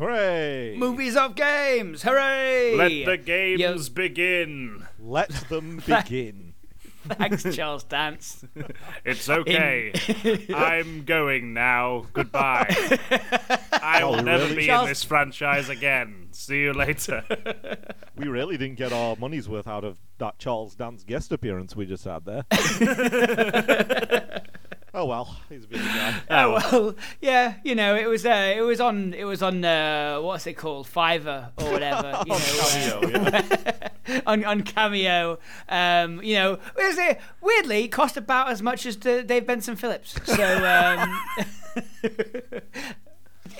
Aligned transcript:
Hooray! 0.00 0.76
Movies 0.78 1.14
of 1.14 1.34
games! 1.34 2.02
Hooray! 2.02 2.74
Let 2.74 3.04
the 3.04 3.18
games 3.18 3.60
Yo- 3.60 3.78
begin. 3.94 4.86
Let 4.98 5.28
them 5.50 5.76
begin. 5.86 6.54
Thanks, 7.06 7.42
Charles 7.54 7.84
Dance. 7.84 8.42
It's 9.04 9.28
okay. 9.28 9.92
I'm 10.54 11.04
going 11.04 11.52
now. 11.52 12.06
Goodbye. 12.14 12.66
I 13.72 14.02
will 14.04 14.16
Oh, 14.16 14.20
never 14.22 14.44
really? 14.44 14.56
be 14.56 14.66
Charles- 14.66 14.84
in 14.84 14.88
this 14.90 15.04
franchise 15.04 15.68
again. 15.68 16.28
See 16.32 16.60
you 16.60 16.72
later. 16.72 17.22
we 18.16 18.26
really 18.28 18.56
didn't 18.56 18.76
get 18.76 18.92
our 18.94 19.16
money's 19.16 19.50
worth 19.50 19.68
out 19.68 19.84
of 19.84 19.98
that 20.16 20.38
Charles 20.38 20.74
Dance 20.74 21.04
guest 21.04 21.30
appearance 21.30 21.76
we 21.76 21.84
just 21.84 22.04
had 22.06 22.24
there. 22.24 22.44
Oh 24.94 25.04
well, 25.04 25.36
he's 25.48 25.64
a 25.64 25.68
busy 25.68 25.84
guy. 25.84 26.20
Oh 26.30 26.52
well, 26.52 26.94
yeah, 27.20 27.54
you 27.64 27.74
know, 27.74 27.94
it 27.94 28.06
was 28.08 28.24
uh, 28.24 28.54
it 28.56 28.62
was 28.62 28.80
on 28.80 29.14
it 29.14 29.24
was 29.24 29.42
on 29.42 29.64
uh, 29.64 30.20
what's 30.20 30.46
it 30.46 30.54
called, 30.54 30.86
Fiverr 30.86 31.50
or 31.58 31.70
whatever, 31.70 32.22
you 32.26 32.32
know, 32.32 33.00
Cameo, 33.00 33.20
yeah. 33.20 34.22
on 34.26 34.44
on 34.44 34.62
Cameo. 34.62 35.38
Um, 35.68 36.22
you 36.22 36.34
know, 36.34 36.58
was, 36.76 36.98
uh, 36.98 37.14
weirdly 37.40 37.84
it 37.84 37.88
cost 37.88 38.16
about 38.16 38.50
as 38.50 38.62
much 38.62 38.86
as 38.86 38.96
the 38.96 39.22
Dave 39.22 39.46
Benson 39.46 39.76
Phillips. 39.76 40.14
So. 40.24 40.64
Um, 40.64 41.20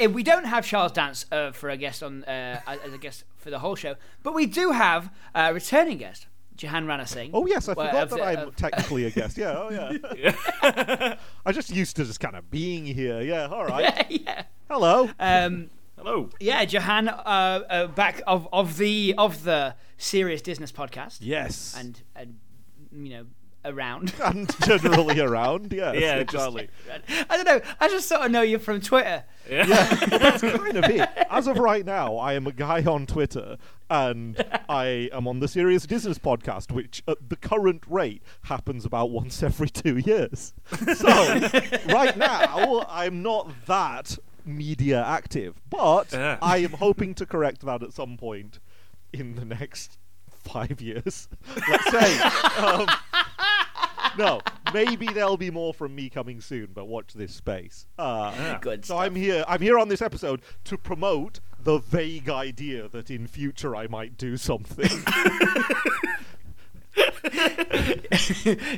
we 0.08 0.22
don't 0.22 0.44
have 0.44 0.64
Charles 0.64 0.92
Dance 0.92 1.26
uh, 1.30 1.52
for 1.52 1.68
a 1.68 1.76
guest 1.76 2.02
on 2.02 2.24
uh, 2.24 2.60
as 2.66 2.92
a 2.92 2.98
guest 2.98 3.24
for 3.36 3.50
the 3.50 3.58
whole 3.58 3.74
show, 3.74 3.96
but 4.22 4.34
we 4.34 4.46
do 4.46 4.70
have 4.70 5.10
a 5.34 5.52
returning 5.52 5.98
guest, 5.98 6.26
Jehan 6.60 6.84
Ranasinghe. 6.86 7.30
Oh 7.32 7.46
yes, 7.46 7.68
I 7.68 7.72
Well, 7.72 7.86
forgot 7.86 8.02
of 8.04 8.10
that 8.10 8.16
the- 8.16 8.22
I'm 8.42 8.48
of- 8.48 8.56
technically 8.56 9.04
a 9.06 9.10
guest. 9.18 9.38
Yeah, 9.38 9.54
oh 9.56 9.70
yeah. 9.70 10.34
yeah. 10.62 11.16
I'm 11.46 11.54
just 11.54 11.70
used 11.70 11.96
to 11.96 12.04
just 12.04 12.20
kind 12.20 12.36
of 12.36 12.50
being 12.50 12.84
here. 12.84 13.22
Yeah, 13.22 13.46
all 13.46 13.64
right. 13.64 14.06
yeah. 14.10 14.44
Hello. 14.68 15.08
Um, 15.18 15.70
Hello. 15.96 16.28
Yeah, 16.38 16.64
Jehan, 16.66 17.08
uh, 17.08 17.12
uh, 17.14 17.86
back 17.88 18.20
of, 18.26 18.46
of 18.52 18.76
the 18.76 19.14
of 19.16 19.44
the 19.44 19.74
Serious 19.96 20.42
Disness 20.42 20.72
podcast, 20.72 21.18
yes. 21.20 21.74
and 21.78 22.00
and 22.14 22.36
you 22.92 23.10
know 23.10 23.26
around. 23.64 24.14
And 24.24 24.48
generally 24.66 25.20
around. 25.20 25.72
Yes, 25.72 25.96
Yeah, 25.98 26.22
just- 26.22 26.34
exactly. 26.56 26.68
I 27.30 27.36
don't 27.36 27.46
know. 27.46 27.60
I 27.80 27.88
just 27.88 28.06
sort 28.08 28.20
of 28.22 28.30
know 28.30 28.40
you 28.42 28.58
from 28.58 28.80
Twitter. 28.82 29.24
Yeah, 29.50 29.64
that's 30.06 30.42
kind 30.42 30.76
of 30.76 30.84
it. 30.84 31.08
As 31.30 31.46
of 31.46 31.58
right 31.58 31.84
now, 31.86 32.16
I 32.16 32.34
am 32.34 32.46
a 32.46 32.52
guy 32.52 32.82
on 32.84 33.06
Twitter, 33.06 33.56
and 33.90 34.42
I 34.68 35.10
am 35.12 35.26
on 35.26 35.40
the 35.40 35.48
Serious 35.48 35.84
Disness 35.84 36.18
podcast, 36.18 36.70
which 36.72 37.02
at 37.08 37.28
the 37.28 37.36
current 37.36 37.82
rate 37.88 38.22
happens 38.44 38.84
about 38.84 39.10
once 39.10 39.42
every 39.42 39.68
two 39.68 39.98
years. 39.98 40.54
So, 40.94 41.08
right 41.88 42.16
now, 42.16 42.86
I'm 42.88 43.22
not 43.22 43.50
that 43.66 44.16
media 44.46 45.04
active, 45.04 45.60
but 45.68 46.12
Yeah. 46.12 46.38
I 46.40 46.58
am 46.58 46.72
hoping 46.72 47.14
to 47.16 47.26
correct 47.26 47.62
that 47.66 47.82
at 47.82 47.92
some 47.92 48.16
point 48.16 48.60
in 49.12 49.34
the 49.34 49.44
next 49.44 49.98
five 50.30 50.80
years. 50.80 51.28
Let's 51.68 51.90
say. 51.90 52.18
Um, 52.58 52.86
no, 54.18 54.40
maybe 54.74 55.06
there'll 55.06 55.36
be 55.36 55.50
more 55.50 55.72
from 55.74 55.94
me 55.94 56.08
coming 56.08 56.40
soon, 56.40 56.68
but 56.74 56.86
watch 56.86 57.12
this 57.14 57.34
space. 57.34 57.86
Uh, 57.98 58.58
Good 58.58 58.84
so 58.84 58.94
stuff. 58.94 59.04
I'm 59.06 59.14
here. 59.14 59.44
I'm 59.46 59.60
here 59.60 59.78
on 59.78 59.88
this 59.88 60.02
episode 60.02 60.40
to 60.64 60.76
promote 60.78 61.40
the 61.64 61.78
vague 61.78 62.28
idea 62.28 62.88
that 62.88 63.10
in 63.10 63.26
future 63.26 63.76
I 63.76 63.86
might 63.86 64.16
do 64.16 64.36
something. 64.36 64.90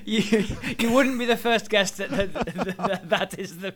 you, 0.04 0.44
you 0.78 0.92
wouldn't 0.92 1.18
be 1.18 1.24
the 1.24 1.36
first 1.36 1.70
guest 1.70 1.96
that 1.98 2.10
that, 2.10 2.32
that, 2.76 3.08
that 3.08 3.38
is 3.38 3.58
the 3.58 3.74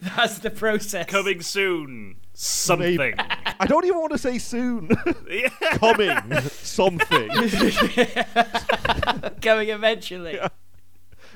that's 0.00 0.38
the 0.38 0.50
process. 0.50 1.06
Coming 1.06 1.40
soon. 1.40 2.16
Something. 2.34 2.96
Maybe. 2.96 3.14
I 3.18 3.66
don't 3.66 3.84
even 3.84 3.98
want 3.98 4.12
to 4.12 4.18
say 4.18 4.38
soon. 4.38 4.90
Yeah. 5.28 5.48
Coming 5.78 6.18
something. 6.50 7.28
Coming 9.40 9.68
eventually. 9.68 10.34
Yeah. 10.34 10.48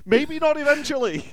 Maybe 0.05 0.39
not 0.39 0.57
eventually. 0.57 1.25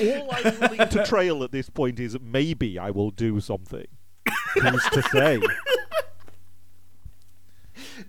All 0.00 0.30
I'm 0.32 0.60
willing 0.60 0.88
to 0.90 1.04
trail 1.04 1.42
at 1.44 1.52
this 1.52 1.70
point 1.70 2.00
is 2.00 2.18
maybe 2.20 2.78
I 2.78 2.90
will 2.90 3.10
do 3.10 3.40
something. 3.40 3.86
Who's 4.54 4.84
to 4.90 5.02
say? 5.02 5.40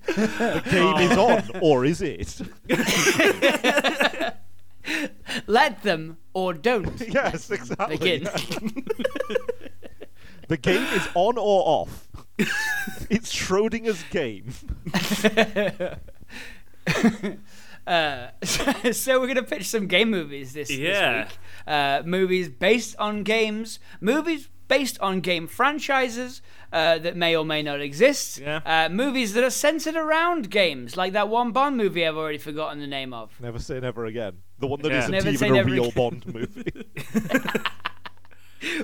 the 0.05 0.61
game 0.69 0.97
is 0.97 1.17
on, 1.17 1.43
or 1.61 1.85
is 1.85 2.01
it? 2.01 2.41
Let 5.47 5.83
them 5.83 6.17
or 6.33 6.53
don't 6.53 7.01
yes, 7.07 7.49
exactly. 7.49 7.97
begin. 7.97 8.23
The 10.47 10.57
game 10.57 10.83
is 10.93 11.07
on 11.15 11.37
or 11.37 11.63
off. 11.65 12.07
it's 13.09 13.33
Schrodinger's 13.33 14.03
game. 14.11 14.53
Uh, 17.87 18.27
so 18.91 19.19
we're 19.19 19.27
gonna 19.27 19.43
pitch 19.43 19.65
some 19.67 19.87
game 19.87 20.09
movies 20.09 20.53
this, 20.53 20.69
this 20.69 20.79
week. 20.79 21.37
Uh, 21.67 22.01
movies 22.05 22.49
based 22.49 22.95
on 22.97 23.23
games, 23.23 23.79
movies 24.01 24.49
based 24.67 24.99
on 24.99 25.19
game 25.21 25.47
franchises 25.47 26.41
uh, 26.73 26.97
that 26.97 27.15
may 27.15 27.35
or 27.35 27.45
may 27.45 27.61
not 27.61 27.81
exist. 27.81 28.39
Yeah. 28.39 28.61
Uh, 28.65 28.89
movies 28.89 29.33
that 29.33 29.43
are 29.43 29.49
centered 29.51 29.95
around 29.95 30.49
games, 30.49 30.97
like 30.97 31.13
that 31.13 31.29
one 31.29 31.51
Bond 31.51 31.77
movie 31.77 32.05
I've 32.05 32.17
already 32.17 32.37
forgotten 32.39 32.79
the 32.79 32.87
name 32.87 33.13
of. 33.13 33.39
Never 33.39 33.59
say 33.59 33.79
never 33.79 34.05
again. 34.05 34.37
The 34.59 34.67
one 34.67 34.81
that 34.81 34.91
Yeah. 34.91 34.99
not 35.01 35.11
Never 35.11 35.29
even 35.29 35.55
a 35.55 35.63
real 35.63 35.85
again. 35.85 35.93
Bond 35.95 36.33
movie. 36.33 36.87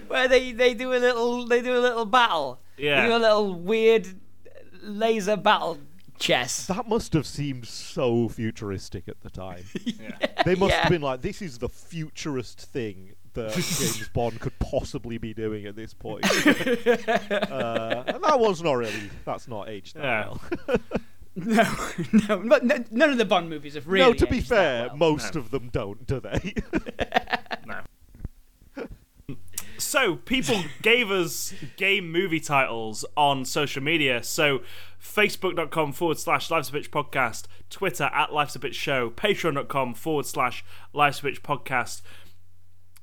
Where 0.08 0.28
they, 0.28 0.52
they 0.52 0.74
do 0.74 0.94
a 0.94 1.00
little 1.00 1.48
they 1.48 1.62
do 1.62 1.76
a 1.78 1.80
little 1.82 2.06
battle. 2.06 2.62
Yeah. 2.78 3.02
They 3.02 3.08
do 3.08 3.16
a 3.16 3.18
little 3.18 3.54
weird 3.54 4.08
laser 4.84 5.38
battle 5.38 5.78
chess. 6.22 6.68
that 6.68 6.88
must 6.88 7.14
have 7.14 7.26
seemed 7.26 7.68
so 7.68 8.30
futuristic 8.30 9.08
at 9.08 9.22
the 9.22 9.30
time. 9.30 9.64
They 10.46 10.56
must 10.56 10.72
Yeah. 10.74 10.82
have 10.82 10.90
been 10.92 11.02
like, 11.02 11.22
this 11.22 11.42
is 11.42 11.60
the 11.60 11.70
futurist 11.70 12.60
thing 12.62 13.14
that 13.34 13.52
James 13.54 14.10
Bond 14.10 14.40
could 14.40 14.58
possibly 14.60 15.18
be 15.18 15.34
doing 15.34 15.66
at 15.66 15.76
this 15.76 15.94
point. 15.94 16.26
uh, 16.48 18.04
and 18.08 18.24
that 18.24 18.40
was 18.40 18.62
not 18.64 18.74
really, 18.74 19.10
that's 19.26 19.48
not 19.48 19.70
aged 19.70 19.96
that 19.96 20.04
Yeah. 20.04 20.28
well. 20.68 20.78
No, 21.34 21.64
no, 22.28 22.38
but 22.50 22.66
no, 22.66 22.84
none 22.92 23.10
of 23.10 23.18
the 23.18 23.24
Bond 23.26 23.50
movies 23.50 23.76
have 23.76 23.88
really. 23.88 24.06
no, 24.06 24.14
to 24.14 24.28
be 24.28 24.42
fair, 24.42 24.88
well. 24.88 24.98
most 24.98 25.36
No. 25.36 25.42
of 25.42 25.50
them 25.52 25.70
don't, 25.72 26.06
do 26.06 26.20
they? 26.20 26.54
So 29.82 30.16
people 30.16 30.64
gave 30.82 31.12
us 31.12 31.54
game 31.76 32.12
movie 32.12 32.40
titles 32.40 33.04
on 33.18 33.46
social 33.46 33.82
media. 33.82 34.24
So 34.24 34.62
facebook.com 35.02 35.94
forward 35.94 36.20
slash 36.20 36.50
Life's 36.52 36.70
a 36.70 36.74
Pitch 36.74 36.92
podcast, 36.92 37.46
Twitter 37.70 38.06
at 38.14 38.32
Life's 38.32 38.56
a 38.56 38.60
Pitch 38.60 38.76
show, 38.76 39.10
patreon.com 39.10 39.96
forward 39.96 40.26
slash 40.26 40.64
Life's 40.94 41.20
a 41.20 41.24
Pitch 41.24 41.44
podcast. 41.44 42.02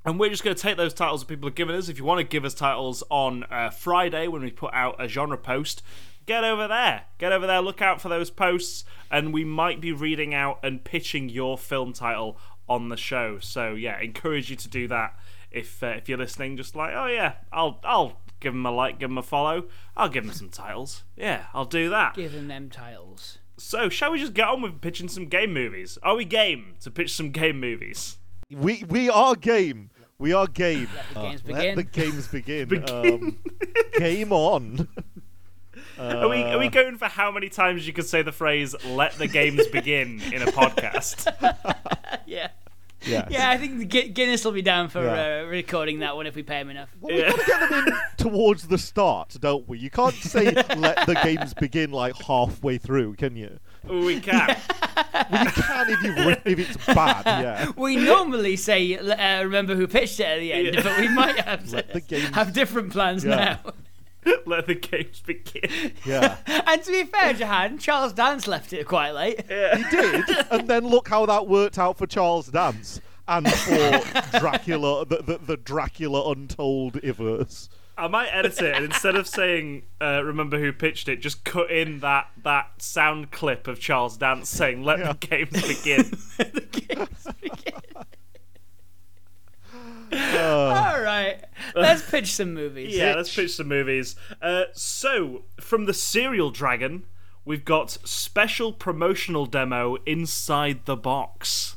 And 0.04 0.18
we're 0.18 0.30
just 0.30 0.44
going 0.44 0.56
to 0.56 0.62
take 0.62 0.76
those 0.76 0.94
titles 0.94 1.20
that 1.20 1.26
people 1.26 1.48
have 1.48 1.56
given 1.56 1.74
us. 1.74 1.88
If 1.88 1.98
you 1.98 2.04
want 2.04 2.18
to 2.18 2.24
give 2.24 2.44
us 2.44 2.54
titles 2.54 3.02
on 3.10 3.44
uh, 3.50 3.70
Friday 3.70 4.28
when 4.28 4.42
we 4.42 4.50
put 4.50 4.72
out 4.72 4.96
a 5.02 5.08
genre 5.08 5.36
post, 5.36 5.82
get 6.24 6.44
over 6.44 6.68
there. 6.68 7.02
Get 7.18 7.32
over 7.32 7.46
there, 7.46 7.60
look 7.60 7.82
out 7.82 8.00
for 8.00 8.08
those 8.08 8.30
posts, 8.30 8.84
and 9.10 9.34
we 9.34 9.44
might 9.44 9.80
be 9.80 9.92
reading 9.92 10.32
out 10.32 10.60
and 10.62 10.84
pitching 10.84 11.28
your 11.28 11.58
film 11.58 11.92
title 11.92 12.38
on 12.68 12.88
the 12.88 12.96
show. 12.96 13.38
So, 13.40 13.74
yeah, 13.74 14.00
encourage 14.00 14.48
you 14.50 14.56
to 14.56 14.68
do 14.68 14.86
that 14.88 15.14
if 15.50 15.82
uh, 15.82 15.86
if 15.88 16.08
you're 16.08 16.18
listening. 16.18 16.56
Just 16.56 16.76
like, 16.76 16.92
oh, 16.94 17.06
yeah, 17.06 17.34
I'll, 17.52 17.80
I'll 17.84 18.20
give 18.40 18.52
them 18.52 18.64
a 18.66 18.70
like, 18.70 18.98
give 18.98 19.10
them 19.10 19.18
a 19.18 19.22
follow. 19.22 19.66
I'll 19.96 20.08
give 20.08 20.24
them 20.24 20.34
some 20.34 20.48
titles. 20.48 21.04
Yeah, 21.16 21.44
I'll 21.54 21.64
do 21.64 21.90
that. 21.90 22.14
Giving 22.14 22.48
them 22.48 22.48
them 22.48 22.70
titles. 22.70 23.38
So, 23.56 23.88
shall 23.88 24.12
we 24.12 24.20
just 24.20 24.34
get 24.34 24.46
on 24.48 24.62
with 24.62 24.80
pitching 24.80 25.08
some 25.08 25.26
game 25.26 25.52
movies? 25.52 25.98
Are 26.02 26.14
we 26.14 26.24
game 26.24 26.76
to 26.80 26.90
pitch 26.90 27.12
some 27.14 27.30
game 27.30 27.58
movies? 27.60 28.16
we 28.50 28.84
we 28.88 29.10
are 29.10 29.34
game. 29.34 29.90
We 30.18 30.32
are 30.32 30.46
game. 30.46 30.88
Let 31.14 31.14
the 31.14 31.20
games 31.20 31.42
Let 31.44 31.56
begin. 31.56 31.76
the 31.76 31.82
games 31.84 32.28
begin. 32.88 32.90
Um, 32.90 33.38
game 33.98 34.32
on. 34.32 34.88
Are 35.98 36.28
we 36.28 36.42
are 36.42 36.58
we 36.58 36.68
going 36.68 36.96
for 36.96 37.06
how 37.06 37.32
many 37.32 37.48
times 37.48 37.84
you 37.84 37.92
could 37.92 38.06
say 38.06 38.22
the 38.22 38.30
phrase 38.30 38.74
"Let 38.84 39.14
the 39.14 39.26
games 39.26 39.66
begin" 39.66 40.20
in 40.32 40.42
a 40.42 40.46
podcast? 40.46 41.26
yeah. 42.26 42.48
Yes. 43.08 43.28
Yeah, 43.30 43.50
I 43.50 43.56
think 43.58 43.88
Guinness 44.14 44.44
will 44.44 44.52
be 44.52 44.62
down 44.62 44.88
for 44.88 45.02
Yeah. 45.02 45.42
uh, 45.44 45.46
recording 45.48 46.00
that 46.00 46.14
one 46.16 46.26
if 46.26 46.34
we 46.34 46.42
pay 46.42 46.60
him 46.60 46.70
enough. 46.70 46.88
Well, 47.00 47.14
we've 47.14 47.26
got 47.26 47.38
to 47.40 47.46
get 47.46 47.70
them 47.70 47.86
in 47.88 47.94
towards 48.16 48.68
the 48.68 48.78
start, 48.78 49.36
don't 49.40 49.68
we? 49.68 49.78
You 49.78 49.90
can't 49.90 50.14
say 50.14 50.44
let 50.76 51.06
the 51.06 51.18
games 51.22 51.54
begin 51.54 51.90
like 51.90 52.14
halfway 52.16 52.78
through, 52.78 53.14
can 53.14 53.36
you? 53.36 53.58
we 53.88 54.20
can. 54.20 54.56
Well, 55.30 55.44
you 55.44 55.50
can 55.50 55.90
if, 55.90 56.02
you've 56.02 56.38
if 56.44 56.58
it's 56.76 56.86
bad, 56.86 57.24
yeah. 57.26 57.70
We 57.76 57.96
normally 57.96 58.56
say, 58.56 58.96
uh, 58.96 59.42
remember 59.42 59.74
who 59.74 59.86
pitched 59.86 60.20
it 60.20 60.24
at 60.24 60.38
the 60.38 60.52
end, 60.52 60.74
Yeah. 60.74 60.82
but 60.82 60.98
we 60.98 61.08
might 61.08 61.38
have, 61.40 61.70
Let 61.72 61.92
the 61.92 62.00
games- 62.00 62.34
have 62.34 62.52
different 62.52 62.92
plans 62.92 63.24
Yeah. 63.24 63.58
now. 63.64 63.72
Let 64.46 64.66
the 64.66 64.74
games 64.74 65.20
begin. 65.24 65.92
Yeah. 66.04 66.36
And 66.68 66.82
to 66.82 66.90
be 66.92 67.04
fair, 67.04 67.32
Jehan, 67.32 67.78
Charles 67.78 68.12
Dance 68.12 68.46
left 68.46 68.72
it 68.72 68.86
quite 68.86 69.12
late. 69.12 69.40
Yeah. 69.48 69.76
He 69.76 69.84
did, 69.96 70.24
and 70.50 70.68
then 70.68 70.86
look 70.86 71.08
how 71.08 71.24
that 71.26 71.46
worked 71.46 71.78
out 71.78 71.96
for 71.96 72.06
Charles 72.06 72.48
Dance 72.48 73.00
and 73.26 73.50
for 73.50 74.38
Dracula, 74.38 75.06
the, 75.06 75.22
the, 75.22 75.38
the 75.38 75.56
Dracula 75.56 76.30
Untold 76.30 77.02
Iverse. 77.02 77.68
I 77.96 78.06
might 78.06 78.28
edit 78.28 78.60
it 78.62 78.76
and 78.76 78.84
instead 78.84 79.16
of 79.16 79.26
saying 79.26 79.82
uh, 80.00 80.22
"Remember 80.22 80.56
who 80.60 80.72
pitched 80.72 81.08
it," 81.08 81.16
just 81.16 81.42
cut 81.44 81.68
in 81.70 81.98
that 82.00 82.28
that 82.44 82.80
sound 82.80 83.32
clip 83.32 83.66
of 83.66 83.80
Charles 83.80 84.16
Dance 84.16 84.48
saying 84.48 84.84
"Let 84.84 85.00
Yeah. 85.00 85.12
the 85.14 85.26
games 85.26 85.50
begin." 85.62 86.10
the 86.36 86.68
games 86.70 87.26
begin. 87.40 87.57
Uh, 90.12 90.92
All 90.94 91.00
right, 91.00 91.44
let's 91.74 92.08
pitch 92.08 92.32
some 92.32 92.54
movies. 92.54 92.96
yeah, 92.96 93.14
let's 93.14 93.34
pitch 93.34 93.52
some 93.52 93.68
movies. 93.68 94.16
Uh, 94.40 94.64
so, 94.72 95.42
from 95.60 95.86
the 95.86 95.94
Serial 95.94 96.50
Dragon, 96.50 97.04
we've 97.44 97.64
got 97.64 97.90
special 97.90 98.72
promotional 98.72 99.46
demo 99.46 99.96
inside 100.06 100.84
the 100.84 100.96
box. 100.96 101.76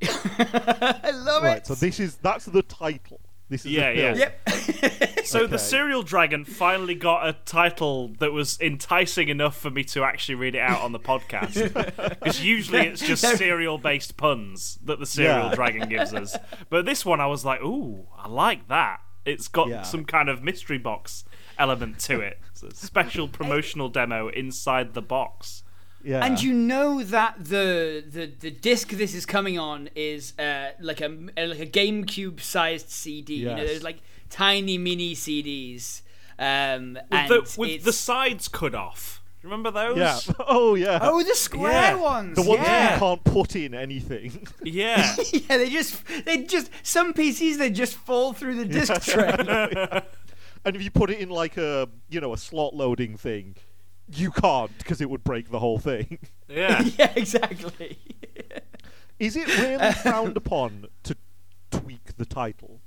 I 0.02 1.12
love 1.14 1.42
right, 1.42 1.58
it. 1.58 1.66
so 1.66 1.74
this 1.74 2.00
is 2.00 2.16
that's 2.16 2.46
the 2.46 2.62
title. 2.62 3.20
This 3.52 3.66
is 3.66 3.72
Yeah, 3.72 3.90
yeah. 3.90 4.14
Yep. 4.14 4.48
So 5.24 5.40
the 5.40 5.54
Okay. 5.54 5.56
Serial 5.58 6.02
Dragon 6.02 6.44
finally 6.44 6.94
got 6.94 7.26
a 7.28 7.34
title 7.44 8.08
that 8.18 8.32
was 8.32 8.58
enticing 8.60 9.28
enough 9.28 9.56
for 9.56 9.70
me 9.70 9.84
to 9.84 10.02
actually 10.04 10.34
read 10.34 10.54
it 10.54 10.60
out 10.60 10.80
on 10.82 10.92
the 10.92 10.98
podcast. 10.98 11.54
Because 12.22 12.42
usually 12.44 12.80
it's 12.86 13.00
just 13.00 13.22
serial-based 13.22 14.16
puns 14.16 14.78
that 14.84 14.98
the 14.98 15.06
Serial 15.06 15.48
Yeah. 15.50 15.54
Dragon 15.54 15.88
gives 15.88 16.12
us. 16.14 16.36
But 16.70 16.86
this 16.86 17.04
one, 17.04 17.20
I 17.20 17.26
was 17.26 17.44
like, 17.44 17.62
"Ooh, 17.62 18.06
I 18.16 18.28
like 18.28 18.68
that." 18.68 19.00
It's 19.24 19.48
got 19.48 19.68
Yeah. 19.68 19.82
some 19.82 20.04
kind 20.04 20.28
of 20.28 20.42
mystery 20.42 20.78
box 20.78 21.24
element 21.58 21.98
to 22.00 22.20
it. 22.20 22.40
It's 22.50 22.62
a 22.62 22.74
special 22.74 23.28
promotional 23.38 23.88
demo 23.90 24.28
inside 24.28 24.94
the 24.94 25.02
box. 25.02 25.62
Yeah. 26.04 26.24
And 26.24 26.42
you 26.42 26.52
know 26.52 27.02
that 27.02 27.36
the 27.38 28.04
the 28.08 28.26
the 28.26 28.50
disc 28.50 28.88
this 28.90 29.14
is 29.14 29.24
coming 29.24 29.58
on 29.58 29.88
is 29.94 30.36
uh, 30.38 30.70
like 30.80 31.00
a 31.00 31.08
like 31.08 31.60
a 31.60 31.66
GameCube 31.66 32.40
sized 32.40 32.90
CD. 32.90 33.34
You 33.34 33.48
know, 33.48 33.64
there's 33.64 33.82
like 33.82 34.00
tiny 34.30 34.78
mini 34.78 35.14
CDs. 35.14 36.02
Um, 36.38 36.94
With, 36.94 37.04
and 37.12 37.28
the, 37.30 37.54
with 37.56 37.84
the 37.84 37.92
sides 37.92 38.48
cut 38.48 38.74
off. 38.74 39.22
Remember 39.42 39.70
those? 39.70 39.96
yeah. 39.96 40.18
Oh 40.40 40.74
yeah. 40.76 40.98
oh 41.02 41.22
the 41.22 41.34
square 41.34 41.72
Yeah. 41.72 41.94
ones. 41.96 42.36
the 42.36 42.42
ones 42.42 42.62
yeah. 42.62 42.94
you 42.94 42.98
can't 42.98 43.24
put 43.24 43.56
in 43.56 43.74
anything. 43.74 44.46
Yeah. 44.64 45.16
yeah, 45.32 45.56
they 45.58 45.70
just 45.70 46.02
they 46.24 46.38
just 46.44 46.70
some 46.82 47.12
PCs 47.12 47.58
they 47.58 47.70
just 47.70 47.94
fall 47.94 48.32
through 48.32 48.54
the 48.56 48.64
disc 48.64 49.02
tray. 49.02 49.34
and 50.64 50.76
if 50.76 50.82
you 50.82 50.90
put 50.90 51.10
it 51.10 51.18
in 51.18 51.28
like 51.28 51.56
a 51.56 51.88
you 52.08 52.20
know 52.20 52.32
a 52.32 52.38
slot 52.38 52.74
loading 52.74 53.16
thing, 53.16 53.56
you 54.14 54.30
can't 54.30 54.76
because 54.78 55.00
it 55.00 55.08
would 55.10 55.24
break 55.24 55.50
the 55.50 55.58
whole 55.58 55.78
thing. 55.78 56.18
Yeah. 56.48 56.82
yeah, 56.98 57.10
exactly. 57.16 57.96
Is 59.18 59.36
it 59.36 59.48
really 59.58 59.92
frowned 59.94 60.36
upon 60.36 60.86
to 61.04 61.16
tweak 61.70 62.18
the 62.18 62.26
title? 62.26 62.82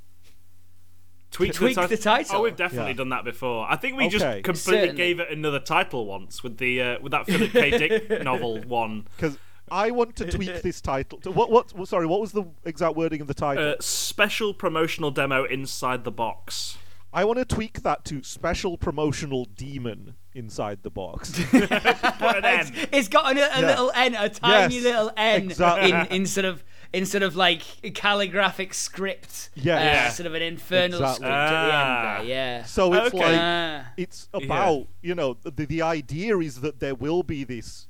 Tweak, 1.31 1.53
Tweak 1.53 1.75
the 1.75 1.97
title. 1.97 2.35
Oh, 2.37 2.41
we've 2.43 2.55
definitely 2.55 2.91
Yeah. 2.91 2.97
done 2.97 3.09
that 3.09 3.23
before. 3.25 3.65
I 3.67 3.75
think 3.75 3.97
we 3.97 4.07
just 4.07 4.23
completely 4.43 4.53
Certainly. 4.53 4.95
gave 4.95 5.19
it 5.19 5.31
another 5.31 5.59
title 5.59 6.05
once 6.05 6.43
with 6.43 6.59
the 6.59 6.79
uh, 6.81 6.99
with 7.01 7.11
that 7.11 7.25
Philip 7.25 7.51
K. 7.51 7.71
Dick 7.71 8.23
novel 8.23 8.61
one. 8.61 9.07
Because 9.17 9.39
I 9.69 9.89
want 9.89 10.15
to 10.17 10.31
tweak 10.31 10.61
this 10.61 10.79
title. 10.79 11.19
To, 11.21 11.31
what? 11.31 11.49
What? 11.49 11.73
well, 11.73 11.87
Sorry. 11.87 12.05
What 12.05 12.21
was 12.21 12.33
the 12.33 12.45
exact 12.65 12.95
wording 12.95 13.19
of 13.19 13.27
the 13.27 13.33
title? 13.33 13.71
Uh, 13.71 13.75
special 13.79 14.53
promotional 14.53 15.09
demo 15.11 15.43
inside 15.43 16.03
the 16.03 16.11
box. 16.11 16.77
I 17.15 17.23
want 17.23 17.39
to 17.39 17.45
tweak 17.45 17.81
that 17.83 18.03
to 18.05 18.21
special 18.23 18.77
promotional 18.77 19.45
demon 19.45 20.15
inside 20.33 20.83
the 20.83 20.89
box. 20.89 21.31
Put 21.49 21.71
an 21.71 22.43
N. 22.45 22.73
It's 22.91 23.07
got 23.07 23.35
a, 23.37 23.59
a 23.59 23.61
little 23.61 23.89
N, 23.95 24.15
a 24.15 24.27
tiny 24.27 24.75
Yes, 24.75 24.83
little 24.83 25.11
N 25.15 25.43
exactly. 25.43 26.15
in 26.15 26.25
sort 26.25 26.45
of 26.45 26.63
instead 26.93 27.23
of 27.23 27.35
like 27.37 27.61
calligraphic 27.93 28.73
script. 28.73 29.49
Yeah. 29.55 29.75
uh, 29.77 29.79
Yeah. 29.83 30.09
sort 30.09 30.27
of 30.27 30.33
an 30.35 30.41
infernal 30.41 30.99
Exactly. 30.99 31.15
script 31.15 31.31
at 31.31 31.49
the 31.67 31.73
Ah. 31.73 32.17
end. 32.19 32.27
There. 32.27 32.35
Yeah. 32.35 32.63
so 32.65 32.93
it's 32.93 33.15
Okay. 33.15 33.17
like 33.25 33.39
Ah. 33.41 33.85
it's 33.97 34.27
about 34.33 34.87
you 35.01 35.15
know 35.15 35.37
the 35.41 35.65
the 35.65 35.81
idea 35.81 36.37
is 36.39 36.59
that 36.61 36.79
there 36.81 36.95
will 36.95 37.23
be 37.23 37.43
this 37.45 37.87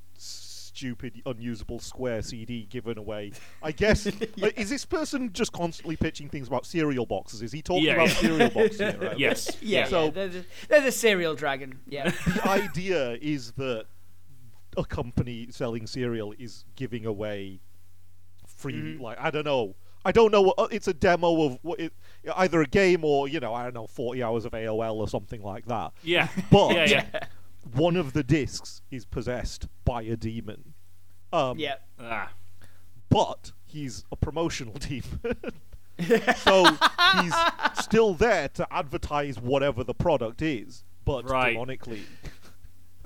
stupid 0.80 1.22
unusable 1.26 1.80
square 1.80 2.22
CD 2.22 2.66
given 2.66 2.98
away. 2.98 3.32
I 3.64 3.72
guess 3.72 4.06
like, 4.38 4.60
is 4.60 4.70
this 4.70 4.86
person 4.86 5.32
just 5.32 5.52
constantly 5.54 5.96
pitching 5.96 6.30
things 6.30 6.48
about 6.48 6.66
cereal 6.66 7.06
boxes? 7.06 7.42
Is 7.42 7.52
he 7.52 7.62
talking 7.62 7.86
Yeah, 7.86 7.94
about 7.94 8.10
yeah. 8.10 8.16
cereal 8.16 8.50
boxes? 8.50 8.78
here, 8.80 8.98
right? 9.00 9.20
Yes. 9.20 9.58
yeah, 9.62 9.86
So- 9.88 10.06
yeah, 10.06 10.12
they're, 10.12 10.28
the, 10.28 10.46
they're 10.68 10.82
the 10.82 10.92
serial 10.92 11.36
dragon. 11.36 11.80
Yeah. 11.88 12.10
the 12.10 12.42
idea 12.50 13.18
is 13.22 13.54
that 13.54 13.86
a 14.78 14.84
company 14.84 15.48
selling 15.52 15.88
cereal 15.88 16.34
is 16.38 16.66
giving 16.76 17.06
away 17.06 17.62
free 18.46 18.74
Mm-hmm. 18.74 19.02
like 19.02 19.18
I 19.20 19.32
don't 19.32 19.46
know. 19.46 19.76
I 20.04 20.12
don't 20.12 20.32
know 20.32 20.42
what 20.42 20.56
uh, 20.60 20.68
it's 20.70 20.88
a 20.88 20.94
demo 20.94 21.46
of 21.46 21.58
what 21.64 21.80
it, 21.80 21.94
either 22.36 22.62
a 22.62 22.66
game 22.68 23.04
or 23.06 23.28
you 23.28 23.40
know 23.40 23.54
I 23.54 23.64
don't 23.64 23.74
know 23.74 23.88
40 23.88 24.22
hours 24.22 24.46
of 24.46 24.52
AOL 24.52 24.96
or 24.96 25.08
something 25.08 25.42
like 25.42 25.66
that. 25.68 25.94
Yeah. 26.04 26.28
But 26.52 26.74
yeah, 26.76 26.86
yeah. 26.86 27.20
One 27.74 27.96
of 27.96 28.14
the 28.14 28.24
discs 28.24 28.82
is 28.92 29.06
possessed 29.06 29.68
by 29.84 30.02
a 30.04 30.16
demon. 30.16 30.74
Um, 31.34 31.58
yeah. 31.60 31.76
Ah. 32.00 32.32
but 33.10 33.52
he's 33.66 34.04
a 34.12 34.16
promotional 34.16 34.74
demon. 34.80 35.36
so 36.38 36.66
he's 37.22 37.34
still 37.82 38.14
there 38.14 38.50
to 38.50 38.68
advertise 38.72 39.40
whatever 39.40 39.84
the 39.84 39.94
product 39.94 40.42
is, 40.42 40.84
but 41.06 41.30
Right. 41.30 41.56
demonically. 41.58 42.02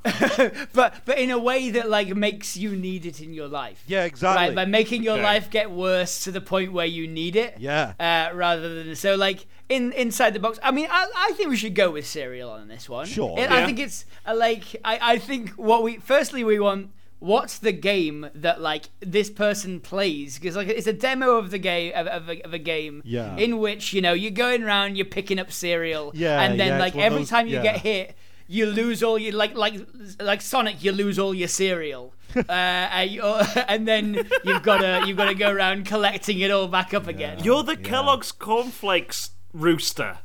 But 0.74 0.94
but 1.06 1.18
in 1.18 1.32
a 1.32 1.38
way 1.40 1.70
that 1.72 1.90
like 1.90 2.16
makes 2.16 2.56
you 2.58 2.76
need 2.76 3.06
it 3.06 3.22
in 3.22 3.34
your 3.34 3.48
life. 3.48 3.84
Yeah, 3.88 4.06
exactly. 4.06 4.48
Right, 4.48 4.56
by 4.56 4.66
making 4.66 5.04
your 5.04 5.14
Okay. 5.16 5.24
life 5.24 5.50
get 5.50 5.72
worse 5.72 6.24
to 6.24 6.32
the 6.32 6.42
point 6.42 6.72
where 6.74 6.86
you 6.86 7.08
need 7.08 7.36
it. 7.36 7.56
Yeah. 7.60 7.94
Uh, 8.00 8.36
rather 8.36 8.84
than 8.84 8.96
so 8.96 9.16
like 9.16 9.46
in 9.68 9.92
inside 9.94 10.34
the 10.34 10.40
box. 10.40 10.60
I 10.64 10.72
mean, 10.72 10.88
I, 10.90 11.10
I 11.16 11.32
think 11.34 11.50
we 11.50 11.58
should 11.58 11.76
go 11.76 11.92
with 11.92 12.08
cereal 12.08 12.50
on 12.50 12.68
this 12.68 12.88
one. 12.90 13.06
Sure. 13.06 13.38
It- 13.40 13.52
I 13.52 13.66
think 13.66 13.80
it's 13.80 14.06
uh, 14.26 14.36
like 14.36 14.64
I, 14.84 15.14
I 15.14 15.18
think 15.18 15.52
what 15.52 15.84
we 15.84 15.98
firstly 15.98 16.44
we 16.44 16.60
want 16.60 16.92
what's 17.22 17.58
the 17.60 17.74
game 17.74 18.30
that 18.34 18.62
like 18.62 18.86
this 19.02 19.30
person 19.30 19.82
plays 19.82 20.40
because 20.40 20.56
like 20.56 20.70
it's 20.70 20.88
a 20.88 20.94
demo 20.94 21.32
of 21.36 21.52
the 21.52 21.58
game 21.60 21.92
of, 21.94 22.08
of, 22.08 22.30
a, 22.30 22.42
of 22.46 22.54
a 22.54 22.58
game 22.58 23.02
Yeah. 23.04 23.36
in 23.36 23.58
which 23.60 23.92
you 23.92 24.02
know 24.02 24.14
you're 24.14 24.32
going 24.32 24.64
around 24.64 24.96
you're 24.96 25.06
picking 25.06 25.38
up 25.38 25.52
cereal 25.52 26.14
Yeah, 26.16 26.40
and 26.42 26.58
then 26.58 26.70
yeah, 26.70 26.80
like 26.80 26.96
every 26.96 27.20
those- 27.20 27.30
time 27.30 27.48
you 27.48 27.58
yeah. 27.58 27.64
get 27.64 27.78
hit 27.82 28.16
you 28.52 28.66
lose 28.66 29.04
all 29.04 29.18
your 29.20 29.34
like 29.34 29.56
like 29.56 29.76
like 30.20 30.42
Sonic 30.42 30.84
you 30.84 30.92
lose 30.92 31.20
all 31.20 31.34
your 31.36 31.48
cereal 31.48 32.14
uh, 32.36 32.42
and, 32.52 33.12
you- 33.12 33.22
and 33.68 33.88
then 33.88 34.28
you've 34.44 34.64
got 34.64 34.80
to 34.80 35.08
you've 35.08 35.16
got 35.18 35.26
to 35.28 35.36
go 35.36 35.52
around 35.52 35.86
collecting 35.86 36.40
it 36.40 36.50
all 36.52 36.68
back 36.68 36.94
up 36.94 37.06
again 37.08 37.44
You're 37.44 37.62
the 37.64 37.78
Kellogg's 37.78 38.32
cornflakes 38.32 39.32
rooster. 39.54 40.18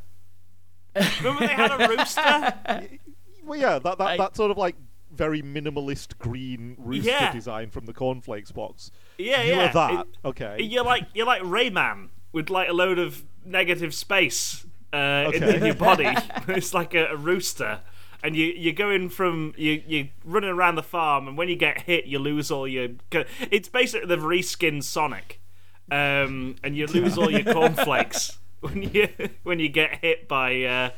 Remember 1.23 1.47
they 1.47 1.53
had 1.53 1.81
a 1.81 1.89
rooster? 1.89 2.89
Well, 3.47 3.61
yeah, 3.61 3.79
that 3.79 3.99
that, 3.99 4.07
I- 4.07 4.17
that 4.17 4.37
sort 4.37 4.51
of 4.51 4.57
like 4.57 4.75
very 5.13 5.43
minimalist 5.43 6.17
green 6.19 6.77
rooster 6.79 7.11
Yeah. 7.11 7.31
design 7.31 7.69
from 7.69 7.85
the 7.85 7.93
cornflakes 7.93 8.53
box. 8.53 8.91
Yeah, 9.19 9.43
you 9.43 9.53
yeah. 9.53 9.69
are 9.69 9.73
that. 9.75 10.07
It- 10.07 10.27
okay. 10.29 10.57
You're 10.63 10.83
like 10.85 11.05
you're 11.13 11.27
like 11.27 11.43
Rayman 11.43 12.09
with 12.33 12.49
like 12.49 12.71
a 12.71 12.73
load 12.73 12.99
of 12.99 13.23
negative 13.45 13.93
space 13.93 14.65
uh, 14.95 15.31
in, 15.35 15.43
in 15.43 15.65
your 15.67 15.75
body. 15.75 16.07
it's 16.49 16.73
like 16.73 16.95
a, 16.95 17.09
a 17.09 17.17
rooster, 17.17 17.81
and 18.25 18.35
you 18.35 18.47
you're 18.57 18.73
going 18.73 19.11
from 19.11 19.53
you 19.57 19.83
you're 19.87 20.09
running 20.25 20.51
around 20.51 20.77
the 20.77 20.83
farm, 20.83 21.29
and 21.29 21.37
when 21.37 21.49
you 21.49 21.57
get 21.57 21.83
hit, 21.83 22.07
you 22.07 22.19
lose 22.19 22.51
all 22.51 22.67
your. 22.67 22.89
It's 23.51 23.69
basically 23.69 24.09
the 24.09 24.17
reskinned 24.17 24.83
Sonic, 24.83 25.41
um, 25.93 26.57
and 26.65 26.75
you 26.75 26.87
lose 26.87 27.19
all 27.19 27.31
your 27.31 27.45
cornflakes 27.53 28.39
when 28.61 28.83
you 28.83 29.09
when 29.43 29.61
you 29.61 29.69
get 29.69 29.99
hit 30.01 30.27
by 30.27 30.63
uh, 30.63 30.91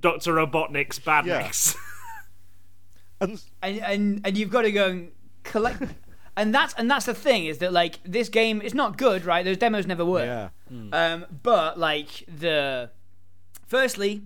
Doctor 0.00 0.34
Robotnik's 0.34 1.00
badniks. 1.00 1.76
and 3.20 3.42
and 3.60 3.78
and 3.80 4.20
and 4.24 4.38
you've 4.38 4.50
got 4.50 4.62
to 4.62 4.72
go 4.72 4.88
and 4.88 5.10
collect 5.42 5.82
and 6.36 6.54
that's 6.54 6.74
and 6.74 6.88
that's 6.88 7.06
the 7.06 7.14
thing 7.14 7.46
is 7.46 7.58
that 7.58 7.72
like 7.72 7.98
this 8.04 8.28
game 8.28 8.62
is 8.62 8.74
not 8.74 8.96
good 8.96 9.24
right 9.24 9.44
those 9.44 9.56
demos 9.56 9.86
never 9.86 10.04
work 10.04 10.24
yeah, 10.24 10.48
um 10.92 11.26
but 11.42 11.78
like 11.78 12.24
the 12.26 12.90
firstly 13.66 14.22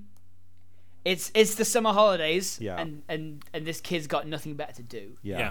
it's 1.07 1.31
it's 1.35 1.55
the 1.55 1.65
summer 1.65 1.93
holidays 1.93 2.59
Yeah. 2.61 2.77
and 2.81 3.03
and 3.09 3.43
and 3.55 3.65
this 3.65 3.81
kid's 3.81 4.07
got 4.07 4.27
nothing 4.27 4.55
better 4.55 4.73
to 4.75 4.83
do 4.83 5.17
yeah, 5.23 5.39
yeah. 5.39 5.51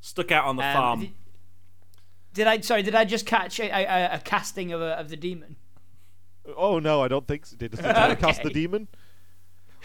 Stuck 0.00 0.30
out 0.32 0.44
on 0.44 0.56
the 0.56 0.64
Um, 0.66 0.72
farm. 0.74 1.00
th- 1.00 1.12
Did 2.34 2.46
I? 2.46 2.60
Sorry, 2.60 2.82
did 2.82 2.94
I 2.94 3.04
just 3.04 3.24
catch 3.26 3.60
a, 3.60 3.68
a, 3.70 4.14
a 4.14 4.18
casting 4.18 4.72
of 4.72 4.80
a, 4.80 4.98
of 4.98 5.08
the 5.08 5.16
demon? 5.16 5.56
Oh 6.56 6.78
no, 6.80 7.02
I 7.02 7.08
don't 7.08 7.26
think 7.28 7.46
so. 7.46 7.56
Did 7.56 7.72
Satana 7.72 8.18
cast 8.24 8.42
the 8.42 8.48
Okay. 8.48 8.54
demon? 8.60 8.88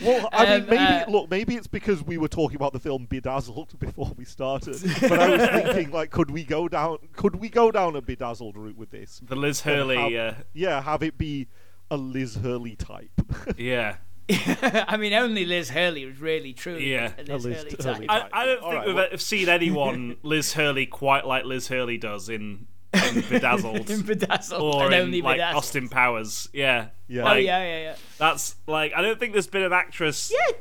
Well, 0.01 0.29
I 0.31 0.45
mean, 0.45 0.61
Um, 0.63 0.69
maybe 0.69 0.77
uh, 0.83 1.09
look, 1.09 1.29
maybe 1.29 1.55
it's 1.55 1.67
because 1.67 2.03
we 2.03 2.17
were 2.17 2.27
talking 2.27 2.55
about 2.55 2.71
the 2.73 2.79
film 2.79 3.05
Bedazzled 3.09 3.77
before 3.85 4.11
we 4.15 4.25
started. 4.25 4.77
But 5.01 5.11
I 5.19 5.29
was 5.29 5.49
thinking, 5.73 5.91
like, 5.91 6.09
could 6.11 6.29
we 6.31 6.43
go 6.43 6.67
down? 6.67 6.97
Could 7.13 7.35
we 7.37 7.49
go 7.49 7.71
down 7.71 7.95
a 7.95 8.01
Bedazzled 8.01 8.57
route 8.57 8.77
with 8.77 8.91
this? 8.91 9.21
The 9.23 9.35
Liz 9.35 9.61
Hurley. 9.61 9.97
have- 10.13 10.37
Uh, 10.37 10.41
yeah, 10.53 10.81
have 10.81 11.01
it 11.03 11.17
be 11.17 11.47
a 11.91 11.97
Liz 11.97 12.35
Hurley 12.35 12.75
type. 12.75 13.09
yeah. 13.57 13.97
I 14.29 14.97
mean, 14.97 15.13
only 15.13 15.45
Liz 15.45 15.69
Hurley 15.69 16.05
was 16.05 16.19
really 16.19 16.51
truly 16.53 16.91
Yeah. 16.91 17.11
a 17.17 17.21
A 17.21 17.37
Liz, 17.37 17.45
Liz 17.45 17.45
Hurley 17.45 17.75
Hurley 17.93 18.07
type. 18.07 18.21
type. 18.21 18.29
I, 18.33 18.41
I 18.41 18.45
don't 18.45 18.61
All 18.63 18.69
think 18.71 18.79
right, 18.79 18.87
we've 18.87 18.95
well- 18.95 19.17
seen 19.17 19.49
anyone 19.49 20.17
Liz 20.23 20.53
Hurley 20.53 20.85
quite 20.85 21.25
like 21.25 21.45
Liz 21.45 21.67
Hurley 21.69 21.97
does 21.97 22.27
in, 22.27 22.67
in 22.93 23.21
Bedazzled. 23.29 23.89
in 23.89 24.01
Bedazzled 24.01 24.61
or 24.61 24.85
and 24.85 24.93
in 24.93 25.01
only 25.01 25.21
like 25.21 25.37
Bedazzled. 25.37 25.57
Austin 25.63 25.89
Powers. 25.89 26.49
Yeah. 26.53 26.87
Yeah. 27.07 27.31
Oh 27.31 27.35
yeah, 27.35 27.63
yeah, 27.63 27.79
yeah. 27.81 27.95
That's 28.17 28.55
like 28.67 28.91
I 28.95 29.01
don't 29.01 29.17
think 29.19 29.31
there's 29.33 29.47
been 29.47 29.63
an 29.63 29.73
actress. 29.73 30.31
Yeah. 30.33 30.57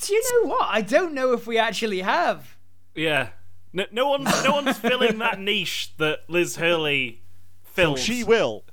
Do 0.00 0.12
you 0.14 0.22
know 0.44 0.48
what? 0.50 0.68
I 0.70 0.80
don't 0.80 1.12
know 1.14 1.32
if 1.32 1.46
we 1.46 1.58
actually 1.58 2.00
have. 2.00 2.56
Yeah. 2.94 3.28
No, 3.74 3.84
no 3.92 4.08
one's 4.08 4.44
no 4.44 4.52
one's 4.52 4.78
filling 4.78 5.18
that 5.18 5.38
niche 5.38 5.92
that 5.98 6.20
Liz 6.28 6.56
Hurley 6.56 7.20
fills. 7.62 8.00
She 8.00 8.24
will. 8.24 8.64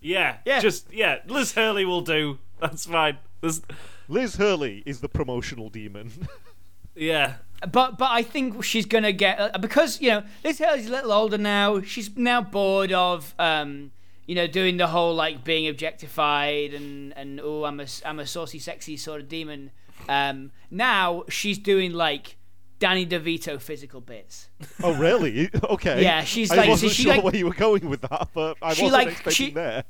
Yeah. 0.00 0.38
Yeah. 0.44 0.58
Just 0.58 0.92
yeah. 0.92 1.18
Liz 1.26 1.52
Hurley 1.54 1.84
will 1.84 2.00
do. 2.00 2.38
That's 2.60 2.86
fine. 2.86 3.18
There's, 3.40 3.62
Liz 4.08 4.36
Hurley 4.36 4.82
is 4.86 5.00
the 5.00 5.08
promotional 5.08 5.68
demon. 5.70 6.10
yeah. 6.94 7.34
But 7.72 7.98
but 7.98 8.10
I 8.10 8.22
think 8.22 8.62
she's 8.62 8.86
gonna 8.86 9.12
get 9.12 9.38
uh, 9.40 9.58
because 9.58 10.00
you 10.00 10.10
know 10.10 10.22
Liz 10.44 10.58
Hurley's 10.60 10.88
a 10.88 10.92
little 10.92 11.12
older 11.12 11.38
now. 11.38 11.80
She's 11.80 12.16
now 12.16 12.40
bored 12.40 12.92
of 12.92 13.34
um 13.38 13.90
you 14.26 14.34
know 14.36 14.46
doing 14.46 14.76
the 14.76 14.86
whole 14.88 15.14
like 15.14 15.42
being 15.44 15.66
objectified 15.68 16.72
and 16.74 17.12
and 17.16 17.40
oh 17.42 17.64
I'm 17.64 17.80
a 17.80 17.86
I'm 18.04 18.20
a 18.20 18.26
saucy 18.26 18.58
sexy 18.60 18.96
sort 18.96 19.20
of 19.20 19.28
demon. 19.28 19.72
Um 20.08 20.52
now 20.70 21.24
she's 21.28 21.58
doing 21.58 21.92
like 21.92 22.36
Danny 22.78 23.04
DeVito 23.04 23.60
physical 23.60 24.00
bits. 24.00 24.48
oh, 24.84 24.94
really? 24.96 25.50
Okay. 25.64 26.00
Yeah, 26.00 26.22
she's 26.22 26.52
I 26.52 26.56
like- 26.56 26.64
so 26.66 26.70
wasn't 26.70 26.92
she 26.92 27.02
sure 27.02 27.14
like- 27.14 27.24
where 27.24 27.34
you 27.34 27.46
were 27.46 27.54
going 27.54 27.88
with 27.88 28.02
that, 28.02 28.28
but 28.32 28.56
I 28.62 28.74
She 28.74 28.84
wasn't 28.84 28.92
like- 28.92 29.08
expecting 29.08 29.46
she- 29.48 29.52
there. 29.52 29.82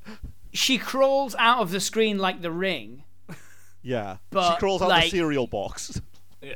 She 0.54 0.78
crawls 0.78 1.34
out 1.38 1.58
of 1.60 1.70
the 1.70 1.80
screen 1.80 2.16
like 2.16 2.40
the 2.40 2.50
ring. 2.50 3.04
Yeah. 3.82 4.16
but, 4.30 4.52
she 4.54 4.58
crawls 4.58 4.82
out 4.82 4.88
like- 4.88 5.04
the 5.04 5.11
cereal 5.11 5.47
box. 5.47 6.00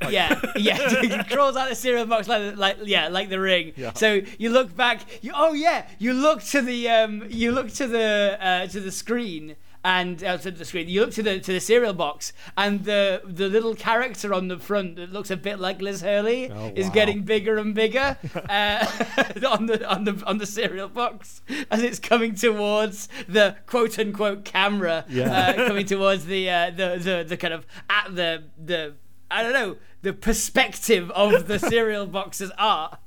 Yeah, 0.09 0.41
yeah. 0.57 1.25
crawls 1.31 1.57
out 1.57 1.69
the 1.69 1.75
cereal 1.75 2.07
box 2.07 2.29
like, 2.29 2.57
like, 2.57 2.77
yeah, 2.85 3.09
like 3.09 3.31
the 3.31 3.41
ring. 3.41 3.73
Yeah. 3.77 3.93
So 3.95 4.21
you 4.39 4.51
look 4.51 4.77
back. 4.77 5.01
You, 5.23 5.33
oh 5.35 5.55
yeah, 5.55 5.89
you 5.99 6.13
look 6.13 6.41
to 6.45 6.63
the 6.63 6.89
um, 6.89 7.25
you 7.29 7.51
look 7.51 7.69
to 7.73 7.89
the 7.89 8.39
uh, 8.41 8.67
to 8.69 8.79
the 8.79 8.93
screen 8.93 9.57
and 9.85 10.23
uh, 10.23 10.39
to 10.39 10.51
the 10.51 10.65
screen. 10.65 10.89
You 10.89 11.01
look 11.01 11.13
to 11.15 11.23
the 11.23 11.41
to 11.41 11.53
the 11.53 11.61
cereal 11.61 11.93
box, 11.93 12.33
and 12.57 12.85
the 12.85 13.21
the 13.25 13.49
little 13.49 13.75
character 13.75 14.33
on 14.33 14.49
the 14.49 14.59
front 14.59 14.97
that 14.97 15.13
looks 15.13 15.31
a 15.31 15.37
bit 15.37 15.59
like 15.59 15.83
Liz 15.83 16.01
Hurley 16.03 16.51
Oh, 16.51 16.73
is 16.77 16.87
wow. 16.87 16.93
getting 16.93 17.23
bigger 17.23 17.59
and 17.59 17.75
bigger 17.75 18.17
uh, 18.49 18.87
on 19.49 19.67
the 19.67 19.85
on 19.91 20.05
the 20.05 20.23
on 20.27 20.39
the 20.39 20.47
cereal 20.47 20.89
box 20.89 21.43
as 21.71 21.83
it's 21.83 21.99
coming 21.99 22.35
towards 22.35 23.09
the 23.29 23.57
quote 23.67 23.99
unquote 23.99 24.45
camera. 24.45 25.05
Yeah. 25.09 25.33
Uh, 25.57 25.67
coming 25.69 25.87
towards 25.87 26.27
the 26.27 26.49
uh, 26.49 26.71
the 26.71 26.99
the 27.03 27.25
the 27.29 27.37
kind 27.37 27.55
of 27.55 27.67
at 27.91 28.15
the 28.15 28.45
the 28.63 28.95
I 29.31 29.43
don't 29.43 29.53
know 29.55 29.77
the 30.03 30.13
perspective 30.13 31.11
of 31.13 31.47
the 31.49 31.59
cereal 31.59 32.07
box's 32.07 32.51
art, 32.59 32.99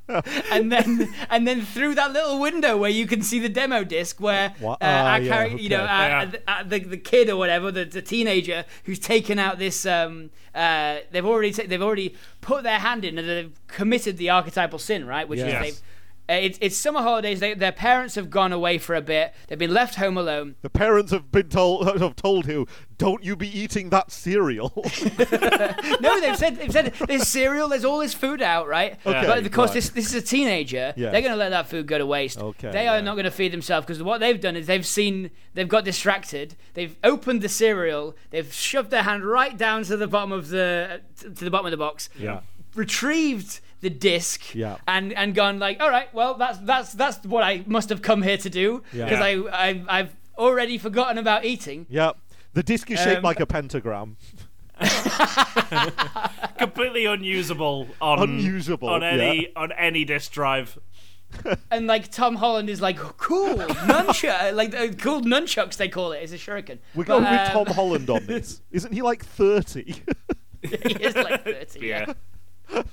and 0.51 0.71
then 0.71 1.13
and 1.29 1.47
then 1.47 1.61
through 1.61 1.95
that 1.95 2.11
little 2.13 2.39
window 2.39 2.77
where 2.77 2.89
you 2.89 3.05
can 3.05 3.21
see 3.21 3.39
the 3.39 3.49
demo 3.49 3.83
disc 3.83 4.19
where 4.19 4.53
Wha- 4.61 4.73
uh, 4.81 4.85
our 4.85 5.19
yeah, 5.19 5.27
character, 5.33 5.57
you 5.57 5.69
know, 5.69 5.83
okay. 5.83 5.91
uh, 5.93 5.97
Yeah. 6.07 6.31
uh, 6.47 6.51
uh, 6.51 6.63
the 6.63 6.79
the 6.79 6.97
kid 6.97 7.29
or 7.29 7.35
whatever, 7.37 7.71
the, 7.71 7.85
the 7.85 8.01
teenager 8.01 8.65
who's 8.85 8.99
taken 8.99 9.39
out 9.39 9.59
this. 9.59 9.85
Um, 9.85 10.29
uh, 10.53 10.99
they've 11.11 11.25
already 11.25 11.51
ta- 11.51 11.63
they've 11.67 11.81
already 11.81 12.15
put 12.41 12.63
their 12.63 12.79
hand 12.79 13.03
in 13.03 13.17
and 13.17 13.27
they've 13.27 13.51
committed 13.67 14.17
the 14.17 14.29
archetypal 14.29 14.79
sin, 14.79 15.05
right? 15.05 15.27
Which 15.27 15.39
Yes. 15.39 15.47
is 15.67 15.75
they've. 15.75 15.81
Uh, 16.27 16.34
it's, 16.34 16.58
it's 16.60 16.75
summer 16.75 17.01
holidays. 17.01 17.39
They, 17.39 17.53
their 17.53 17.72
parents 17.72 18.15
have 18.15 18.32
gone 18.32 18.51
away 18.51 18.79
for 18.79 18.96
a 18.96 19.01
bit. 19.01 19.34
They've 19.48 19.60
been 19.60 19.74
left 19.74 19.96
home 19.96 20.17
alone. 20.17 20.55
The 20.63 20.72
parents 20.72 21.12
have 21.12 21.32
been 21.32 21.50
told 21.50 21.88
have 22.01 22.15
told 22.15 22.48
you, 22.48 22.67
don't 22.98 23.24
you 23.24 23.36
be 23.36 23.48
eating 23.48 23.89
that 23.89 24.12
cereal. 24.12 24.74
No, 26.01 26.20
they've 26.20 26.36
said 26.36 26.58
they've 26.58 26.72
said 26.72 26.94
there's 27.08 27.27
cereal, 27.27 27.70
there's 27.70 27.86
all 27.86 28.00
this 28.00 28.13
food 28.13 28.41
out, 28.41 28.67
right? 28.67 28.98
Okay, 29.05 29.27
but 29.27 29.44
because 29.44 29.70
right. 29.70 29.75
this 29.75 29.89
this 29.89 30.08
is 30.08 30.15
a 30.15 30.22
teenager, 30.22 30.94
Yeah. 30.96 31.12
they're 31.12 31.22
going 31.22 31.34
to 31.34 31.38
let 31.38 31.50
that 31.50 31.67
food 31.67 31.88
go 31.88 31.98
to 31.98 32.05
waste. 32.05 32.39
Okay, 32.39 32.72
they 32.72 32.88
are 32.88 32.98
yeah. 32.98 33.01
not 33.01 33.13
going 33.13 33.25
to 33.25 33.32
feed 33.32 33.51
themselves 33.51 33.86
because 33.86 34.01
what 34.01 34.20
they've 34.20 34.39
done 34.39 34.55
is 34.55 34.67
they've 34.67 34.86
seen 34.86 35.32
they've 35.53 35.67
got 35.67 35.86
distracted. 35.86 36.55
They've 36.74 36.96
opened 37.03 37.41
the 37.41 37.50
cereal, 37.50 38.15
they've 38.32 38.51
shoved 38.51 38.91
their 38.91 39.03
hand 39.03 39.24
right 39.25 39.58
down 39.58 39.84
to 39.84 39.98
the 39.98 40.08
bottom 40.08 40.32
of 40.32 40.50
the 40.50 41.01
to 41.20 41.29
the 41.29 41.51
bottom 41.51 41.67
of 41.67 41.72
the 41.72 41.77
box, 41.77 42.10
yeah. 42.17 42.41
retrieved 42.74 43.62
the 43.82 43.89
disc, 43.89 44.53
Yeah. 44.55 44.77
and 44.88 45.13
and 45.13 45.36
gone 45.36 45.60
like, 45.60 45.79
all 45.82 45.89
right, 45.89 46.12
well 46.13 46.36
that's 46.36 46.58
that's 46.60 46.94
that's 46.94 47.25
what 47.25 47.44
I 47.44 47.63
must 47.67 47.89
have 47.89 48.01
come 48.01 48.22
here 48.22 48.38
to 48.38 48.50
do 48.50 48.84
Yeah. 48.94 49.05
because 49.05 49.20
I, 49.22 49.32
I 49.51 49.84
I've 50.00 50.15
already 50.38 50.77
forgotten 50.77 51.17
about 51.17 51.46
eating. 51.46 51.86
Yeah. 51.89 52.12
The 52.53 52.63
disc 52.63 52.89
is 52.89 53.00
shaped 53.00 53.17
Um, 53.17 53.24
like 53.24 53.39
a 53.39 53.46
pentagram. 53.46 54.17
Completely 56.58 57.05
unusable 57.05 57.88
on 58.01 58.20
Unusable, 58.22 58.89
on 58.89 59.03
any 59.03 59.44
yeah. 59.44 59.48
on 59.55 59.72
any 59.74 60.05
disk 60.05 60.32
drive. 60.32 60.77
and 61.70 61.86
like 61.88 62.10
Tom 62.12 62.36
Holland 62.36 62.70
is 62.70 62.82
like 62.82 62.98
cool 62.98 63.55
nunchuck, 63.58 64.53
like 64.55 64.74
uh, 64.74 64.88
cool 64.98 65.22
nunchucks 65.22 65.75
they 65.77 65.89
call 65.89 66.12
it. 66.13 66.20
It's 66.24 66.32
a 66.32 66.38
shuriken. 66.38 66.79
We're 66.94 67.03
But, 67.03 67.20
going 67.20 67.24
with 67.24 67.50
um, 67.55 67.65
Tom 67.65 67.74
Holland 67.75 68.10
on 68.10 68.25
this. 68.25 68.62
Isn't 68.72 68.94
he 68.94 69.01
like 69.01 69.24
30? 69.25 70.01
he 70.62 70.70
is 70.75 71.15
like 71.15 71.44
thirty. 71.44 71.88
Yeah. 71.88 72.13
Yeah. 72.72 72.84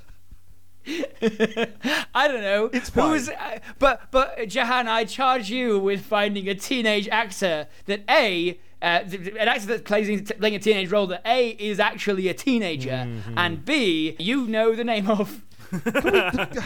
I 2.14 2.28
don't 2.28 2.40
know. 2.42 2.70
It's 2.72 2.88
Who 2.90 3.00
fine. 3.00 3.16
is- 3.16 3.28
uh, 3.28 3.58
but 3.78 4.10
but 4.10 4.48
Jehan, 4.48 4.88
I 4.88 5.04
charge 5.04 5.50
you 5.50 5.78
with 5.78 6.02
finding 6.04 6.48
a 6.48 6.54
teenage 6.54 7.08
actor 7.08 7.66
that 7.86 8.02
a. 8.08 8.58
Uh, 8.80 8.98
th- 9.04 9.22
th- 9.22 9.36
an 9.38 9.46
actor 9.46 9.66
that 9.66 9.84
plays 9.84 10.32
playing 10.32 10.56
a 10.56 10.58
teenage 10.58 10.90
role 10.90 11.06
that 11.06 11.22
A 11.24 11.50
is 11.50 11.78
actually 11.78 12.26
a 12.26 12.34
teenager 12.34 12.90
Mm-hmm. 13.06 13.38
and 13.38 13.64
B 13.64 14.16
you 14.18 14.48
know 14.48 14.74
the 14.74 14.82
name 14.82 15.08
of 15.08 15.44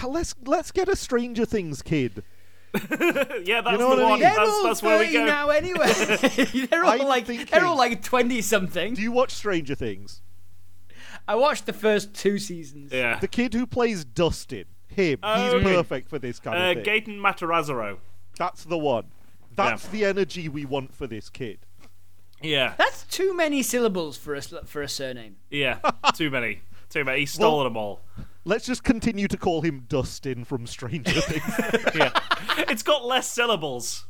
let's 0.08 0.34
let's 0.46 0.70
get 0.72 0.88
a 0.88 0.96
Stranger 0.96 1.44
Things 1.44 1.82
kid. 1.82 2.22
Yeah, 3.44 3.60
that's 3.60 3.78
know 3.78 3.88
what 3.88 3.96
the 3.96 4.02
I 4.02 4.10
one. 4.10 4.12
mean? 4.12 4.20
they're 4.20 4.34
That's, 4.34 4.48
all 4.50 4.64
that's 4.64 4.82
where 4.82 4.98
we 4.98 5.06
30 5.06 5.12
go. 5.18 5.26
now 5.26 5.48
anyway 5.50 6.66
they're 6.70 6.84
all 6.84 6.92
I'm 7.02 7.06
like 7.06 7.26
thinking- 7.26 7.48
they're 7.50 7.66
all 7.66 7.76
like 7.76 8.02
20 8.02 8.40
something 8.40 8.94
Do 8.94 9.02
you 9.02 9.12
watch 9.12 9.32
Stranger 9.32 9.74
Things? 9.74 10.22
I 11.28 11.34
watched 11.34 11.66
the 11.66 11.72
first 11.72 12.14
two 12.14 12.38
seasons 12.38 12.92
Yeah. 12.92 13.18
The 13.18 13.28
kid 13.28 13.54
who 13.54 13.66
plays 13.66 14.04
Dustin, 14.04 14.66
him, 14.88 15.18
Oh, 15.22 15.44
he's 15.44 15.54
okay. 15.54 15.64
perfect 15.76 16.08
for 16.08 16.18
this 16.18 16.38
kind 16.38 16.58
Uh, 16.58 16.78
of 16.80 16.84
thing. 16.84 17.02
Gaten 17.04 17.18
Matarazzo. 17.18 17.98
That's 18.38 18.64
the 18.64 18.78
one. 18.78 19.06
That's 19.54 19.86
the 19.88 20.04
energy 20.04 20.48
we 20.48 20.64
want 20.64 20.94
for 20.94 21.06
this 21.06 21.28
kid. 21.30 21.58
Yeah. 22.42 22.74
That's 22.76 23.04
too 23.04 23.34
many 23.34 23.62
syllables 23.62 24.18
for 24.18 24.34
a 24.34 24.42
sl- 24.42 24.58
for 24.66 24.82
a 24.82 24.88
surname. 24.88 25.36
Yeah. 25.50 25.78
Too 26.14 26.28
many. 26.30 26.60
Too 26.90 27.02
many. 27.02 27.20
He's 27.20 27.32
stolen 27.32 27.54
Well- 27.56 27.64
them 27.64 27.76
all. 27.76 28.00
Let's 28.44 28.64
just 28.66 28.84
continue 28.84 29.26
to 29.26 29.36
call 29.36 29.62
him 29.62 29.86
Dustin 29.88 30.44
from 30.44 30.66
Stranger 30.68 31.20
Things. 31.20 31.94
Yeah. 31.96 32.10
it's 32.68 32.82
got 32.84 33.04
less 33.04 33.28
syllables. 33.28 34.06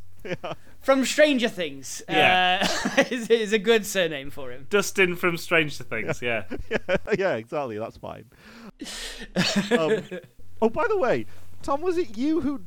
From 0.81 1.05
Stranger 1.05 1.49
Things, 1.49 2.03
Yeah. 2.09 2.67
uh, 2.97 3.05
is, 3.11 3.29
is 3.31 3.53
a 3.53 3.59
good 3.59 3.85
surname 3.87 4.31
for 4.31 4.51
him. 4.53 4.67
Dustin 4.71 5.17
from 5.17 5.37
Stranger 5.37 5.83
Things. 5.85 6.23
Yeah. 6.23 6.45
yeah, 7.19 7.35
exactly. 7.37 7.79
That's 7.79 7.97
fine. 7.97 8.25
Um, 9.79 10.03
oh, 10.63 10.69
by 10.71 10.85
the 10.89 10.99
way, 10.99 11.27
Tom, 11.63 11.81
was 11.81 11.97
it 11.99 12.17
you 12.17 12.41
who 12.41 12.63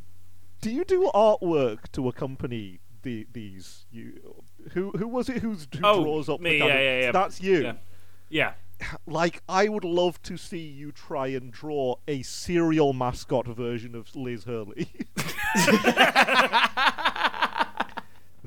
do 0.61 0.69
you 0.71 0.83
do 0.83 1.09
artwork 1.13 1.91
to 1.93 2.07
accompany 2.07 2.79
the 3.03 3.25
these? 3.31 3.85
You 3.91 4.43
who 4.73 4.91
who 4.91 5.07
was 5.07 5.29
it 5.29 5.37
who's, 5.41 5.67
who 5.73 5.79
Oh, 5.83 6.03
draws 6.03 6.29
up 6.29 6.41
me, 6.41 6.59
the 6.59 6.65
yeah, 6.65 6.79
yeah, 6.79 6.99
yeah. 7.01 7.11
That's 7.11 7.41
you. 7.41 7.61
Yeah. 7.63 7.73
Yeah. 8.29 8.53
Like, 9.05 9.41
I 9.49 9.67
would 9.67 9.83
love 9.83 10.21
to 10.23 10.37
see 10.37 10.59
you 10.59 10.91
try 10.93 11.27
and 11.27 11.51
draw 11.51 11.95
a 12.07 12.21
serial 12.23 12.93
mascot 12.93 13.45
version 13.45 13.93
of 13.93 14.15
Liz 14.15 14.45
Hurley. 14.45 14.89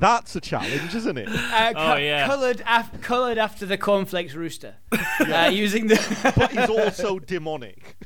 That's 0.03 0.35
a 0.35 0.41
challenge, 0.41 0.95
isn't 0.97 1.17
it? 1.17 1.29
Uh, 1.53 1.73
Oh, 1.77 1.95
yeah. 1.97 2.27
Colored, 2.27 2.61
af- 2.67 3.01
colored 3.03 3.39
after 3.39 3.65
the 3.65 3.79
cornflakes 3.79 4.35
rooster, 4.35 4.75
uh, 5.21 5.49
using 5.53 5.87
the. 5.87 6.33
But 6.37 6.51
he's 6.51 6.69
also 6.69 7.21
demonic. 7.21 7.97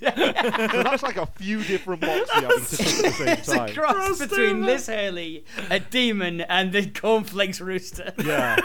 so 0.00 0.10
that's 0.10 1.04
like 1.04 1.16
a 1.16 1.26
few 1.26 1.62
different 1.62 2.00
boxes 2.00 2.28
you're 2.34 2.42
having 2.50 2.64
to 2.64 2.76
tick 2.76 2.86
at 2.88 3.02
the 3.04 3.10
same 3.12 3.28
it's 3.28 3.48
a 3.48 3.72
cross 3.72 3.94
Cross 3.94 4.18
between 4.18 4.46
demon. 4.48 4.66
Liz 4.66 4.86
Hurley, 4.88 5.44
a 5.70 5.78
demon, 5.78 6.40
and 6.40 6.72
the 6.72 6.90
cornflakes 6.90 7.60
rooster. 7.60 8.12
Yeah. 8.22 8.56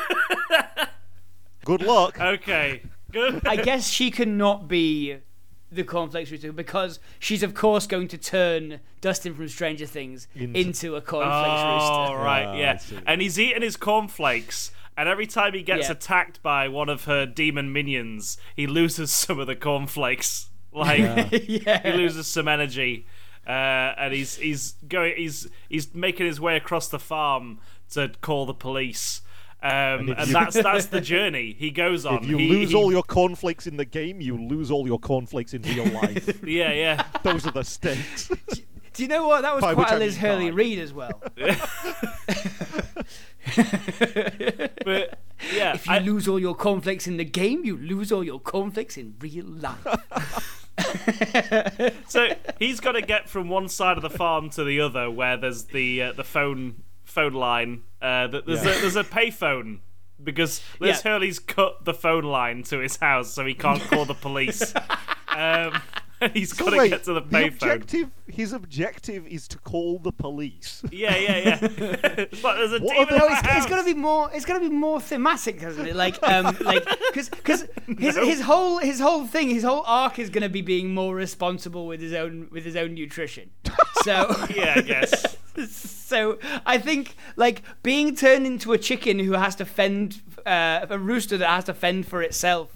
Good 1.63 1.83
luck. 1.83 2.19
Okay. 2.19 2.81
Good. 3.11 3.45
I 3.45 3.57
guess 3.57 3.87
she 3.87 4.09
cannot 4.09 4.67
be 4.67 5.17
the 5.71 5.83
cornflakes 5.83 6.29
rooster 6.31 6.51
because 6.51 6.99
she's 7.19 7.43
of 7.43 7.53
course 7.53 7.87
going 7.87 8.07
to 8.09 8.17
turn 8.17 8.79
Dustin 8.99 9.33
from 9.33 9.47
Stranger 9.47 9.85
Things 9.85 10.27
Into- 10.35 10.59
into, 10.59 10.95
a 10.95 11.01
cornflakes 11.01 11.61
Oh, 11.63 12.09
rooster. 12.11 12.23
right, 12.23 12.45
Ah, 12.47 12.55
yeah. 12.55 12.77
see. 12.77 12.99
And 13.05 13.21
he's 13.21 13.39
eating 13.39 13.61
his 13.61 13.77
cornflakes, 13.77 14.71
and 14.97 15.07
every 15.07 15.25
time 15.27 15.53
he 15.53 15.61
gets 15.63 15.87
Yeah. 15.87 15.93
attacked 15.93 16.43
by 16.43 16.67
one 16.67 16.89
of 16.89 17.05
her 17.05 17.25
demon 17.25 17.71
minions, 17.71 18.37
he 18.55 18.67
loses 18.67 19.11
some 19.23 19.39
of 19.39 19.47
the 19.47 19.55
cornflakes. 19.55 20.47
Like 20.73 20.99
he 21.31 21.57
yeah. 21.65 21.81
loses 21.95 22.27
some 22.27 22.47
energy, 22.47 23.05
uh, 23.45 23.49
and 23.51 24.13
he's 24.13 24.37
he's 24.37 24.75
going 24.87 25.13
he's 25.17 25.49
he's 25.67 25.93
making 25.93 26.27
his 26.27 26.39
way 26.39 26.55
across 26.55 26.87
the 26.87 26.97
farm 26.97 27.59
to 27.89 28.11
call 28.21 28.45
the 28.45 28.53
police. 28.53 29.21
Um, 29.63 30.09
if 30.09 30.17
and 30.17 30.27
you- 30.27 30.33
that's 30.33 30.55
that's 30.55 30.85
the 30.87 31.01
journey 31.13 31.55
he 31.57 31.69
goes 31.71 32.05
on. 32.05 32.23
If 32.23 32.29
you 32.29 32.37
He- 32.37 32.49
lose 32.49 32.69
he- 32.71 32.75
all 32.75 32.91
your 32.91 33.03
cornflakes 33.03 33.67
in 33.67 33.77
the 33.77 33.85
game, 33.85 34.19
you 34.21 34.35
lose 34.37 34.71
all 34.71 34.87
your 34.87 34.97
cornflakes 34.99 35.53
in 35.53 35.61
real 35.61 35.85
life. 35.85 36.43
yeah, 36.47 36.71
yeah. 36.73 37.03
Those 37.23 37.45
are 37.45 37.51
the 37.51 37.63
stakes. 37.63 38.27
Do 38.93 39.03
you 39.03 39.07
know 39.07 39.27
what? 39.27 39.41
That 39.43 39.53
was 39.55 39.61
By 39.61 39.73
quite 39.73 39.91
a 39.91 39.95
I 39.95 39.97
Liz 39.99 40.17
Hurley 40.17 40.49
die. 40.49 40.55
read 40.55 40.79
as 40.79 40.93
well. 40.93 41.21
But 44.85 45.19
yeah, 45.53 45.73
If 45.75 45.87
you 45.87 45.93
I- 45.93 45.99
lose 45.99 46.27
all 46.27 46.39
your 46.39 46.55
cornflakes 46.55 47.07
in 47.07 47.17
the 47.17 47.23
game, 47.25 47.63
you 47.65 47.77
lose 47.77 48.11
all 48.11 48.23
your 48.23 48.39
cornflakes 48.39 48.97
in 48.97 49.15
real 49.19 49.45
life. 49.45 50.57
so 52.07 52.29
he's 52.59 52.79
got 52.79 52.93
to 52.93 53.01
get 53.01 53.29
from 53.29 53.49
one 53.49 53.67
side 53.69 53.97
of 53.97 54.03
the 54.03 54.09
farm 54.09 54.49
to 54.51 54.63
the 54.63 54.79
other, 54.81 55.09
where 55.09 55.37
there's 55.37 55.65
the 55.65 56.01
uh, 56.01 56.13
the 56.13 56.23
phone 56.23 56.83
phone 57.11 57.33
line. 57.33 57.81
Uh, 58.01 58.27
th- 58.27 58.45
there's 58.45 58.63
Yeah. 58.65 58.71
a, 58.77 58.81
there's 58.81 58.95
a 58.95 59.03
payphone 59.03 59.79
because 60.23 60.61
Liz 60.79 61.01
Yeah. 61.03 61.11
Hurley's 61.11 61.39
cut 61.39 61.83
the 61.85 61.93
phone 61.93 62.23
line 62.23 62.63
to 62.63 62.79
his 62.79 62.95
house, 62.97 63.31
so 63.33 63.45
he 63.45 63.53
can't 63.53 63.81
call 63.81 64.05
the 64.05 64.13
police. 64.13 64.73
um, 65.35 65.81
and 66.21 66.31
he's 66.35 66.53
got 66.53 66.69
to 66.69 66.87
get 66.87 67.03
to 67.05 67.13
the 67.13 67.21
the 67.21 67.27
payphone. 67.27 67.47
objective, 67.49 68.11
his 68.27 68.53
objective 68.53 69.27
is 69.27 69.47
to 69.49 69.57
call 69.59 69.99
the 69.99 70.11
police. 70.11 70.83
Yeah, 70.91 71.15
yeah, 71.17 71.37
yeah. 71.37 71.57
but 72.41 72.55
there's 72.55 72.73
a 72.73 72.79
What 72.79 73.07
demon 73.09 73.09
are 73.09 73.11
in 73.13 73.17
No, 73.17 73.25
it's, 73.27 73.39
it's 73.39 73.47
house. 73.47 73.65
got 73.67 73.77
to 73.79 73.83
be 73.85 73.93
more. 73.93 74.29
It's 74.33 74.45
got 74.45 74.53
to 74.55 74.59
be 74.59 74.69
more 74.69 75.01
thematic, 75.01 75.59
hasn't 75.61 75.87
it? 75.87 75.95
Like, 75.95 76.21
um, 76.23 76.55
like 76.61 76.85
because 77.11 77.29
because 77.29 77.65
his 77.99 78.15
his 78.15 78.41
whole 78.41 78.77
his 78.77 78.99
whole 78.99 79.25
thing, 79.25 79.49
his 79.49 79.63
whole 79.63 79.83
arc 79.85 80.19
is 80.19 80.29
going 80.29 80.43
to 80.43 80.49
be 80.49 80.61
being 80.61 80.93
more 80.93 81.15
responsible 81.15 81.87
with 81.87 81.99
his 82.01 82.13
own 82.13 82.47
with 82.51 82.63
his 82.65 82.75
own 82.75 82.93
nutrition. 82.93 83.49
So 84.03 84.35
Yeah, 84.55 84.73
I 84.77 84.81
guess. 84.81 85.37
so 85.69 86.37
I 86.65 86.77
think 86.77 87.15
like 87.35 87.61
being 87.83 88.15
turned 88.15 88.45
into 88.45 88.73
a 88.73 88.77
chicken 88.77 89.19
who 89.19 89.33
has 89.33 89.55
to 89.55 89.65
fend 89.65 90.21
uh, 90.45 90.85
a 90.89 90.97
rooster 90.99 91.37
that 91.37 91.47
has 91.49 91.63
to 91.65 91.73
fend 91.73 92.07
for 92.07 92.21
itself. 92.21 92.69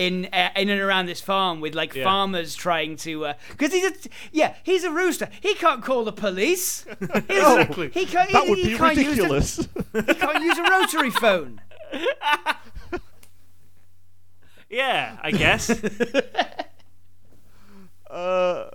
In, 0.00 0.28
uh, 0.32 0.48
in 0.56 0.70
and 0.70 0.80
around 0.80 1.06
this 1.06 1.20
farm 1.20 1.60
with 1.60 1.74
like 1.74 1.94
Yeah. 1.94 2.04
farmers 2.04 2.54
trying 2.54 2.96
to 3.04 3.34
because 3.50 3.70
he's 3.72 3.84
a 3.84 3.92
yeah 4.32 4.54
he's 4.62 4.82
a 4.84 4.90
rooster 4.90 5.28
he 5.42 5.52
can't 5.54 5.82
call 5.84 6.04
the 6.04 6.12
police 6.12 6.86
Exactly. 7.00 7.90
he 7.90 8.06
can't 8.06 8.32
That 8.32 8.44
he, 8.44 8.50
would 8.50 8.58
he 8.58 8.68
be 8.72 8.76
can't 8.78 8.96
use 8.96 9.04
the- 9.04 9.10
ridiculous. 9.12 9.56
he 9.92 10.14
can't 10.14 10.42
use 10.42 10.56
a 10.58 10.62
rotary 10.62 11.10
phone. 11.10 11.60
Yeah, 14.70 15.18
I 15.20 15.32
guess. 15.32 15.68
uh, 18.10 18.70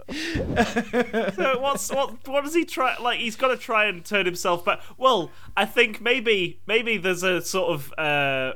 so 1.33 1.59
what's 1.59 1.91
what 1.91 2.27
what 2.27 2.43
does 2.43 2.53
he 2.53 2.65
try 2.65 2.95
like 3.01 3.19
he's 3.19 3.35
got 3.35 3.47
to 3.49 3.57
try 3.57 3.85
and 3.85 4.03
turn 4.05 4.25
himself 4.25 4.63
back 4.63 4.79
well 4.97 5.29
i 5.57 5.65
think 5.65 5.99
maybe 5.99 6.61
maybe 6.65 6.95
there's 6.95 7.21
a 7.23 7.41
sort 7.41 7.69
of 7.73 7.93
uh 7.97 8.53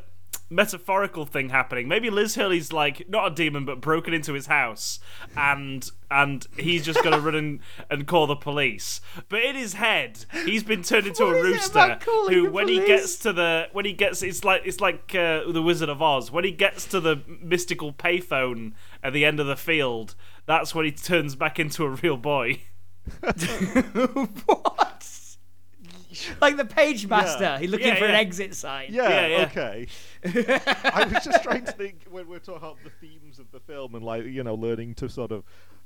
metaphorical 0.49 1.25
thing 1.25 1.49
happening. 1.49 1.87
Maybe 1.87 2.09
liz 2.09 2.35
hurley's 2.35 2.73
like 2.73 3.07
not 3.07 3.31
a 3.31 3.35
demon 3.35 3.65
but 3.65 3.81
broken 3.81 4.13
into 4.13 4.33
his 4.33 4.47
house 4.47 4.99
and 5.37 5.89
and 6.09 6.47
he's 6.57 6.83
just 6.83 7.03
gonna 7.03 7.19
run 7.19 7.35
and, 7.35 7.59
and 7.89 8.07
call 8.07 8.27
the 8.27 8.35
police. 8.35 8.99
But 9.29 9.43
in 9.43 9.55
his 9.55 9.73
head 9.73 10.25
he's 10.45 10.63
been 10.63 10.81
turned 10.81 11.07
into 11.07 11.25
What 11.25 11.35
a 11.35 11.43
rooster 11.43 11.99
who 12.29 12.49
when 12.49 12.67
he 12.67 12.85
gets 12.85 13.17
to 13.19 13.33
the 13.33 13.67
when 13.71 13.85
he 13.85 13.93
gets 13.93 14.23
it's 14.23 14.43
like 14.43 14.63
it's 14.65 14.79
like 14.79 15.13
uh, 15.13 15.49
the 15.51 15.61
wizard 15.61 15.89
of 15.89 16.01
oz. 16.01 16.31
When 16.31 16.43
he 16.43 16.51
gets 16.51 16.85
to 16.85 16.99
the 16.99 17.21
mystical 17.41 17.93
payphone 17.93 18.73
at 19.03 19.13
the 19.13 19.25
end 19.25 19.39
of 19.39 19.47
the 19.47 19.55
field 19.55 20.15
that's 20.45 20.73
when 20.73 20.85
he 20.85 20.91
turns 20.91 21.35
back 21.35 21.59
into 21.59 21.83
a 21.85 21.89
real 21.89 22.17
boy. 22.17 22.61
What? 24.45 24.98
Like 26.41 26.57
the 26.57 26.63
Pagemaster. 26.65 27.39
Yeah. 27.41 27.59
He's 27.59 27.69
looking 27.69 27.87
Yeah, 27.87 27.95
for 27.95 28.05
an 28.05 28.15
exit 28.15 28.55
sign. 28.55 28.87
yeah, 28.93 29.09
Yeah, 29.09 29.27
yeah. 29.27 29.43
okay. 29.45 29.87
I 30.93 31.09
was 31.13 31.23
just 31.23 31.43
trying 31.43 31.65
to 31.65 31.71
think 31.71 32.05
when 32.09 32.27
we're 32.27 32.39
talking 32.39 32.57
about 32.57 32.77
the 32.83 32.89
themes 33.05 33.39
of 33.39 33.51
the 33.51 33.59
film 33.59 33.95
and 33.95 34.03
like 34.03 34.25
you 34.25 34.43
know 34.43 34.55
learning 34.55 34.95
to 34.95 35.09
sort 35.09 35.31
of 35.31 35.43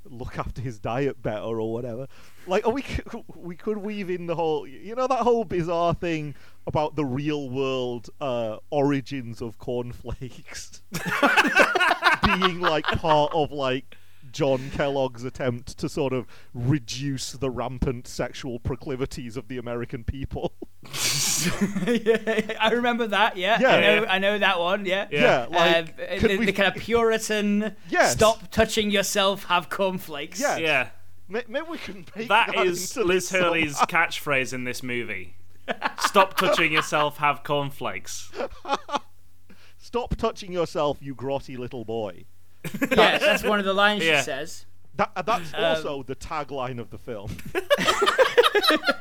look 0.09 0.37
after 0.37 0.61
his 0.61 0.79
diet 0.79 1.21
better 1.21 1.43
or 1.61 1.71
whatever. 1.71 2.07
Like, 2.45 2.67
are 2.67 2.73
we 2.73 2.81
c- 2.81 3.01
we 3.35 3.55
could 3.55 3.77
weave 3.77 4.09
in 4.09 4.25
the 4.27 4.35
whole 4.35 4.67
you 4.67 4.95
know 4.95 5.07
that 5.07 5.19
whole 5.19 5.45
bizarre 5.45 5.93
thing 5.93 6.35
about 6.67 6.95
the 6.95 7.05
real 7.05 7.49
world 7.49 8.09
uh, 8.19 8.57
origins 8.69 9.41
of 9.41 9.57
cornflakes 9.59 10.81
being 12.25 12.59
like 12.59 12.85
part 12.85 13.31
of 13.33 13.51
like. 13.51 13.95
John 14.33 14.69
Kellogg's 14.71 15.23
attempt 15.23 15.77
to 15.77 15.87
sort 15.87 16.11
of 16.11 16.27
reduce 16.53 17.31
the 17.31 17.49
rampant 17.49 18.07
sexual 18.07 18.59
proclivities 18.59 19.37
of 19.37 19.47
the 19.47 19.57
American 19.57 20.03
people. 20.03 20.53
yeah, 21.87 22.57
I 22.59 22.71
remember 22.73 23.07
that. 23.07 23.37
Yeah, 23.37 23.59
Yeah. 23.61 23.69
I 23.69 23.79
know. 23.81 24.01
Yeah. 24.03 24.11
I 24.11 24.19
know 24.19 24.37
that 24.39 24.59
one. 24.59 24.85
Yeah. 24.85 25.07
Yeah, 25.11 25.45
like, 25.49 25.75
uh, 25.99 26.19
could 26.19 26.31
the, 26.31 26.37
we- 26.37 26.45
the 26.47 26.51
kind 26.53 26.75
of 26.75 26.81
Puritan. 26.81 27.75
Yes. 27.89 28.13
Stop 28.13 28.51
touching 28.51 28.91
yourself. 28.91 29.45
Have 29.45 29.69
cornflakes. 29.69 30.39
Yeah. 30.41 30.57
yeah 30.57 30.87
Maybe 31.29 31.61
we 31.69 31.77
can 31.77 32.05
make 32.15 32.27
that 32.27 32.51
that 32.53 32.65
is 32.67 32.95
into 32.97 33.07
liz 33.07 33.29
hurley's 33.31 33.77
somehow. 33.77 34.05
catchphrase 34.05 34.51
in 34.53 34.65
this 34.65 34.83
movie 34.83 35.35
stop 35.99 36.35
touching 36.37 36.71
yourself 36.73 37.17
have 37.17 37.43
cornflakes 37.43 38.29
Stop 39.77 40.15
touching 40.15 40.51
yourself, 40.51 40.97
you 41.01 41.13
grotty 41.15 41.57
little 41.57 41.85
boy. 41.85 42.25
Yes, 42.91 43.21
that's 43.21 43.43
one 43.43 43.59
of 43.59 43.65
the 43.65 43.73
lines 43.73 44.03
Yeah. 44.03 44.19
she 44.19 44.25
says. 44.25 44.65
That, 44.95 45.11
uh, 45.15 45.21
that's 45.23 45.53
Um, 45.53 45.63
also 45.63 46.03
the 46.03 46.15
tagline 46.15 46.79
of 46.79 46.89
the 46.91 46.97
film. 46.97 47.35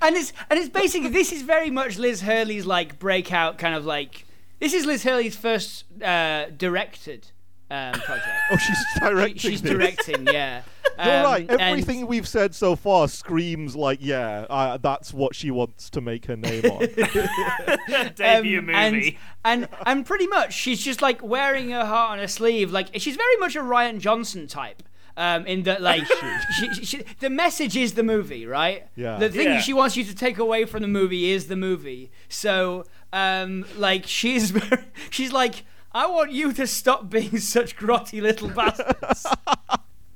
And 0.00 0.16
it's 0.16 0.32
and 0.50 0.58
it's 0.58 0.68
basically 0.68 1.08
this 1.10 1.32
is 1.32 1.42
very 1.42 1.70
much 1.70 1.98
Liz 1.98 2.20
Hurley's 2.22 2.66
like 2.66 2.98
breakout 2.98 3.58
kind 3.58 3.74
of 3.74 3.84
like 3.84 4.24
this 4.60 4.72
is 4.72 4.84
Liz 4.86 5.02
Hurley's 5.04 5.36
first 5.36 5.84
uh, 6.02 6.46
directed 6.56 7.30
um, 7.70 7.92
project. 7.92 8.28
oh, 8.52 8.56
she's 8.56 8.78
directing. 9.00 9.38
She's 9.38 9.62
this. 9.62 9.70
directing, 9.70 10.26
yeah. 10.26 10.62
You're 11.04 11.14
Um, 11.18 11.24
right. 11.24 11.46
and- 11.50 11.60
Everything 11.60 12.06
we've 12.06 12.26
said 12.28 12.54
so 12.54 12.74
far 12.76 13.08
screams 13.08 13.76
like, 13.76 13.98
yeah, 14.02 14.46
uh, 14.50 14.76
that's 14.78 15.12
what 15.14 15.34
she 15.34 15.50
wants 15.50 15.90
to 15.90 16.00
make 16.00 16.26
her 16.26 16.36
name 16.36 16.64
on. 16.66 16.80
debut 18.16 18.58
Um, 18.60 18.66
movie 18.66 18.72
And, 18.74 19.14
and 19.44 19.68
and 19.86 20.06
pretty 20.06 20.26
much 20.26 20.52
she's 20.54 20.82
just 20.82 21.00
like 21.02 21.22
wearing 21.22 21.70
her 21.70 21.84
heart 21.84 22.12
on 22.12 22.18
her 22.18 22.28
sleeve. 22.28 22.70
Like 22.72 22.88
she's 22.98 23.16
very 23.16 23.36
much 23.36 23.56
a 23.56 23.60
Rian 23.60 23.98
Johnson 23.98 24.46
type. 24.46 24.82
Um, 25.16 25.46
in 25.46 25.64
that, 25.64 25.82
like, 25.82 26.04
she, 26.06 26.74
she, 26.74 26.84
she, 26.84 27.04
the 27.18 27.28
message 27.28 27.76
is 27.76 27.94
the 27.94 28.04
movie, 28.04 28.46
right? 28.46 28.86
Yeah. 28.94 29.16
The 29.18 29.28
thing 29.28 29.48
Yeah. 29.48 29.58
she 29.60 29.72
wants 29.72 29.96
you 29.96 30.04
to 30.04 30.14
take 30.14 30.38
away 30.38 30.64
from 30.64 30.80
the 30.80 30.86
movie 30.86 31.32
is 31.32 31.48
the 31.48 31.56
movie. 31.56 32.12
So, 32.28 32.84
um, 33.12 33.64
like, 33.76 34.06
she's 34.06 34.52
she's 35.10 35.32
like, 35.32 35.64
I 35.90 36.06
want 36.06 36.30
you 36.30 36.52
to 36.52 36.68
stop 36.68 37.10
being 37.10 37.38
such 37.38 37.76
grotty 37.76 38.22
little 38.22 38.48
bastards. 38.48 39.26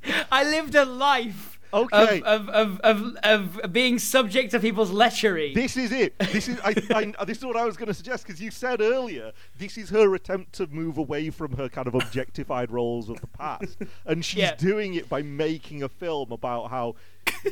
I 0.33 0.45
lived 0.45 0.75
a 0.75 0.85
life 0.85 1.49
Okay. 1.75 2.21
of, 2.21 2.51
of, 2.51 2.81
of, 2.81 3.21
of, 3.25 3.59
of 3.61 3.73
being 3.73 3.99
subject 3.99 4.51
to 4.51 4.61
people's 4.61 4.91
lechery. 4.91 5.55
this 5.55 5.75
is 5.79 5.91
it. 5.91 6.19
This 6.19 6.47
is 6.47 6.59
I, 6.63 6.75
I, 7.19 7.25
this 7.25 7.39
is 7.39 7.45
what 7.47 7.57
I 7.57 7.65
was 7.65 7.79
going 7.79 7.87
to 7.87 7.95
suggest 7.95 8.27
because 8.27 8.43
you 8.43 8.51
said 8.51 8.83
earlier 8.83 9.33
this 9.59 9.79
is 9.79 9.89
her 9.89 10.15
attempt 10.15 10.53
to 10.55 10.67
move 10.67 10.99
away 10.99 11.31
from 11.31 11.57
her 11.57 11.71
kind 11.71 11.87
of 11.89 11.95
objectified 11.95 12.71
roles 12.71 13.09
of 13.09 13.23
the 13.23 13.27
past, 13.27 13.79
and 14.05 14.23
she's 14.23 14.41
Yeah. 14.41 14.55
doing 14.57 14.93
it 14.95 15.09
by 15.09 15.23
making 15.23 15.83
a 15.83 15.89
film 15.89 16.31
about 16.31 16.69
how 16.69 16.95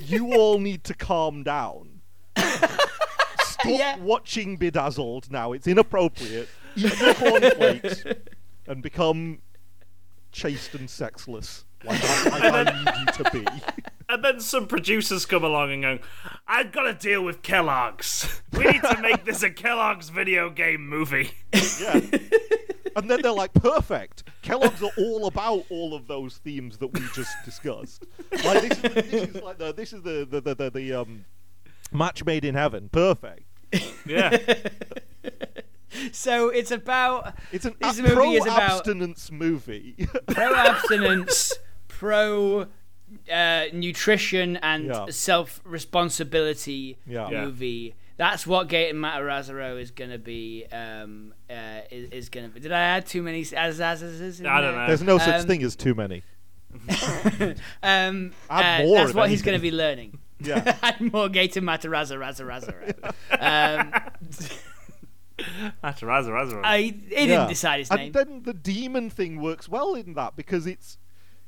you 0.03 0.35
all 0.35 0.59
need 0.59 0.85
to 0.85 0.95
calm 0.95 1.43
down. 1.43 2.01
Stop 2.37 3.65
Yeah. 3.67 3.97
watching 3.99 4.57
Bedazzled 4.59 5.31
now. 5.31 5.53
It's 5.53 5.67
inappropriate. 5.67 6.49
Eat 6.77 7.01
your 7.01 7.15
cornflakes 7.15 8.05
and 8.67 8.83
become 8.83 9.39
chaste 10.31 10.75
and 10.75 10.89
sexless, 10.91 11.65
like 11.85 12.01
I, 12.33 12.51
like 12.51 12.67
I 12.69 12.85
need 12.85 13.07
you 13.19 13.25
to 13.25 13.31
be. 13.31 13.47
And 14.13 14.25
then 14.25 14.41
some 14.41 14.67
producers 14.67 15.25
come 15.25 15.45
along 15.45 15.71
and 15.71 15.83
go, 15.85 15.99
I've 16.49 16.73
got 16.73 16.83
to 16.83 16.95
deal 16.95 17.23
with 17.23 17.43
Kellogg's. 17.43 18.43
We 18.53 18.65
need 18.65 18.83
to 18.83 19.01
make 19.01 19.25
this 19.25 19.45
a 19.45 19.51
Kellogg's 19.51 20.09
video 20.09 20.51
game 20.51 20.85
movie. 20.89 21.31
Yeah. 21.81 22.01
and 22.97 23.09
then 23.09 23.23
they're 23.23 23.31
like, 23.31 23.53
perfect. 23.55 24.25
Kellogg's 24.43 24.83
are 24.83 24.91
all 24.99 25.27
about 25.29 25.65
all 25.71 25.95
of 25.95 26.09
those 26.09 26.39
themes 26.39 26.79
that 26.79 26.89
we 26.89 27.01
just 27.15 27.33
discussed. 27.45 28.05
Like 28.45 28.69
this, 28.69 28.79
this 28.79 29.13
is 29.13 29.43
like 29.45 29.59
the 29.59 29.73
this 29.73 29.93
is 29.93 30.03
the 30.03 30.27
the 30.29 30.41
the, 30.41 30.55
the, 30.57 30.71
the 30.73 30.93
um 30.93 31.25
match 31.93 32.25
made 32.25 32.45
in 32.45 32.57
heaven. 32.57 32.89
Perfect. 32.91 33.45
Yeah. 34.05 34.37
So 36.13 36.49
it's 36.49 36.71
about 36.71 37.35
It's 37.53 37.65
an 37.65 37.75
This 37.81 37.99
a- 37.99 38.03
movie 38.03 38.15
pro 38.15 38.33
is 38.33 38.43
about- 38.45 38.63
abstinence 38.73 39.31
movie. 39.31 40.09
pro 40.29 40.55
abstinence 40.55 41.53
pro 42.01 42.67
uh, 43.33 43.65
nutrition 43.75 44.57
and 44.59 44.87
Yeah. 44.87 45.07
self 45.11 45.61
responsibility 45.65 46.99
Yeah. 47.07 47.29
Yeah. 47.31 47.45
movie. 47.45 47.95
That's 48.17 48.47
what 48.47 48.69
Gaten 48.69 48.95
Matarazzo 48.95 49.81
is 49.81 49.91
gonna 49.91 50.19
be. 50.19 50.65
Um, 50.73 51.35
uh, 51.51 51.81
is, 51.91 52.11
is 52.11 52.29
gonna 52.31 52.49
be. 52.49 52.61
Did 52.61 52.73
I 52.73 52.81
add 52.81 53.07
too 53.07 53.23
many 53.23 53.43
azazes? 53.43 54.45
I 54.47 54.61
don't 54.61 54.75
know. 54.75 54.87
There's 54.87 55.03
no 55.03 55.19
such 55.19 55.41
Um, 55.43 55.47
thing 55.47 55.63
as 55.63 55.77
too 55.77 55.95
many. 55.95 56.23
Um, 57.83 58.33
Add 58.49 58.83
uh, 58.83 58.85
more 58.87 58.99
that's 58.99 59.11
if 59.11 59.17
what 59.17 59.29
he's 59.31 59.43
going 59.43 59.59
to 59.61 59.67
anything. 59.67 59.71
be 59.71 59.71
learning. 59.77 60.19
Yeah. 60.41 60.77
Add 60.83 61.01
more 61.13 61.29
Gaten 61.29 61.65
Matarazzo, 61.65 62.17
razza, 62.19 62.45
razza, 62.47 62.75
razza. 62.81 63.83
um, 63.83 63.93
That's 65.83 66.01
Razza 66.03 66.29
Razza. 66.31 66.61
I, 66.63 66.79
he 66.83 66.91
didn't 66.93 67.29
Yeah. 67.31 67.47
decide 67.49 67.79
his 67.81 67.91
name. 67.91 68.01
and 68.07 68.13
then 68.15 68.43
the 68.43 68.53
demon 68.55 69.09
thing 69.11 69.41
works 69.41 69.69
well 69.69 69.95
in 69.95 70.13
that 70.15 70.37
because 70.37 70.67
it's 70.67 70.99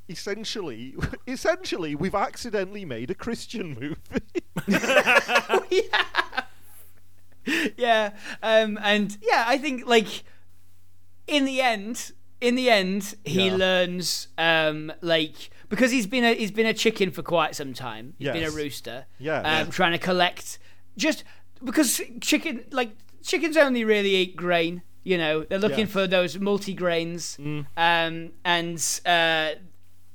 essentially 0.09 0.95
essentially 1.27 1.95
we've 1.95 2.15
accidentally 2.15 2.85
made 2.85 3.09
a 3.11 3.15
Christian 3.15 3.77
movie. 3.79 3.97
yeah, 7.77 8.11
um, 8.41 8.79
and 8.81 9.17
yeah, 9.21 9.43
I 9.47 9.57
think 9.57 9.85
like 9.85 10.23
in 11.27 11.45
the 11.45 11.61
end, 11.61 12.11
in 12.39 12.55
the 12.55 12.69
end, 12.69 13.15
he 13.25 13.47
Yeah. 13.47 13.55
learns 13.55 14.27
um, 14.37 14.91
like 15.01 15.49
because 15.69 15.91
he's 15.91 16.07
been 16.07 16.23
a 16.23 16.33
he's 16.35 16.51
been 16.51 16.65
a 16.67 16.73
chicken 16.73 17.11
for 17.11 17.21
quite 17.21 17.55
some 17.55 17.73
time. 17.73 18.13
He's 18.17 18.29
been 18.29 18.43
a 18.43 18.51
rooster. 18.51 19.05
Yeah. 19.19 19.39
um, 19.39 19.43
Yeah. 19.45 19.63
trying 19.65 19.91
to 19.91 19.97
collect 19.97 20.57
just 20.97 21.23
because 21.63 21.99
chicken 22.21 22.63
like 22.71 22.91
chickens 23.23 23.57
only 23.57 23.83
really 23.83 24.15
eat 24.15 24.35
grain. 24.35 24.81
You 25.03 25.17
know, 25.17 25.43
they're 25.43 25.59
looking 25.59 25.79
Yes. 25.79 25.91
for 25.91 26.07
those 26.07 26.39
multi 26.39 26.73
grains, 26.73 27.37
Mm. 27.37 27.65
um, 27.75 28.31
and 28.45 28.99
uh, 29.05 29.59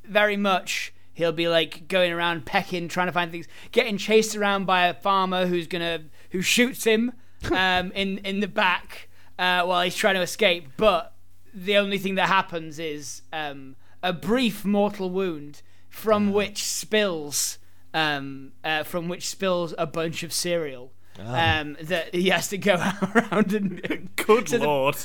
very 0.09 0.37
much 0.37 0.92
he'll 1.14 1.33
be 1.33 1.49
like 1.49 1.88
going 1.88 2.12
around 2.12 2.47
pecking, 2.47 2.88
trying 2.88 3.09
to 3.09 3.12
find 3.12 3.31
things, 3.31 3.47
getting 3.73 3.99
chased 3.99 4.37
around 4.37 4.64
by 4.66 4.87
a 4.87 4.94
farmer 4.94 5.47
who's 5.47 5.66
gonna 5.66 6.05
who 6.31 6.40
shoots 6.42 6.85
him 6.85 7.12
um, 7.53 7.90
in 7.92 8.18
in 8.18 8.40
the 8.40 8.49
back 8.49 9.09
uh, 9.38 9.62
while 9.64 9.83
he's 9.83 9.97
trying 9.97 10.14
to 10.14 10.23
escape. 10.23 10.68
But 10.77 11.12
the 11.55 11.77
only 11.77 11.99
thing 11.99 12.14
that 12.16 12.29
happens 12.29 12.79
is 12.79 13.23
um, 13.33 13.75
a 14.03 14.12
brief 14.12 14.64
mortal 14.64 15.11
wound 15.11 15.62
from 15.88 16.33
which 16.33 16.62
spills 16.62 17.59
um, 17.94 18.53
uh, 18.62 18.83
from 18.85 19.09
which 19.09 19.27
spills 19.29 19.75
a 19.79 19.87
bunch 19.87 20.23
of 20.23 20.33
cereal. 20.33 20.92
Um, 21.21 21.77
that 21.81 22.14
he 22.14 22.29
has 22.29 22.47
to 22.51 22.59
go 22.59 22.75
around 23.14 23.53
and 23.53 24.09
Good 24.14 24.49
so 24.51 24.59
the- 24.59 24.64
lord. 24.66 24.97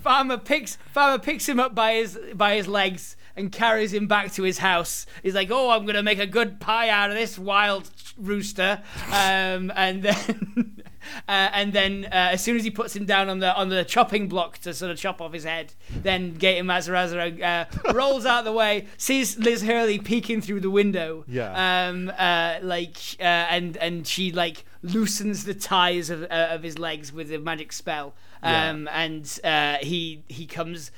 farmer 0.00 0.38
picks 0.38 0.76
farmer 0.76 1.18
picks 1.18 1.48
him 1.48 1.58
up 1.58 1.74
by 1.74 1.94
his 1.94 2.16
by 2.34 2.54
his 2.54 2.68
legs 2.68 3.16
and 3.36 3.50
carries 3.52 3.92
him 3.92 4.06
back 4.06 4.32
to 4.34 4.42
his 4.42 4.58
house. 4.58 5.06
He's 5.22 5.34
like, 5.34 5.50
"Oh, 5.50 5.70
I'm 5.70 5.86
gonna 5.86 6.02
make 6.02 6.18
a 6.18 6.26
good 6.26 6.60
pie 6.60 6.88
out 6.88 7.10
of 7.10 7.16
this 7.16 7.38
wild 7.38 7.90
rooster," 8.16 8.82
um, 9.12 9.72
and 9.74 10.02
then 10.02 10.82
uh, 11.28 11.48
and 11.52 11.72
then 11.72 12.04
uh, 12.06 12.30
as 12.32 12.42
soon 12.42 12.56
as 12.56 12.64
he 12.64 12.70
puts 12.70 12.94
him 12.94 13.04
down 13.04 13.28
on 13.28 13.38
the 13.38 13.54
on 13.54 13.68
the 13.68 13.84
chopping 13.84 14.28
block 14.28 14.58
to 14.58 14.74
sort 14.74 14.90
of 14.90 14.98
chop 14.98 15.20
off 15.20 15.32
his 15.32 15.44
head, 15.44 15.72
then 16.02 16.34
Gaten 16.36 16.64
Matarazzo 16.64 17.42
uh, 17.42 17.92
rolls 17.92 18.26
out 18.26 18.40
of 18.40 18.44
the 18.44 18.52
way, 18.52 18.86
sees 18.96 19.38
Liz 19.38 19.62
Hurley 19.62 19.98
peeking 19.98 20.40
through 20.40 20.60
the 20.60 20.70
window, 20.70 21.24
Yeah. 21.28 21.88
um, 21.88 22.10
uh, 22.18 22.58
like 22.62 22.96
uh, 23.20 23.22
and 23.24 23.76
and 23.78 24.06
she 24.06 24.32
like 24.32 24.64
loosens 24.82 25.44
the 25.44 25.52
ties 25.54 26.08
of, 26.08 26.22
uh, 26.22 26.48
of 26.50 26.62
his 26.62 26.78
legs 26.78 27.12
with 27.12 27.30
a 27.32 27.38
magic 27.38 27.72
spell, 27.72 28.14
Yeah. 28.42 28.70
um, 28.70 28.88
and 28.92 29.38
uh, 29.44 29.76
he 29.82 30.24
he 30.28 30.46
comes 30.46 30.90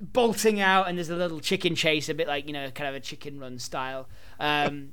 bolting 0.00 0.60
out, 0.60 0.88
and 0.88 0.96
there's 0.98 1.10
a 1.10 1.16
little 1.16 1.40
chicken 1.40 1.74
chase, 1.74 2.08
a 2.08 2.14
bit 2.14 2.26
like 2.28 2.46
you 2.46 2.52
know, 2.52 2.70
kind 2.70 2.88
of 2.88 2.94
a 2.94 3.00
chicken 3.00 3.38
run 3.38 3.58
style, 3.58 4.08
um, 4.38 4.92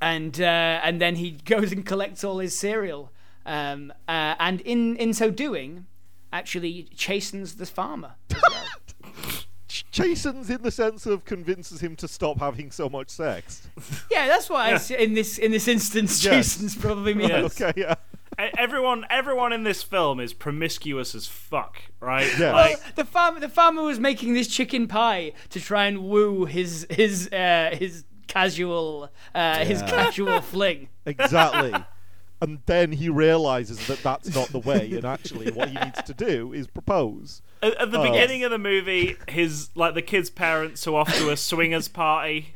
and 0.00 0.40
uh, 0.40 0.80
and 0.84 1.00
then 1.00 1.16
he 1.16 1.30
goes 1.44 1.72
and 1.72 1.84
collects 1.86 2.22
all 2.24 2.38
his 2.38 2.56
cereal, 2.58 3.10
um, 3.46 3.92
uh, 4.08 4.34
and 4.38 4.60
in 4.62 4.96
in 4.96 5.12
so 5.14 5.30
doing, 5.30 5.86
actually 6.32 6.88
chastens 6.96 7.54
the 7.56 7.66
farmer. 7.66 8.12
well. 8.30 8.64
Chastens 9.90 10.50
in 10.50 10.62
the 10.62 10.70
sense 10.70 11.04
of 11.06 11.24
convinces 11.24 11.80
him 11.80 11.96
to 11.96 12.06
stop 12.06 12.38
having 12.38 12.70
so 12.70 12.88
much 12.88 13.10
sex. 13.10 13.66
yeah, 14.10 14.28
that's 14.28 14.48
why 14.48 14.66
I 14.72 14.80
Yeah. 14.88 14.96
in 14.98 15.14
this 15.14 15.36
in 15.38 15.50
this 15.50 15.66
instance, 15.66 16.22
Yes. 16.24 16.32
chastens 16.34 16.76
probably 16.76 17.12
means. 17.20 17.30
Yes. 17.30 17.60
Okay, 17.60 17.80
yeah. 17.80 17.94
E- 18.40 18.50
everyone, 18.58 19.04
everyone 19.10 19.52
in 19.52 19.62
this 19.64 19.82
film 19.82 20.18
is 20.20 20.32
promiscuous 20.32 21.14
as 21.14 21.26
fuck, 21.26 21.80
right? 22.00 22.28
Yeah. 22.38 22.52
Like, 22.52 22.76
Well, 22.78 22.92
the 22.96 23.04
farmer, 23.04 23.40
the 23.40 23.48
farmer 23.48 23.82
was 23.82 23.98
making 24.00 24.34
this 24.34 24.48
chicken 24.48 24.88
pie 24.88 25.32
to 25.50 25.60
try 25.60 25.86
and 25.86 26.04
woo 26.04 26.44
his 26.44 26.86
his 26.90 27.28
uh, 27.32 27.74
his 27.78 28.04
casual 28.26 29.10
uh, 29.34 29.64
his 29.64 29.82
casual 29.82 30.40
fling. 30.52 30.88
Exactly. 31.06 31.72
and 32.40 32.58
then 32.66 32.92
he 32.92 33.08
realizes 33.08 33.86
that 33.86 34.02
that's 34.02 34.34
not 34.34 34.48
the 34.48 34.58
way, 34.58 34.90
and 34.92 35.04
actually, 35.04 35.52
what 35.52 35.68
he 35.68 35.74
needs 35.76 36.02
to 36.02 36.12
do 36.14 36.52
is 36.52 36.66
propose. 36.66 37.40
at, 37.62 37.74
at 37.80 37.90
the 37.92 37.98
Oh. 38.00 38.02
beginning 38.10 38.42
of 38.44 38.50
the 38.50 38.58
movie, 38.58 39.16
his 39.28 39.70
like 39.74 39.94
the 39.94 40.02
kid's 40.02 40.30
parents 40.30 40.86
are 40.86 40.94
off 40.96 41.14
to 41.18 41.30
a 41.30 41.36
swingers 41.36 41.88
party. 41.88 42.54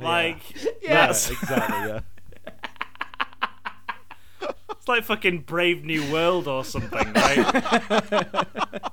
Like, 0.00 0.38
Yeah. 0.82 1.06
that's 1.06 1.30
exactly. 1.30 1.76
Yeah. 1.90 2.00
It's 4.82 4.88
like 4.88 5.04
fucking 5.04 5.42
Brave 5.42 5.84
New 5.84 6.10
World 6.12 6.48
or 6.48 6.64
something, 6.64 7.12
right? 7.12 8.46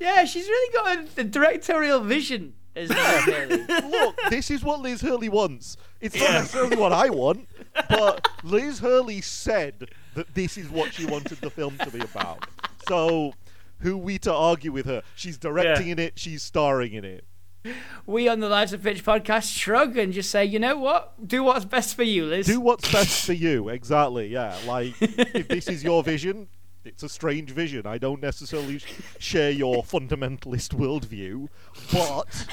Yeah, 0.00 0.24
she's 0.24 0.48
really 0.48 0.72
got 0.72 0.96
a, 1.18 1.20
a 1.20 1.24
directorial 1.24 2.00
vision. 2.00 2.54
As 2.74 2.88
well, 2.88 3.26
really. 3.26 3.62
Look, 3.66 4.16
this 4.30 4.50
is 4.50 4.64
what 4.64 4.80
Liz 4.80 5.02
Hurley 5.02 5.28
wants. 5.28 5.76
It's 6.00 6.14
not 6.16 6.22
Yeah. 6.24 6.32
necessarily 6.38 6.76
what 6.76 6.92
I 6.92 7.10
want, 7.10 7.46
but 7.90 8.26
Liz 8.42 8.78
Hurley 8.78 9.20
said 9.20 9.90
that 10.14 10.34
this 10.34 10.56
is 10.56 10.70
what 10.70 10.94
she 10.94 11.04
wanted 11.04 11.42
the 11.42 11.50
film 11.50 11.76
to 11.78 11.90
be 11.90 12.00
about. 12.00 12.46
So, 12.88 13.34
who 13.80 13.98
we 13.98 14.18
to 14.20 14.32
argue 14.32 14.72
with 14.72 14.86
her? 14.86 15.02
She's 15.14 15.36
directing 15.36 15.88
Yeah. 15.88 15.92
in 15.92 15.98
it. 15.98 16.18
She's 16.18 16.42
starring 16.42 16.94
in 16.94 17.04
it. 17.04 17.24
we 18.06 18.28
on 18.28 18.40
the 18.40 18.48
Life's 18.48 18.72
a 18.72 18.78
Pitch 18.78 19.04
podcast 19.04 19.54
shrug 19.56 19.96
and 19.96 20.12
just 20.12 20.30
say, 20.30 20.44
you 20.44 20.58
know 20.58 20.76
what? 20.76 21.26
Do 21.26 21.42
what's 21.44 21.64
best 21.64 21.94
for 21.94 22.02
you, 22.02 22.26
Liz. 22.26 22.46
Do 22.46 22.60
what's 22.60 22.90
best 22.90 23.26
for 23.26 23.32
you. 23.32 23.68
Exactly. 23.68 24.28
Yeah. 24.28 24.56
Like, 24.66 24.94
if 25.00 25.48
this 25.48 25.68
is 25.68 25.84
your 25.84 26.02
vision, 26.02 26.48
it's 26.84 27.02
a 27.02 27.08
strange 27.08 27.50
vision. 27.50 27.86
I 27.86 27.98
don't 27.98 28.22
necessarily 28.22 28.80
share 29.18 29.50
your 29.50 29.82
fundamentalist 29.82 30.74
worldview, 30.74 31.48
but 31.92 32.46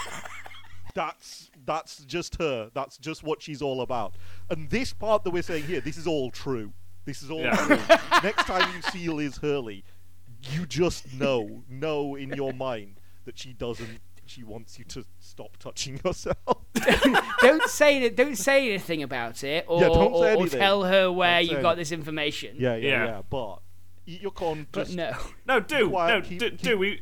that's 0.93 1.51
that's 1.65 2.03
just 2.05 2.37
her. 2.39 2.69
That's 2.73 2.97
just 2.97 3.23
what 3.23 3.41
she's 3.41 3.61
all 3.61 3.81
about. 3.81 4.15
And 4.49 4.69
this 4.69 4.93
part 4.93 5.23
that 5.23 5.31
we're 5.31 5.43
saying 5.43 5.63
here, 5.65 5.81
this 5.81 5.97
is 5.97 6.07
all 6.07 6.31
true. 6.31 6.73
This 7.05 7.21
is 7.21 7.29
all 7.31 7.41
Yeah. 7.41 7.55
true. 7.55 7.77
Next 8.23 8.45
time 8.45 8.73
you 8.75 8.81
see 8.81 9.07
Liz 9.09 9.37
Hurley, 9.37 9.83
you 10.51 10.65
just 10.65 11.13
know, 11.13 11.63
know 11.69 12.15
in 12.15 12.29
your 12.33 12.53
mind 12.53 12.99
that 13.25 13.37
she 13.37 13.53
doesn't. 13.53 13.99
She 14.27 14.43
wants 14.43 14.77
you 14.77 14.85
to 14.85 15.05
stop 15.19 15.57
touching 15.57 15.99
yourself. 16.05 16.37
don't 17.41 17.69
say 17.69 18.03
it. 18.03 18.15
Don't 18.15 18.37
say 18.37 18.69
anything 18.69 19.03
about 19.03 19.43
it, 19.43 19.65
or, 19.67 19.81
Yeah, 19.81 19.87
don't 19.87 20.11
or, 20.13 20.23
say 20.23 20.33
or 20.35 20.39
anything. 20.41 20.59
tell 20.59 20.83
her 20.83 21.11
where 21.11 21.41
you 21.41 21.55
say 21.55 21.61
got 21.61 21.77
this 21.77 21.91
information. 21.91 22.55
yeah, 22.59 22.75
yeah, 22.75 22.89
Yeah. 22.89 23.05
yeah, 23.05 23.21
But 23.29 23.59
eat 24.05 24.21
your 24.21 24.31
corn. 24.31 24.67
but 24.71 24.85
Just 24.85 24.95
no. 24.97 25.11
No, 25.45 25.59
do 25.59 25.89
Why- 25.89 26.09
no, 26.09 26.21
keep- 26.21 26.39
do, 26.39 26.49
keep- 26.51 26.61
do 26.61 26.77
we? 26.77 27.01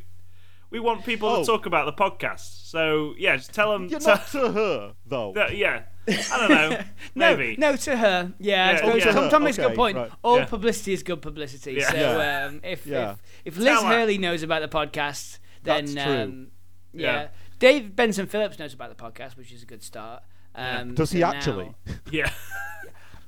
We 0.72 0.80
want 0.80 1.06
people 1.06 1.30
Oh. 1.30 1.40
to 1.42 1.46
talk 1.46 1.66
about 1.68 1.86
the 1.86 1.94
podcast. 1.94 2.68
So 2.68 3.14
yeah, 3.18 3.38
just 3.38 3.54
tell 3.54 3.72
them. 3.72 3.88
You're 3.88 4.00
not 4.02 4.28
to 4.32 4.52
her, 4.52 4.94
though. 5.06 5.34
yeah, 5.52 5.84
I 6.08 6.38
don't 6.38 6.50
know. 6.50 6.70
No, 7.16 7.36
Maybe. 7.38 7.56
no 7.58 7.76
to 7.78 7.96
her. 7.96 8.34
Yeah, 8.40 8.68
I 8.68 8.72
Yeah, 8.72 8.78
suppose 8.78 9.06
yeah. 9.06 9.12
Tom, 9.14 9.30
Tom 9.30 9.44
makes 9.44 9.58
a 9.58 9.62
good 9.62 9.76
point. 9.76 9.96
right. 9.98 10.12
All 10.24 10.38
Yeah. 10.40 10.46
publicity 10.46 10.92
is 10.94 11.02
good 11.04 11.22
publicity. 11.22 11.74
Yeah. 11.74 11.92
So 11.92 11.98
Yeah. 11.98 12.46
um, 12.48 12.60
if, 12.64 12.86
Yeah. 12.86 13.12
if 13.46 13.56
if 13.56 13.58
Liz 13.58 13.82
Hurley 13.82 14.18
knows 14.18 14.44
about 14.44 14.62
the 14.64 14.68
podcast, 14.78 15.40
then 15.64 15.86
That's 15.86 16.06
true. 16.06 16.22
Um, 16.24 16.48
yeah. 16.96 17.14
Yeah. 17.14 17.28
Dave 17.60 17.96
Benson 17.96 18.28
Phillips 18.28 18.60
knows 18.60 18.74
about 18.74 18.96
the 18.96 19.02
podcast, 19.02 19.38
which 19.38 19.52
is 19.52 19.64
a 19.64 19.66
good 19.66 19.84
start. 19.84 20.24
Um, 20.56 20.94
Does 20.96 21.12
he 21.12 21.24
actually? 21.24 21.74
now- 21.86 21.94
Yeah, 22.12 22.32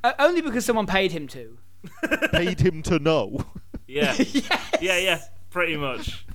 Uh, 0.03 0.13
only 0.19 0.41
because 0.41 0.65
someone 0.65 0.85
paid 0.87 1.11
him 1.11 1.27
to. 1.29 1.57
Paid 2.31 2.59
him 2.59 2.81
to 2.83 2.99
know. 2.99 3.45
yeah, 3.87 4.13
yes. 4.17 4.51
yeah, 4.81 4.97
yeah. 4.97 5.19
Pretty 5.49 5.77
much. 5.77 6.25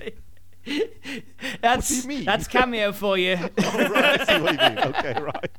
That's 1.61 1.89
do 1.89 1.97
you 1.97 2.09
mean? 2.09 2.25
that's 2.25 2.47
cameo 2.47 2.93
for 2.93 3.19
you. 3.19 3.37
oh, 3.59 3.89
right, 3.91 4.21
I 4.21 4.25
see 4.25 4.41
what 4.43 4.53
you 4.53 4.69
mean. 4.69 4.79
Okay, 4.79 5.21
right. 5.21 5.51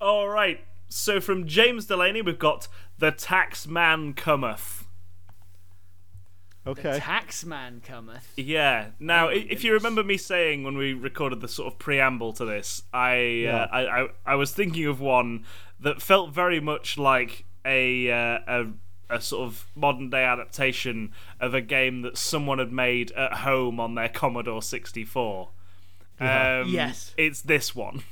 All 0.00 0.28
right. 0.28 0.60
So 0.88 1.20
from 1.20 1.46
James 1.46 1.86
Delaney, 1.86 2.22
we've 2.22 2.38
got 2.38 2.66
the 2.98 3.10
tax 3.12 3.66
man 3.66 4.14
cometh. 4.14 4.86
Okay. 6.68 6.98
Taxman 7.00 7.82
cometh. 7.82 8.32
Yeah. 8.36 8.88
Now, 9.00 9.26
Oh, 9.28 9.30
i 9.30 9.46
if 9.48 9.64
you 9.64 9.72
remember 9.72 10.04
me 10.04 10.16
saying 10.16 10.64
when 10.64 10.76
we 10.76 10.92
recorded 10.92 11.40
the 11.40 11.48
sort 11.48 11.72
of 11.72 11.78
preamble 11.78 12.32
to 12.34 12.44
this, 12.44 12.82
I, 12.92 13.16
Yeah. 13.16 13.56
uh, 13.62 13.66
I, 13.72 14.00
I, 14.02 14.08
I 14.26 14.34
was 14.34 14.52
thinking 14.52 14.86
of 14.86 15.00
one 15.00 15.44
that 15.80 16.02
felt 16.02 16.32
very 16.32 16.60
much 16.60 16.98
like 16.98 17.44
a, 17.64 18.10
uh, 18.10 18.38
a, 18.46 18.66
a 19.16 19.20
sort 19.20 19.46
of 19.46 19.66
modern 19.74 20.10
day 20.10 20.24
adaptation 20.24 21.12
of 21.40 21.54
a 21.54 21.60
game 21.60 22.02
that 22.02 22.18
someone 22.18 22.58
had 22.58 22.72
made 22.72 23.10
at 23.12 23.32
home 23.38 23.80
on 23.80 23.94
their 23.94 24.08
Commodore 24.08 24.62
64. 24.62 25.48
Um, 26.20 26.68
Yes. 26.68 27.14
it's 27.16 27.40
this 27.42 27.74
one. 27.74 28.02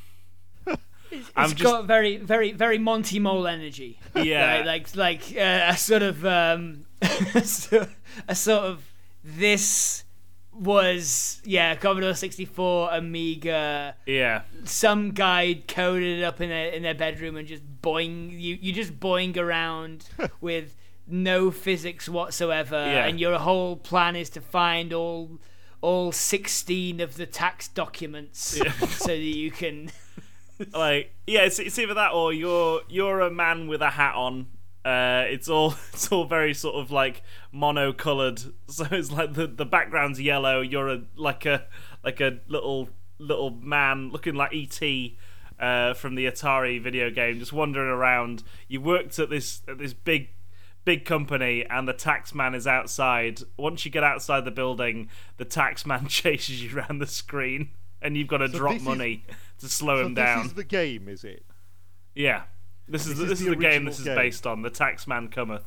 It's 1.10 1.30
I'm 1.36 1.50
just- 1.50 1.62
got 1.62 1.86
very, 1.86 2.16
very, 2.16 2.52
very 2.52 2.78
Monty 2.78 3.18
Mole 3.18 3.46
energy. 3.46 3.98
Yeah. 4.14 4.62
like 4.66 4.94
like, 4.96 5.30
like 5.30 5.36
uh, 5.38 5.66
a 5.72 5.76
sort 5.76 6.02
of 6.02 6.24
um, 6.26 6.86
a 7.02 8.34
sort 8.34 8.64
of 8.64 8.82
this 9.22 10.04
was 10.52 11.40
yeah 11.44 11.74
Commodore 11.74 12.14
64 12.14 12.88
Amiga. 12.92 13.94
Yeah, 14.06 14.42
Some 14.64 15.10
guy 15.12 15.62
coded 15.68 16.20
it 16.20 16.22
up 16.24 16.40
in 16.40 16.48
their 16.48 16.70
in 16.70 16.82
their 16.82 16.94
bedroom 16.94 17.36
and 17.36 17.46
just 17.46 17.62
boing 17.82 18.30
you 18.32 18.56
you 18.60 18.72
just 18.72 18.98
boing 18.98 19.36
around 19.36 20.08
with 20.40 20.74
no 21.06 21.50
physics 21.50 22.08
whatsoever, 22.08 22.76
Yeah. 22.76 23.06
and 23.06 23.20
your 23.20 23.38
whole 23.38 23.76
plan 23.76 24.16
is 24.16 24.30
to 24.30 24.40
find 24.40 24.92
all 24.92 25.38
all 25.82 26.10
16 26.10 27.00
of 27.00 27.16
the 27.16 27.26
tax 27.26 27.68
documents 27.68 28.58
Yeah. 28.62 28.72
so 28.88 29.08
that 29.08 29.18
you 29.18 29.50
can. 29.50 29.90
like 30.72 31.12
yeah, 31.26 31.42
it's, 31.42 31.58
it's 31.58 31.78
either 31.78 31.94
that 31.94 32.12
or 32.12 32.32
you're 32.32 32.80
you're 32.88 33.20
a 33.20 33.30
man 33.30 33.68
with 33.68 33.82
a 33.82 33.90
hat 33.90 34.14
on. 34.14 34.46
Uh, 34.84 35.24
it's 35.28 35.48
all 35.48 35.74
it's 35.92 36.10
all 36.12 36.24
very 36.24 36.54
sort 36.54 36.76
of 36.76 36.90
like 36.90 37.22
monocolored. 37.54 38.52
So 38.68 38.86
it's 38.90 39.10
like 39.12 39.34
the 39.34 39.46
the 39.46 39.66
background's 39.66 40.20
yellow. 40.20 40.60
You're 40.60 40.88
a 40.88 41.02
like 41.16 41.46
a 41.46 41.66
like 42.04 42.20
a 42.20 42.38
little 42.48 42.88
little 43.18 43.50
man 43.50 44.10
looking 44.10 44.34
like 44.34 44.54
ET. 44.54 44.80
Uh, 45.58 45.94
from 45.94 46.16
the 46.16 46.26
Atari 46.26 46.78
video 46.78 47.08
game, 47.08 47.38
just 47.38 47.50
wandering 47.50 47.88
around. 47.88 48.42
You 48.68 48.82
worked 48.82 49.18
at 49.18 49.30
this 49.30 49.62
at 49.66 49.78
this 49.78 49.94
big 49.94 50.28
big 50.84 51.06
company 51.06 51.64
and 51.70 51.88
the 51.88 51.94
tax 51.94 52.34
man 52.34 52.54
is 52.54 52.66
outside. 52.66 53.40
Once 53.56 53.82
you 53.86 53.90
get 53.90 54.04
outside 54.04 54.44
the 54.44 54.50
building, 54.50 55.08
the 55.38 55.46
tax 55.46 55.86
man 55.86 56.08
chases 56.08 56.62
you 56.62 56.76
around 56.76 56.98
the 56.98 57.06
screen 57.06 57.70
and 58.02 58.18
you've 58.18 58.28
got 58.28 58.38
to 58.38 58.48
So 58.50 58.58
drop 58.58 58.74
this 58.74 58.82
is- 58.82 58.86
money 58.88 59.24
to 59.58 59.68
slow 59.68 59.96
So 60.02 60.06
him 60.06 60.14
down. 60.14 60.38
this 60.38 60.46
is 60.48 60.54
the 60.54 60.64
game, 60.64 61.08
is 61.08 61.24
it? 61.24 61.44
Yeah. 62.14 62.42
This 62.88 63.06
is 63.06 63.10
This 63.10 63.18
the, 63.18 63.22
is 63.24 63.28
this 63.30 63.40
is 63.40 63.44
the 63.46 63.50
the 63.50 63.56
game 63.56 63.84
this 63.84 63.98
is 63.98 64.04
game. 64.04 64.14
based 64.16 64.46
on. 64.46 64.62
The 64.62 64.70
tax 64.70 65.06
man 65.06 65.28
cometh. 65.28 65.64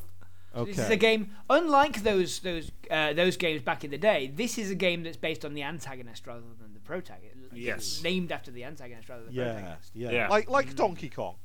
Okay. 0.54 0.72
This 0.72 0.78
is 0.80 0.90
a 0.90 0.96
game 0.96 1.30
unlike 1.48 2.02
those 2.02 2.40
those 2.40 2.72
uh, 2.90 3.12
those 3.12 3.36
games 3.36 3.62
back 3.62 3.84
in 3.84 3.90
the 3.92 3.98
day. 3.98 4.32
This 4.34 4.58
is 4.58 4.70
a 4.70 4.74
game 4.74 5.02
that's 5.04 5.16
based 5.16 5.44
on 5.44 5.54
the 5.54 5.62
antagonist 5.62 6.26
rather 6.26 6.40
than 6.60 6.74
the 6.74 6.80
protagonist. 6.80 7.36
Yes. 7.52 8.00
named 8.02 8.32
after 8.32 8.50
the 8.50 8.64
antagonist 8.64 9.08
rather 9.08 9.24
than 9.24 9.34
the 9.34 9.40
yeah, 9.40 9.52
protagonist. 9.52 9.90
yeah, 9.94 10.10
Yeah. 10.10 10.28
Like 10.28 10.48
like 10.50 10.74
Donkey 10.74 11.08
Kong. 11.08 11.36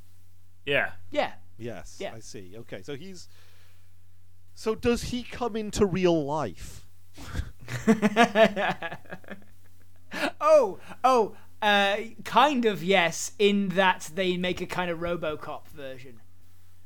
Yeah. 0.66 0.92
Yeah. 1.12 1.34
Yes, 1.58 1.98
Yeah. 2.02 2.14
I 2.16 2.20
see. 2.20 2.54
Okay, 2.58 2.82
so 2.82 2.96
he's. 2.96 3.28
So 4.56 4.74
does 4.76 5.04
he 5.04 5.24
come 5.24 5.56
into 5.56 5.86
real 5.86 6.26
life? 6.26 6.86
oh, 10.42 10.80
oh, 11.04 11.36
uh, 11.62 11.98
kind 12.24 12.66
of 12.66 12.84
yes. 12.84 13.32
In 13.40 13.70
that 13.70 14.12
they 14.14 14.38
make 14.38 14.62
a 14.62 14.66
kind 14.66 14.90
of 14.92 15.00
RoboCop 15.00 15.68
version. 15.68 16.22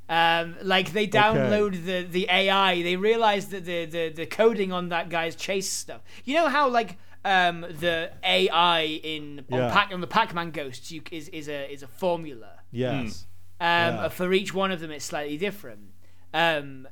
Um, 0.08 0.56
like 0.64 0.92
they 0.94 1.08
download 1.08 1.86
the, 1.86 2.02
the 2.02 2.28
AI, 2.32 2.82
they 2.82 2.96
realize 2.96 3.50
that 3.50 3.66
the, 3.66 3.86
the, 3.86 4.10
the 4.10 4.26
coding 4.26 4.72
on 4.72 4.90
that 4.90 5.10
guy's 5.10 5.36
chase 5.36 5.70
stuff. 5.70 6.02
You 6.26 6.34
know 6.34 6.48
how 6.48 6.68
like 6.68 6.98
um, 7.24 7.62
the 7.62 8.12
AI 8.24 8.82
in 9.04 9.46
on, 9.52 9.60
Yeah. 9.60 9.72
Pac, 9.72 9.94
on 9.94 10.02
the 10.02 10.08
Pac-Man 10.08 10.50
ghosts 10.50 10.92
you, 10.92 11.04
is 11.12 11.30
is 11.30 11.48
a 11.48 11.72
is 11.72 11.84
a 11.84 11.88
formula. 11.88 12.54
Yes. 12.72 13.28
Um, 13.62 13.68
Yeah. 13.68 14.10
For 14.10 14.34
each 14.34 14.52
one 14.52 14.72
of 14.72 14.80
them, 14.80 14.90
it's 14.90 15.06
slightly 15.06 15.38
different. 15.38 15.92
Um, 16.34 16.88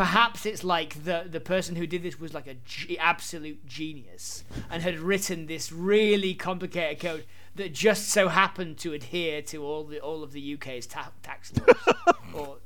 perhaps 0.00 0.46
it's 0.46 0.64
like 0.64 1.04
the 1.04 1.26
the 1.28 1.40
person 1.40 1.76
who 1.76 1.86
did 1.86 2.02
this 2.02 2.18
was 2.18 2.32
like 2.32 2.46
a 2.46 2.56
absolute 2.98 3.66
genius 3.66 4.44
and 4.70 4.82
had 4.82 4.98
written 4.98 5.44
this 5.44 5.70
really 5.70 6.32
complicated 6.32 6.98
code 6.98 7.26
that 7.54 7.74
just 7.74 8.08
so 8.08 8.28
happened 8.28 8.78
to 8.78 8.94
adhere 8.94 9.42
to 9.42 9.62
all 9.62 9.84
the 9.84 10.00
all 10.00 10.22
of 10.22 10.32
the 10.32 10.54
UK's 10.54 10.86
ta- 10.86 11.12
tax 11.22 11.52
laws. 11.54 11.94
or, 12.34 12.56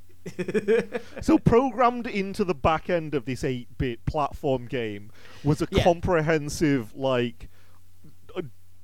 So 1.20 1.36
programmed 1.38 2.06
into 2.06 2.44
the 2.44 2.54
back 2.54 2.88
end 2.88 3.16
of 3.16 3.24
this 3.24 3.42
8-bit 3.42 4.06
platform 4.06 4.66
game 4.66 5.10
was 5.42 5.60
a 5.60 5.66
Yeah. 5.72 5.82
comprehensive 5.82 6.94
like 6.94 7.48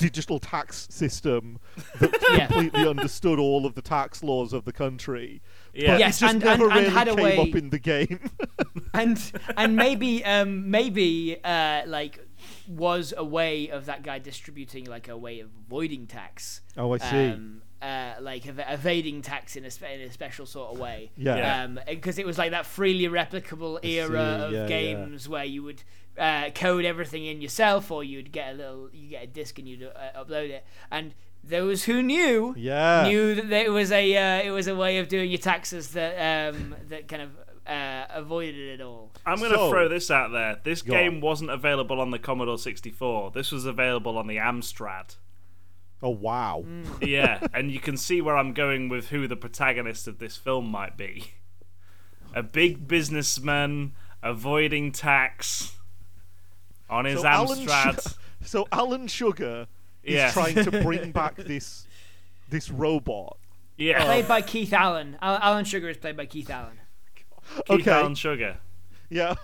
digital 0.01 0.39
tax 0.41 0.89
system 0.91 1.59
that 2.01 2.11
Yeah. 2.33 2.47
completely 2.47 2.89
understood 2.89 3.39
all 3.39 3.67
of 3.67 3.75
the 3.75 3.83
tax 3.83 4.23
laws 4.23 4.53
of 4.53 4.65
the 4.65 4.73
country. 4.73 5.43
Yeah. 5.75 5.93
But 5.93 6.01
Yes, 6.01 6.17
it 6.17 6.21
just 6.21 6.35
and- 6.35 6.45
never 6.45 6.65
and- 6.65 6.73
and 6.73 6.81
really 6.81 6.91
had 6.91 7.09
a 7.09 7.15
came 7.15 7.25
way- 7.25 7.39
up 7.51 7.55
in 7.55 7.71
the 7.71 7.79
game. 7.79 8.19
and 8.95 9.33
and 9.57 9.77
maybe 9.77 10.25
um, 10.25 10.71
maybe 10.71 11.37
uh, 11.45 11.83
like 11.87 12.27
was 12.67 13.13
a 13.17 13.25
way 13.25 13.69
of 13.69 13.87
that 13.87 14.03
guy 14.03 14.19
distributing 14.19 14.85
like 14.87 15.09
a 15.09 15.17
way 15.17 15.41
of 15.41 15.51
avoiding 15.67 16.07
tax. 16.07 16.63
oh, 16.77 16.93
I 16.95 16.99
see. 16.99 17.29
um, 17.31 17.63
uh, 17.83 18.15
like 18.21 18.47
ev- 18.47 18.61
evading 18.69 19.23
tax 19.23 19.57
in 19.57 19.65
a, 19.65 19.71
spe- 19.71 19.85
in 19.95 20.01
a 20.03 20.11
special 20.11 20.45
sort 20.47 20.73
of 20.75 20.79
way. 20.79 21.11
Yeah. 21.17 21.37
Yeah. 21.37 21.67
Because 21.89 22.19
it 22.19 22.27
was 22.27 22.37
like 22.39 22.51
that 22.51 22.67
freely 22.67 23.05
replicable 23.09 23.79
era 23.83 24.09
see, 24.09 24.45
of 24.47 24.53
yeah, 24.53 24.59
yeah. 24.63 24.67
games 24.69 25.29
where 25.29 25.45
you 25.45 25.63
would 25.63 25.83
uh, 26.21 26.51
code 26.51 26.85
everything 26.85 27.25
in 27.25 27.41
yourself, 27.41 27.91
or 27.91 28.05
you'd 28.05 28.31
get 28.31 28.55
a 28.55 28.57
little, 28.57 28.91
you 28.93 29.09
get 29.09 29.25
a 29.25 29.27
disc 29.27 29.59
and 29.59 29.67
you'd 29.67 29.83
uh, 29.83 30.23
upload 30.23 30.51
it. 30.51 30.65
And 30.91 31.15
those 31.43 31.85
who 31.85 32.03
knew 32.03 32.55
yeah. 32.57 33.09
knew 33.09 33.35
that 33.35 33.49
there 33.49 33.73
was 33.73 33.91
a 33.91 34.17
uh, 34.17 34.43
it 34.47 34.51
was 34.51 34.67
a 34.67 34.77
way 34.77 34.99
of 34.99 35.09
doing 35.09 35.31
your 35.31 35.39
taxes 35.39 35.89
that 35.93 36.53
um, 36.55 36.77
that 36.89 37.09
kind 37.09 37.23
of 37.23 37.31
uh, 37.67 38.05
avoided 38.11 38.81
it 38.81 38.83
all. 38.83 39.11
I'm 39.25 39.39
going 39.39 39.53
to 39.53 39.57
So- 39.57 39.71
throw 39.71 39.89
this 39.89 40.11
out 40.11 40.33
there. 40.33 40.59
This 40.63 40.83
game 40.83 41.15
on. 41.15 41.21
wasn't 41.21 41.51
available 41.51 42.01
on 42.01 42.11
the 42.11 42.19
Commodore 42.19 42.59
64. 42.59 43.31
This 43.31 43.51
was 43.51 43.65
available 43.65 44.19
on 44.19 44.27
the 44.27 44.37
Amstrad. 44.37 45.17
Oh 46.03 46.11
wow. 46.11 46.65
Mm. 46.67 47.07
Yeah, 47.07 47.47
and 47.55 47.71
you 47.71 47.81
can 47.81 47.97
see 47.97 48.21
where 48.21 48.37
I'm 48.37 48.53
going 48.53 48.89
with 48.89 49.09
who 49.09 49.27
the 49.27 49.37
protagonist 49.37 50.07
of 50.07 50.19
this 50.19 50.37
film 50.37 50.71
might 50.71 50.97
be. 50.97 51.33
A 52.35 52.43
big 52.43 52.87
businessman 52.87 53.93
avoiding 54.23 54.93
tax 54.93 55.77
on 56.91 57.05
his 57.05 57.21
So 57.21 57.27
Alan, 57.27 57.59
Amstrad. 57.59 58.01
Su- 58.01 58.15
so 58.45 58.69
Alan 58.73 59.07
Sugar 59.07 59.67
is 60.03 60.15
Yeah. 60.15 60.31
trying 60.33 60.57
to 60.57 60.71
bring 60.83 61.13
back 61.13 61.37
this 61.37 61.87
this 62.49 62.71
robot. 62.71 63.37
yeah, 63.77 64.05
Played 64.05 64.27
by 64.29 64.43
Keith 64.43 64.73
Allen. 64.73 65.17
Alan 65.23 65.65
Sugar 65.65 65.89
is 65.89 65.97
played 65.97 66.17
by 66.17 66.27
Keith 66.27 66.51
Allen. 66.51 66.81
Keith 67.67 67.81
okay. 67.81 67.91
Allen 67.93 68.15
Sugar. 68.15 68.59
Yeah. 69.09 69.35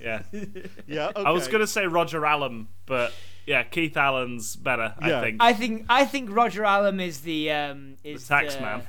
Yeah, 0.00 0.22
yeah. 0.86 1.08
Okay. 1.08 1.22
I 1.24 1.30
was 1.30 1.48
going 1.48 1.60
to 1.60 1.66
say 1.66 1.86
Roger 1.86 2.24
Allen, 2.24 2.68
but 2.86 3.12
yeah, 3.46 3.62
Keith 3.64 3.96
Allen's 3.96 4.54
better. 4.56 4.94
Yeah. 5.02 5.18
I 5.18 5.22
think. 5.22 5.36
I 5.40 5.52
think 5.52 5.86
I 5.88 6.04
think 6.04 6.30
Roger 6.30 6.64
Allen 6.64 7.00
is 7.00 7.20
the 7.22 7.50
um, 7.50 7.96
is 8.04 8.22
The 8.22 8.28
tax 8.28 8.60
man. 8.60 8.82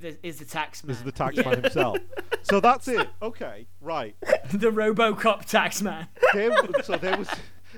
The, 0.00 0.16
is 0.22 0.38
the 0.38 0.44
tax 0.44 0.82
man. 0.84 0.88
This 0.88 0.98
is 0.98 1.04
the 1.04 1.12
tax 1.12 1.36
Yeah. 1.36 1.48
man 1.48 1.62
himself. 1.62 1.98
so 2.42 2.60
that's 2.68 2.88
it. 2.88 3.08
Okay. 3.22 3.66
Right. 3.80 4.16
the 4.52 4.70
RoboCop 4.70 5.44
tax 5.46 5.82
man. 5.82 6.08
There, 6.34 6.50
so 6.82 6.96
there 6.96 7.16
was 7.16 7.28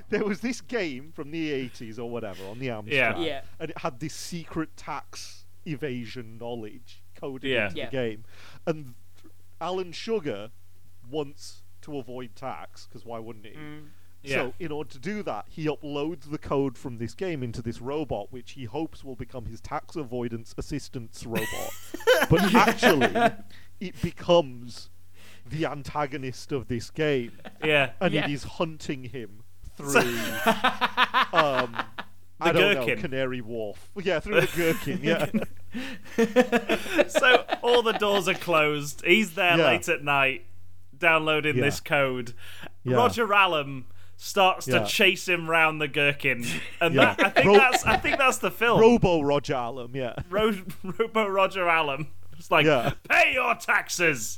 there 0.09 0.23
was 0.23 0.39
this 0.41 0.61
game 0.61 1.11
from 1.13 1.31
the 1.31 1.51
80s 1.69 1.99
or 1.99 2.09
whatever 2.09 2.43
on 2.45 2.59
the 2.59 2.67
Amstrad, 2.67 2.91
Yeah. 2.91 3.17
Yeah. 3.19 3.41
and 3.59 3.71
it 3.71 3.77
had 3.79 3.99
this 3.99 4.13
secret 4.13 4.75
tax 4.77 5.45
evasion 5.65 6.37
knowledge 6.39 7.03
coded 7.15 7.49
Yeah. 7.51 7.65
into 7.67 7.77
Yeah. 7.77 7.85
the 7.85 7.91
game, 7.91 8.23
and 8.65 8.95
Alan 9.59 9.91
Sugar 9.91 10.49
wants 11.09 11.63
to 11.81 11.97
avoid 11.97 12.35
tax 12.35 12.87
because 12.87 13.05
why 13.05 13.19
wouldn't 13.19 13.45
he? 13.45 13.53
Mm. 13.53 13.87
Yeah. 14.23 14.35
So, 14.35 14.53
in 14.59 14.71
order 14.71 14.89
to 14.91 14.99
do 14.99 15.23
that, 15.23 15.45
he 15.49 15.65
uploads 15.65 16.29
the 16.29 16.37
code 16.37 16.77
from 16.77 16.97
this 16.97 17.13
game 17.15 17.41
into 17.41 17.61
this 17.61 17.81
robot, 17.81 18.27
which 18.31 18.51
he 18.51 18.65
hopes 18.65 19.03
will 19.03 19.15
become 19.15 19.45
his 19.45 19.59
tax 19.61 19.95
avoidance 19.95 20.53
assistance 20.57 21.25
robot. 21.25 21.71
but 22.29 22.53
actually, 22.53 23.31
it 23.79 23.99
becomes 24.01 24.89
the 25.45 25.65
antagonist 25.65 26.51
of 26.51 26.67
this 26.67 26.89
game, 26.91 27.31
yeah, 27.63 27.91
and 27.99 28.13
Yeah. 28.13 28.25
it 28.25 28.31
is 28.31 28.43
hunting 28.43 29.05
him 29.05 29.43
through. 29.75 30.01
um, 31.33 31.75
I 32.43 32.51
The 32.51 32.59
don't 32.59 32.73
know, 32.75 32.85
gherkin. 32.85 33.01
Canary 33.01 33.41
Wharf. 33.41 33.89
Yeah, 34.01 34.19
through 34.19 34.41
the 34.41 34.47
gherkin. 34.47 34.99
Yeah, 35.03 35.25
so 37.07 37.45
all 37.61 37.81
the 37.83 37.93
doors 37.93 38.27
are 38.27 38.33
closed. 38.33 39.03
He's 39.05 39.33
there 39.35 39.57
Yeah. 39.57 39.65
late 39.67 39.87
at 39.89 40.03
night, 40.03 40.45
downloading 40.97 41.57
Yeah. 41.57 41.63
this 41.63 41.79
code. 41.79 42.33
Yeah. 42.83 42.95
Roger 42.97 43.31
Allen 43.33 43.85
starts 44.23 44.67
Yeah. 44.67 44.79
to 44.79 44.85
chase 44.85 45.27
him 45.27 45.49
round 45.49 45.81
the 45.81 45.87
gherkin, 45.87 46.45
and 46.81 46.93
Yeah. 46.93 47.15
that, 47.15 47.25
I 47.25 47.29
think 47.31 47.47
Ro- 47.47 47.55
that's 47.57 47.83
I 47.85 47.97
think 47.97 48.17
that's 48.19 48.37
the 48.37 48.51
film. 48.51 48.79
Robo 48.79 49.21
Roger 49.21 49.55
Allen. 49.55 49.91
Yeah, 49.93 50.13
Ro- 50.29 50.53
Robo 50.83 51.27
Roger 51.27 51.67
Allen. 51.67 52.07
It's 52.37 52.51
like 52.51 52.65
Yeah. 52.67 52.91
pay 53.09 53.33
your 53.33 53.55
taxes. 53.55 54.37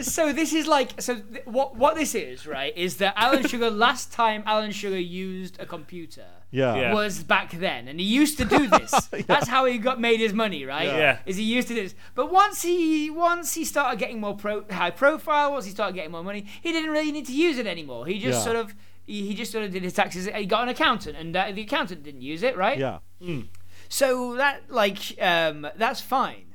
so 0.00 0.32
this 0.32 0.52
is 0.54 0.66
like 0.66 1.00
so 1.00 1.16
th- 1.16 1.44
what 1.46 1.76
what 1.76 1.94
this 1.96 2.14
is 2.14 2.46
right 2.46 2.74
is 2.76 2.96
that 2.96 3.12
Alan 3.16 3.46
Sugar 3.48 3.70
last 3.70 4.10
time 4.12 4.42
Alan 4.46 4.70
Sugar 4.72 4.98
used 4.98 5.60
a 5.60 5.66
computer 5.66 6.24
yeah, 6.50 6.74
Yeah. 6.76 6.94
was 6.94 7.22
back 7.22 7.50
then 7.50 7.86
and 7.86 8.00
he 8.00 8.06
used 8.06 8.38
to 8.38 8.46
do 8.46 8.66
this 8.78 8.92
that's 9.26 9.48
how 9.48 9.66
he 9.66 9.76
got 9.76 10.00
made 10.00 10.18
his 10.18 10.32
money 10.32 10.64
right 10.64 10.86
Yeah. 10.86 10.96
Yeah. 10.96 11.18
is 11.26 11.36
he 11.36 11.42
used 11.42 11.68
to 11.68 11.74
do 11.74 11.82
this 11.82 11.94
but 12.14 12.32
once 12.32 12.62
he 12.62 13.10
once 13.10 13.52
he 13.52 13.66
started 13.66 13.98
getting 13.98 14.18
more 14.18 14.34
pro, 14.34 14.64
high 14.70 14.92
profile 14.92 15.52
once 15.52 15.66
he 15.66 15.72
started 15.72 15.94
getting 15.94 16.12
more 16.12 16.24
money 16.24 16.46
he 16.62 16.72
didn't 16.72 16.90
really 16.90 17.12
need 17.12 17.26
to 17.26 17.34
use 17.34 17.58
it 17.58 17.66
anymore 17.66 18.06
he 18.06 18.18
just 18.18 18.38
Yeah. 18.38 18.44
sort 18.44 18.56
of 18.56 18.74
he, 19.06 19.26
he 19.28 19.34
just 19.34 19.52
sort 19.52 19.64
of 19.64 19.70
did 19.72 19.82
his 19.82 19.92
taxes. 19.92 20.26
He 20.26 20.46
got 20.46 20.64
an 20.64 20.68
accountant, 20.68 21.16
and 21.16 21.34
uh, 21.36 21.50
the 21.52 21.62
accountant 21.62 22.02
didn't 22.02 22.22
use 22.22 22.42
it, 22.42 22.56
right? 22.56 22.78
Yeah. 22.78 22.98
So 23.88 24.34
that 24.36 24.70
like 24.70 24.98
um, 25.22 25.66
that's 25.76 26.00
fine. 26.00 26.54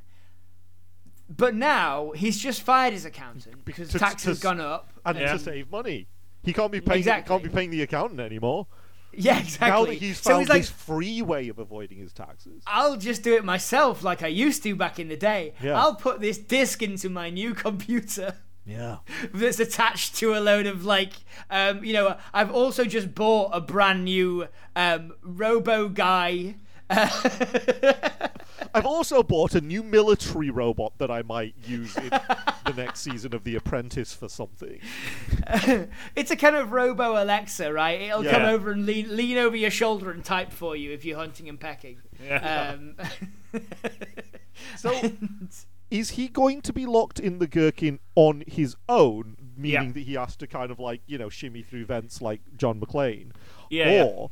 But 1.29 1.55
now 1.55 2.11
he's 2.11 2.37
just 2.39 2.61
fired 2.61 2.91
his 2.93 3.05
accountant 3.05 3.63
because 3.63 3.89
To- 3.89 3.99
tax 3.99 4.25
has 4.25 4.39
gone 4.39 4.59
up. 4.59 4.89
And 5.05 5.17
Yeah. 5.17 5.31
to 5.33 5.39
save 5.39 5.71
money. 5.71 6.07
He 6.43 6.53
can't 6.53 6.71
be 6.71 6.81
paying 6.81 6.99
Exactly. 6.99 7.27
can't 7.33 7.43
be 7.43 7.49
paying 7.49 7.69
the 7.69 7.81
accountant 7.81 8.19
anymore. 8.19 8.67
Yeah, 9.13 9.39
exactly. 9.39 9.69
Now 9.69 9.85
that 9.85 9.93
he's 9.95 10.19
so 10.21 10.39
he's 10.39 10.49
like, 10.49 10.61
this 10.61 10.69
free 10.69 11.21
way 11.21 11.47
of 11.49 11.59
avoiding 11.59 11.97
his 11.99 12.13
taxes. 12.13 12.63
I'll 12.67 12.97
just 12.97 13.23
do 13.23 13.33
it 13.35 13.43
myself, 13.45 14.03
like 14.03 14.23
I 14.23 14.27
used 14.27 14.63
to 14.63 14.75
back 14.75 14.99
in 14.99 15.07
the 15.09 15.17
day. 15.17 15.53
Yeah. 15.61 15.79
I'll 15.79 15.95
put 15.95 16.19
this 16.21 16.37
disc 16.37 16.81
into 16.81 17.09
my 17.09 17.29
new 17.29 17.53
computer. 17.53 18.35
Yeah. 18.65 18.97
that's 19.33 19.59
attached 19.59 20.15
to 20.17 20.35
a 20.35 20.39
load 20.39 20.67
of 20.67 20.85
like 20.85 21.13
um, 21.49 21.83
you 21.83 21.93
know 21.93 22.15
i've 22.33 22.51
also 22.51 22.85
just 22.85 23.13
bought 23.15 23.49
a 23.53 23.59
brand 23.59 24.05
new 24.05 24.47
um, 24.75 25.13
robo 25.23 25.89
guy 25.89 26.55
I've 28.73 28.85
also 28.85 29.23
bought 29.23 29.55
a 29.55 29.61
new 29.61 29.81
military 29.83 30.49
robot 30.49 30.97
that 30.97 31.09
I 31.09 31.21
might 31.23 31.55
use 31.65 31.95
in 31.97 32.09
the 32.09 32.73
next 32.75 32.99
season 33.01 33.33
of 33.33 33.43
The 33.45 33.55
Apprentice 33.55 34.13
for 34.13 34.27
something. 34.29 34.79
it's 36.15 36.31
a 36.31 36.35
kind 36.35 36.55
of 36.55 36.71
robo 36.73 37.21
alexa 37.21 37.71
right 37.71 38.01
it'll 38.01 38.23
come 38.23 38.43
over 38.43 38.71
and 38.71 38.85
lean, 38.85 39.13
lean 39.15 39.37
over 39.37 39.55
your 39.55 39.71
shoulder 39.71 40.11
and 40.11 40.23
type 40.23 40.51
for 40.51 40.75
you 40.75 40.91
if 40.91 41.03
you're 41.05 41.17
hunting 41.17 41.47
and 41.49 41.59
pecking 41.59 41.97
Yeah. 42.23 42.75
um, 42.75 42.95
So, 44.77 44.91
is 45.91 46.11
he 46.11 46.27
going 46.27 46.61
to 46.61 46.73
be 46.73 46.85
locked 46.87 47.19
in 47.19 47.37
the 47.39 47.47
Gherkin 47.47 47.99
on 48.15 48.43
his 48.47 48.75
own, 48.89 49.35
meaning 49.55 49.87
Yeah. 49.87 49.91
that 49.93 49.99
he 49.99 50.13
has 50.13 50.35
to 50.37 50.47
kind 50.47 50.71
of 50.71 50.79
like, 50.79 51.01
you 51.05 51.17
know, 51.19 51.29
shimmy 51.29 51.61
through 51.61 51.85
vents 51.85 52.21
like 52.21 52.41
John 52.57 52.79
McClane? 52.79 53.31
Yeah, 53.69 53.91
yeah. 53.91 54.03
Or 54.05 54.31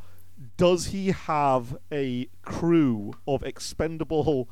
does 0.58 0.88
he 0.88 1.08
have 1.08 1.78
a 1.92 2.28
crew 2.42 3.14
of 3.28 3.44
expendable 3.44 4.50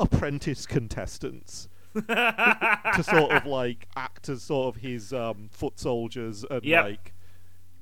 apprentice 0.00 0.66
contestants? 0.66 1.68
to 1.94 3.02
sort 3.02 3.30
of 3.32 3.44
like 3.44 3.86
act 3.94 4.30
as 4.30 4.42
sort 4.42 4.74
of 4.74 4.80
his 4.80 5.12
um, 5.12 5.50
foot 5.52 5.78
soldiers 5.78 6.42
and 6.50 6.64
Yep. 6.64 6.84
like 6.84 7.12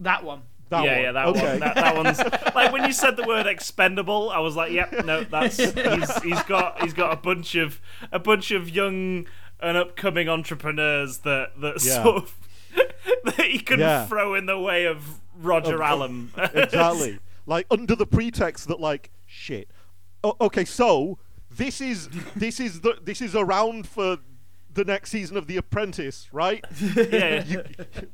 that 0.00 0.24
one 0.24 0.42
that 0.70 0.84
yeah, 0.84 0.92
one. 0.94 1.02
yeah, 1.02 1.12
that 1.12 1.26
okay. 1.28 1.46
one. 1.50 1.60
That, 1.60 1.74
that 1.74 1.96
one's 1.96 2.18
like 2.54 2.72
when 2.72 2.84
you 2.84 2.92
said 2.92 3.16
the 3.16 3.24
word 3.24 3.46
expendable, 3.46 4.30
I 4.30 4.38
was 4.38 4.56
like, 4.56 4.72
yep, 4.72 5.04
no, 5.04 5.24
that's 5.24 5.56
he's 5.58 6.22
he's 6.22 6.42
got 6.44 6.80
he's 6.82 6.92
got 6.94 7.12
a 7.12 7.16
bunch 7.16 7.54
of 7.54 7.80
a 8.12 8.18
bunch 8.18 8.50
of 8.50 8.68
young 8.70 9.26
and 9.60 9.76
upcoming 9.76 10.28
entrepreneurs 10.28 11.18
that 11.18 11.60
that 11.60 11.84
Yeah. 11.84 12.02
sort 12.02 12.16
of 12.16 12.34
that 13.24 13.40
he 13.46 13.58
can 13.58 13.80
Yeah. 13.80 14.06
throw 14.06 14.34
in 14.34 14.46
the 14.46 14.58
way 14.58 14.86
of 14.86 15.20
Roger 15.36 15.76
Of- 15.76 15.80
Allen. 15.82 16.30
exactly. 16.54 17.18
Like 17.46 17.66
under 17.70 17.96
the 17.96 18.06
pretext 18.06 18.68
that 18.68 18.78
like 18.78 19.10
shit. 19.26 19.70
O- 20.22 20.36
okay, 20.40 20.64
so 20.64 21.18
this 21.50 21.80
is 21.80 22.08
this 22.36 22.60
is 22.60 22.82
the 22.82 22.96
this 23.02 23.20
is 23.20 23.34
around 23.34 23.88
for 23.88 24.18
the 24.72 24.84
next 24.84 25.10
season 25.10 25.36
of 25.36 25.48
The 25.48 25.56
Apprentice, 25.56 26.28
right? 26.32 26.64
yeah, 26.80 27.42
You, 27.44 27.64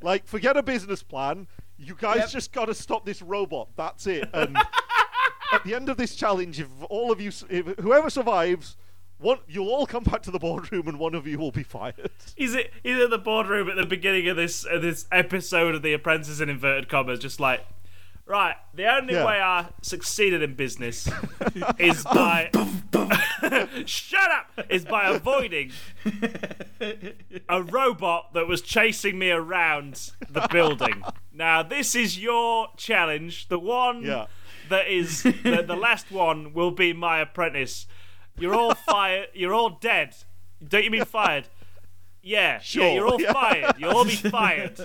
like 0.01 0.25
forget 0.25 0.57
a 0.57 0.63
business 0.63 1.03
plan. 1.03 1.47
You 1.77 1.95
guys 1.95 2.17
Yep. 2.17 2.29
just 2.29 2.51
got 2.51 2.65
to 2.65 2.73
stop 2.73 3.05
this 3.05 3.21
robot. 3.21 3.69
That's 3.75 4.07
it. 4.07 4.29
And 4.33 4.57
at 5.53 5.63
the 5.63 5.73
end 5.75 5.89
of 5.89 5.97
this 5.97 6.15
challenge, 6.15 6.59
if 6.59 6.67
all 6.89 7.11
of 7.11 7.21
you, 7.21 7.31
if 7.49 7.67
whoever 7.79 8.09
survives, 8.09 8.77
one 9.19 9.39
you'll 9.47 9.69
all 9.69 9.85
come 9.87 10.03
back 10.03 10.21
to 10.23 10.31
the 10.31 10.39
boardroom 10.39 10.87
and 10.87 10.99
one 10.99 11.15
of 11.15 11.25
you 11.27 11.37
will 11.39 11.51
be 11.51 11.63
fired. 11.63 12.09
Is 12.35 12.53
it 12.55 12.71
is 12.83 12.97
it 12.99 13.03
in 13.05 13.09
the 13.09 13.17
boardroom 13.17 13.69
at 13.69 13.75
the 13.75 13.85
beginning 13.85 14.27
of 14.27 14.35
this 14.37 14.63
of 14.65 14.81
this 14.81 15.07
episode 15.11 15.75
of 15.75 15.81
The 15.81 15.93
Apprentice 15.93 16.39
in 16.39 16.49
inverted 16.49 16.89
commas, 16.89 17.19
just 17.19 17.39
like, 17.39 17.65
right, 18.27 18.55
the 18.73 18.85
only 18.93 19.13
Yeah. 19.13 19.25
way 19.25 19.41
I 19.41 19.67
succeeded 19.81 20.41
in 20.43 20.55
business 20.55 21.09
is 21.79 22.03
by 22.03 22.51
shut 23.85 24.31
up 24.31 24.65
is 24.69 24.85
by 24.85 25.07
avoiding 25.09 25.71
a 27.49 27.63
robot 27.63 28.33
that 28.33 28.47
was 28.47 28.61
chasing 28.61 29.17
me 29.17 29.31
around 29.31 30.11
the 30.29 30.47
building. 30.51 31.03
Now 31.33 31.63
this 31.63 31.95
is 31.95 32.19
your 32.19 32.67
challenge, 32.77 33.47
the 33.47 33.59
one 33.59 34.03
Yeah. 34.03 34.25
that 34.69 34.87
is 34.87 35.23
the, 35.23 35.63
the 35.65 35.75
last 35.75 36.11
one 36.11 36.53
will 36.53 36.71
be 36.71 36.93
my 36.93 37.19
apprentice. 37.19 37.87
You're 38.37 38.53
all 38.55 38.75
fired. 38.75 39.29
You're 39.33 39.53
all 39.53 39.71
dead. 39.71 40.15
Don't 40.65 40.83
you 40.83 40.91
mean 40.91 41.05
fired? 41.05 41.47
Yeah, 42.21 42.59
Sure, 42.59 42.83
yeah, 42.83 42.93
you're 42.93 43.07
all 43.07 43.21
yeah. 43.21 43.31
fired. 43.33 43.75
You'll 43.77 43.91
all 43.95 44.03
be 44.05 44.15
fired. 44.15 44.79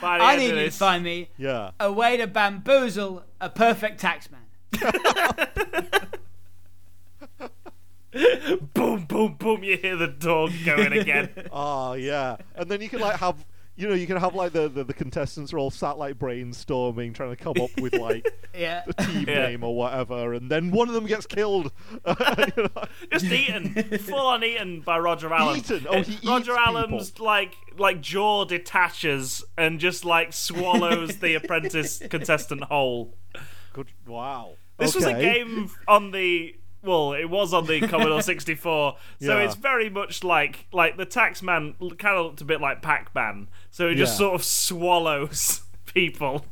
By 0.00 0.18
the 0.18 0.24
i 0.24 0.32
end 0.34 0.42
need 0.42 0.50
of 0.52 0.58
you 0.58 0.64
to 0.66 0.70
find 0.70 1.04
me 1.04 1.28
Yeah. 1.38 1.70
a 1.80 1.92
way 1.92 2.16
to 2.16 2.26
bamboozle 2.26 3.24
a 3.40 3.50
perfect 3.50 4.00
taxman 4.00 4.44
boom, 8.74 9.04
boom, 9.04 9.34
boom. 9.38 9.62
You 9.62 9.76
hear 9.76 9.96
the 9.96 10.06
dog 10.08 10.52
going 10.64 10.92
again. 10.92 11.30
Oh 11.52 11.92
yeah. 11.94 12.36
And 12.54 12.70
then 12.70 12.80
you 12.80 12.88
can 12.88 13.00
like 13.00 13.18
have, 13.18 13.44
you 13.78 13.88
know, 13.88 13.94
you 13.94 14.06
can 14.08 14.16
have 14.16 14.34
like 14.34 14.52
the, 14.52 14.68
the, 14.68 14.82
the 14.82 14.92
contestants 14.92 15.52
are 15.52 15.58
all 15.58 15.70
sat 15.70 15.96
like 15.98 16.18
brainstorming, 16.18 17.14
trying 17.14 17.30
to 17.30 17.36
come 17.36 17.54
up 17.62 17.70
with 17.80 17.94
like 17.94 18.26
yeah 18.54 18.82
a 18.86 18.92
team 19.04 19.24
Yeah. 19.28 19.46
name 19.46 19.62
or 19.64 19.74
whatever, 19.76 20.32
and 20.34 20.50
then 20.50 20.72
one 20.72 20.88
of 20.88 20.94
them 20.94 21.06
gets 21.06 21.26
killed. 21.26 21.72
You 22.08 22.64
know? 22.64 22.84
Just 23.12 23.26
eaten, 23.26 23.74
full 23.98 24.18
on 24.18 24.42
eaten 24.42 24.80
by 24.80 24.98
Roger 24.98 25.32
Allen. 25.32 25.58
Eaten? 25.58 25.86
Oh, 25.88 26.02
he 26.02 26.28
Roger 26.28 26.52
eats 26.52 26.60
Allen's 26.66 27.10
people. 27.12 27.26
like 27.26 27.54
like 27.78 28.00
jaw 28.00 28.44
detaches 28.44 29.44
and 29.56 29.78
just 29.78 30.04
like 30.04 30.32
swallows 30.32 31.18
the 31.18 31.34
apprentice 31.34 32.02
contestant 32.10 32.64
whole. 32.64 33.14
Good. 33.72 33.92
Wow. 34.06 34.54
This 34.78 34.94
was 34.94 35.04
a 35.04 35.14
game 35.14 35.70
on 35.86 36.10
the 36.10 36.54
well, 36.82 37.12
it 37.12 37.26
was 37.30 37.52
on 37.52 37.66
the 37.66 37.80
Commodore 37.86 38.22
64, 38.22 38.96
so 39.20 39.38
Yeah. 39.38 39.44
it's 39.44 39.54
very 39.54 39.90
much 39.90 40.22
like 40.24 40.66
like 40.72 40.96
the 40.96 41.06
Taxman 41.06 41.74
kind 41.98 42.16
of 42.18 42.26
looked 42.26 42.40
a 42.40 42.44
bit 42.44 42.60
like 42.60 42.82
Pac-Man, 42.82 43.48
so 43.70 43.88
it 43.88 43.94
just 43.96 44.12
Yeah. 44.14 44.18
sort 44.18 44.34
of 44.34 44.44
swallows 44.44 45.62
people. 45.94 46.44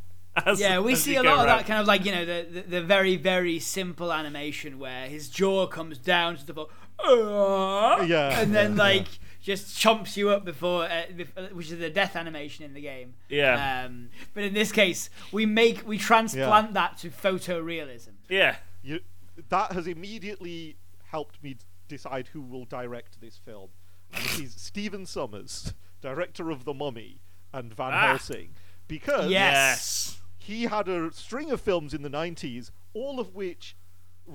As, 0.44 0.60
Yeah, 0.60 0.80
we 0.80 0.92
as 0.92 1.02
see 1.02 1.16
a 1.16 1.22
go 1.22 1.30
lot 1.30 1.40
of 1.40 1.46
that 1.46 1.66
kind 1.66 1.80
of 1.80 1.86
like 1.86 2.04
you 2.04 2.12
know 2.12 2.24
the, 2.26 2.46
the 2.50 2.60
the 2.62 2.82
very 2.82 3.16
very 3.16 3.58
simple 3.58 4.12
animation 4.12 4.78
where 4.78 5.06
his 5.08 5.28
jaw 5.30 5.66
comes 5.66 5.96
down 5.98 6.36
to 6.36 6.44
the 6.46 6.52
floor, 6.52 6.68
"Uh," 6.98 8.02
Yeah, 8.04 8.40
and 8.40 8.54
then 8.54 8.72
yeah, 8.76 8.82
like 8.82 9.06
just 9.42 9.76
chomps 9.78 10.16
you 10.16 10.28
up 10.30 10.44
before, 10.44 10.84
uh, 10.86 11.04
bef- 11.16 11.52
which 11.52 11.70
is 11.70 11.78
the 11.78 11.88
death 11.88 12.16
animation 12.16 12.64
in 12.64 12.74
the 12.74 12.80
game. 12.80 13.14
Yeah. 13.28 13.84
Um, 13.86 14.08
but 14.34 14.42
in 14.42 14.52
this 14.54 14.72
case, 14.72 15.08
we 15.32 15.46
make 15.46 15.86
we 15.86 15.96
transplant 15.98 16.74
that 16.74 16.98
to 16.98 17.10
photorealism. 17.10 18.14
Yeah, 18.28 18.56
You, 18.82 19.00
that 19.48 19.72
has 19.72 19.86
immediately 19.86 20.76
helped 21.10 21.42
me 21.42 21.56
decide 21.88 22.28
who 22.28 22.40
will 22.40 22.64
direct 22.64 23.20
this 23.20 23.36
film. 23.36 23.70
And 24.12 24.24
it 24.24 24.40
is 24.40 24.54
Stephen 24.56 25.04
Sommers, 25.06 25.74
director 26.00 26.50
of 26.50 26.64
The 26.64 26.74
Mummy 26.74 27.20
and 27.52 27.72
Van 27.74 27.92
Ah. 27.92 28.06
Helsing, 28.08 28.50
because 28.88 29.30
Yes. 29.30 30.20
he 30.38 30.64
had 30.64 30.88
a 30.88 31.12
string 31.12 31.50
of 31.50 31.60
films 31.60 31.94
in 31.94 32.02
the 32.02 32.10
90s, 32.10 32.70
all 32.94 33.18
of 33.20 33.34
which 33.34 33.76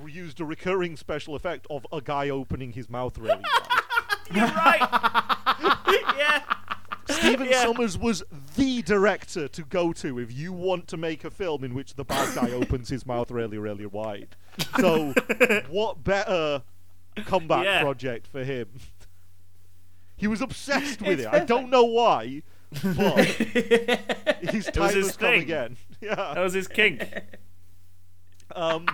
used 0.08 0.40
a 0.40 0.46
recurring 0.46 0.96
special 0.96 1.36
effect 1.36 1.68
of 1.70 1.86
a 1.92 2.00
guy 2.02 2.30
opening 2.30 2.72
his 2.74 2.90
mouth 2.90 3.18
really 3.18 3.36
wide. 3.44 3.82
You're 4.34 4.46
right. 4.48 5.78
yeah. 6.18 6.44
Stephen 7.10 7.48
Yeah. 7.50 7.66
Sommers 7.66 7.98
was 7.98 8.24
the 8.56 8.82
director 8.84 9.48
to 9.50 9.64
go 9.64 9.92
to 9.94 10.18
if 10.20 10.32
you 10.32 10.54
want 10.54 10.88
to 10.88 10.98
make 10.98 11.26
a 11.26 11.30
film 11.30 11.64
in 11.66 11.74
which 11.74 11.96
the 11.96 12.06
bad 12.06 12.34
guy 12.36 12.52
opens 12.52 12.88
his 12.90 13.06
mouth 13.06 13.30
really, 13.32 13.58
really 13.58 13.86
wide. 13.86 14.36
So, 14.80 15.14
what 15.70 16.04
better 16.04 16.64
comeback 17.26 17.66
Yeah. 17.66 17.82
project 17.82 18.28
for 18.28 18.44
him? 18.44 18.68
He 20.18 20.28
was 20.28 20.42
obsessed 20.42 21.02
with 21.02 21.20
It's 21.20 21.28
it. 21.28 21.34
I 21.34 21.40
don't 21.46 21.70
know 21.70 21.84
why, 21.84 22.44
but 22.84 23.26
his 23.26 24.66
time 24.68 24.94
his 24.94 25.08
has 25.08 25.18
come 25.18 25.30
thing. 25.32 25.42
again. 25.42 25.78
That 26.02 26.38
was 26.40 26.54
his 26.54 26.68
kink. 26.68 27.04
Um, 28.56 28.86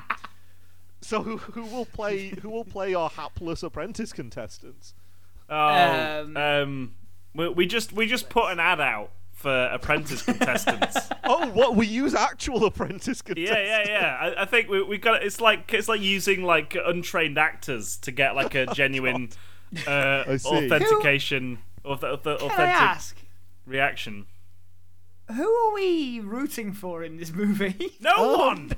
so 1.01 1.23
who, 1.23 1.37
who 1.37 1.63
will 1.63 1.85
play 1.85 2.29
who 2.41 2.49
will 2.49 2.65
play 2.65 2.93
our 2.93 3.09
hapless 3.09 3.63
apprentice 3.63 4.11
contestants? 4.13 4.93
Oh, 5.49 6.21
Um, 6.25 6.37
um, 6.37 6.95
we, 7.33 7.49
we 7.49 7.65
just 7.65 7.93
we 7.93 8.07
just 8.07 8.29
put 8.29 8.51
an 8.51 8.59
ad 8.59 8.79
out 8.81 9.11
for 9.37 9.65
apprentice 9.71 10.21
contestants. 10.23 10.97
Oh, 11.29 11.47
what 11.49 11.75
we 11.75 11.85
use 11.85 12.15
actual 12.15 12.63
apprentice 12.65 13.21
contestants? 13.21 13.51
Yeah, 13.59 13.83
yeah, 13.85 13.99
yeah. 13.99 14.17
I, 14.37 14.43
I 14.43 14.45
think 14.45 14.69
we 14.69 14.81
we 14.81 14.97
got 14.97 15.23
it's 15.23 15.41
like 15.41 15.73
it's 15.73 15.89
like 15.89 15.99
using 16.01 16.43
like 16.43 16.75
untrained 16.85 17.37
actors 17.37 17.97
to 17.97 18.11
get 18.11 18.33
like 18.35 18.55
a 18.55 18.65
genuine 18.73 19.29
uh, 19.85 20.23
authentication 20.45 21.59
or 21.83 21.97
the, 21.97 22.17
the 22.17 22.37
Can 22.37 22.49
I 22.49 22.53
authentic 22.53 22.75
ask, 22.81 23.17
reaction. 23.65 24.25
who 25.35 25.53
are 25.53 25.73
we 25.73 26.21
rooting 26.21 26.71
for 26.71 27.03
in 27.03 27.17
this 27.17 27.33
movie? 27.33 27.91
No 27.99 28.13
Oh. 28.15 28.47
one. 28.47 28.71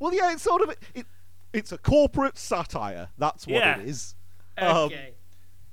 Well, 0.00 0.12
yeah, 0.12 0.32
it's 0.32 0.42
sort 0.42 0.62
of 0.62 0.74
it. 0.94 1.06
It's 1.52 1.70
a 1.70 1.78
corporate 1.78 2.36
satire. 2.36 3.08
That's 3.16 3.46
what 3.46 3.56
Yeah. 3.56 3.78
it 3.78 3.88
is. 3.88 4.16
Um, 4.58 4.68
okay. 4.86 5.14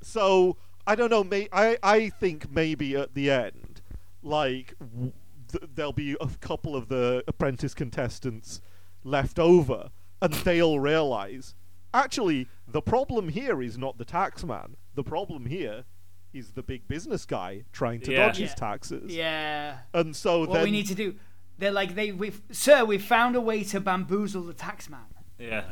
So 0.04 0.58
I 0.88 0.96
don't 0.96 1.10
know. 1.10 1.24
May 1.24 1.48
I 1.52 1.78
I 1.84 2.10
think 2.10 2.52
maybe 2.52 2.96
at 2.96 3.14
the 3.14 3.30
end 3.30 3.82
like 4.24 4.74
w- 4.80 5.12
th- 5.52 5.64
there'll 5.74 5.94
be 5.94 6.16
a 6.20 6.28
couple 6.40 6.76
of 6.76 6.88
the 6.88 7.24
apprentice 7.28 7.74
contestants 7.74 8.62
left 9.04 9.40
over, 9.40 9.90
and 10.22 10.34
they'll 10.34 10.80
realize 10.80 11.56
actually 11.94 12.48
the 12.68 12.82
problem 12.82 13.30
here 13.30 13.62
is 13.62 13.78
not 13.78 13.98
the 13.98 14.06
taxman. 14.06 14.76
The 14.96 15.04
problem 15.04 15.46
here 15.48 15.86
is 16.34 16.52
the 16.52 16.64
big 16.64 16.88
business 16.88 17.26
guy 17.26 17.64
trying 17.74 18.00
to 18.02 18.12
Yeah. 18.14 18.28
dodge 18.28 18.38
his 18.38 18.52
Yeah. 18.52 18.56
taxes. 18.56 19.14
Yeah. 19.14 19.78
And 19.94 20.16
so 20.16 20.42
What 20.42 20.54
then 20.54 20.64
we 20.64 20.72
need 20.72 20.88
to 20.88 20.96
do, 20.96 21.16
they're 21.58 21.72
like 21.74 21.96
they, 21.96 22.12
we've, 22.14 22.42
sir, 22.52 22.86
we've 22.86 23.04
found 23.04 23.36
a 23.36 23.42
way 23.42 23.64
to 23.66 23.80
bamboozle 23.82 24.44
the 24.44 24.54
taxman. 24.54 25.08
Yeah. 25.38 25.64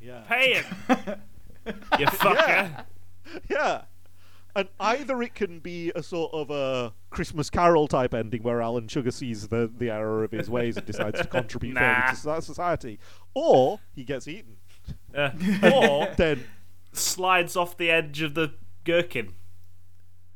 yeah. 0.00 0.20
Pay 0.28 0.54
him. 0.54 0.64
you 1.98 2.06
fucker. 2.06 2.84
Yeah. 3.48 3.82
And 4.56 4.68
either 4.78 5.20
it 5.22 5.34
can 5.34 5.58
be 5.58 5.90
a 5.96 6.02
sort 6.02 6.32
of 6.32 6.50
a 6.50 6.92
Christmas 7.10 7.50
Carol 7.50 7.88
type 7.88 8.14
ending 8.14 8.42
where 8.44 8.62
Alan 8.62 8.86
Sugar 8.88 9.10
sees 9.10 9.48
the, 9.48 9.68
the 9.76 9.90
error 9.90 10.22
of 10.22 10.30
his 10.30 10.48
ways 10.48 10.76
and 10.76 10.86
decides 10.86 11.20
to 11.20 11.26
contribute 11.26 11.74
Nah. 11.80 12.10
to 12.10 12.40
society, 12.42 12.98
or 13.34 13.80
he 13.92 14.04
gets 14.04 14.28
eaten. 14.28 14.56
Uh, 15.14 15.30
or 15.72 16.08
Then, 16.16 16.44
slides 16.92 17.56
off 17.56 17.76
the 17.76 17.90
edge 17.90 18.22
of 18.22 18.34
the 18.34 18.54
gherkin. 18.84 19.34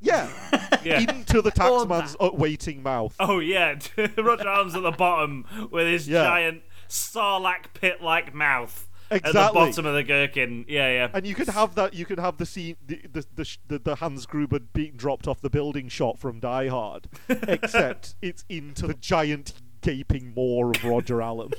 yeah, 0.01 0.29
Yeah. 0.85 0.99
into 1.01 1.41
the 1.43 1.51
taxman's 1.53 2.17
uh, 2.19 2.31
waiting 2.33 2.83
mouth. 2.83 3.15
Oh 3.21 3.39
yeah, 3.39 3.79
Roger 4.17 4.49
Allen's 4.49 4.75
at 4.75 4.83
the 4.83 4.91
bottom 4.91 5.45
with 5.71 5.87
his 5.87 6.09
Yeah. 6.09 6.25
giant 6.25 6.63
sarlacc 6.89 7.67
pit-like 7.75 8.35
mouth 8.35 8.88
at 9.11 9.23
the 9.25 9.33
bottom 9.33 9.87
of 9.87 9.95
the 9.95 10.03
gherkin. 10.03 10.65
Yeah, 10.69 10.89
yeah. 10.91 11.09
And 11.15 11.27
you 11.27 11.35
could 11.35 11.49
have 11.49 11.75
that. 11.77 11.95
You 11.95 12.05
could 12.07 12.19
have 12.19 12.37
the 12.37 12.47
scene, 12.47 12.77
the 12.87 13.01
the 13.13 13.27
the, 13.35 13.57
the, 13.69 13.79
the 13.79 13.95
Hans 13.97 14.27
Gruber 14.27 14.59
being 14.61 14.93
dropped 14.97 15.27
off 15.29 15.41
the 15.41 15.51
building 15.51 15.89
shot 15.89 16.19
from 16.19 16.41
Die 16.41 16.69
Hard, 16.69 17.09
except 17.29 18.15
it's 18.23 18.45
into 18.49 18.87
the 18.87 18.95
giant 18.95 19.55
gaping 19.81 20.33
maw 20.35 20.71
of 20.71 20.85
Roger 20.85 21.23
Allen. 21.23 21.51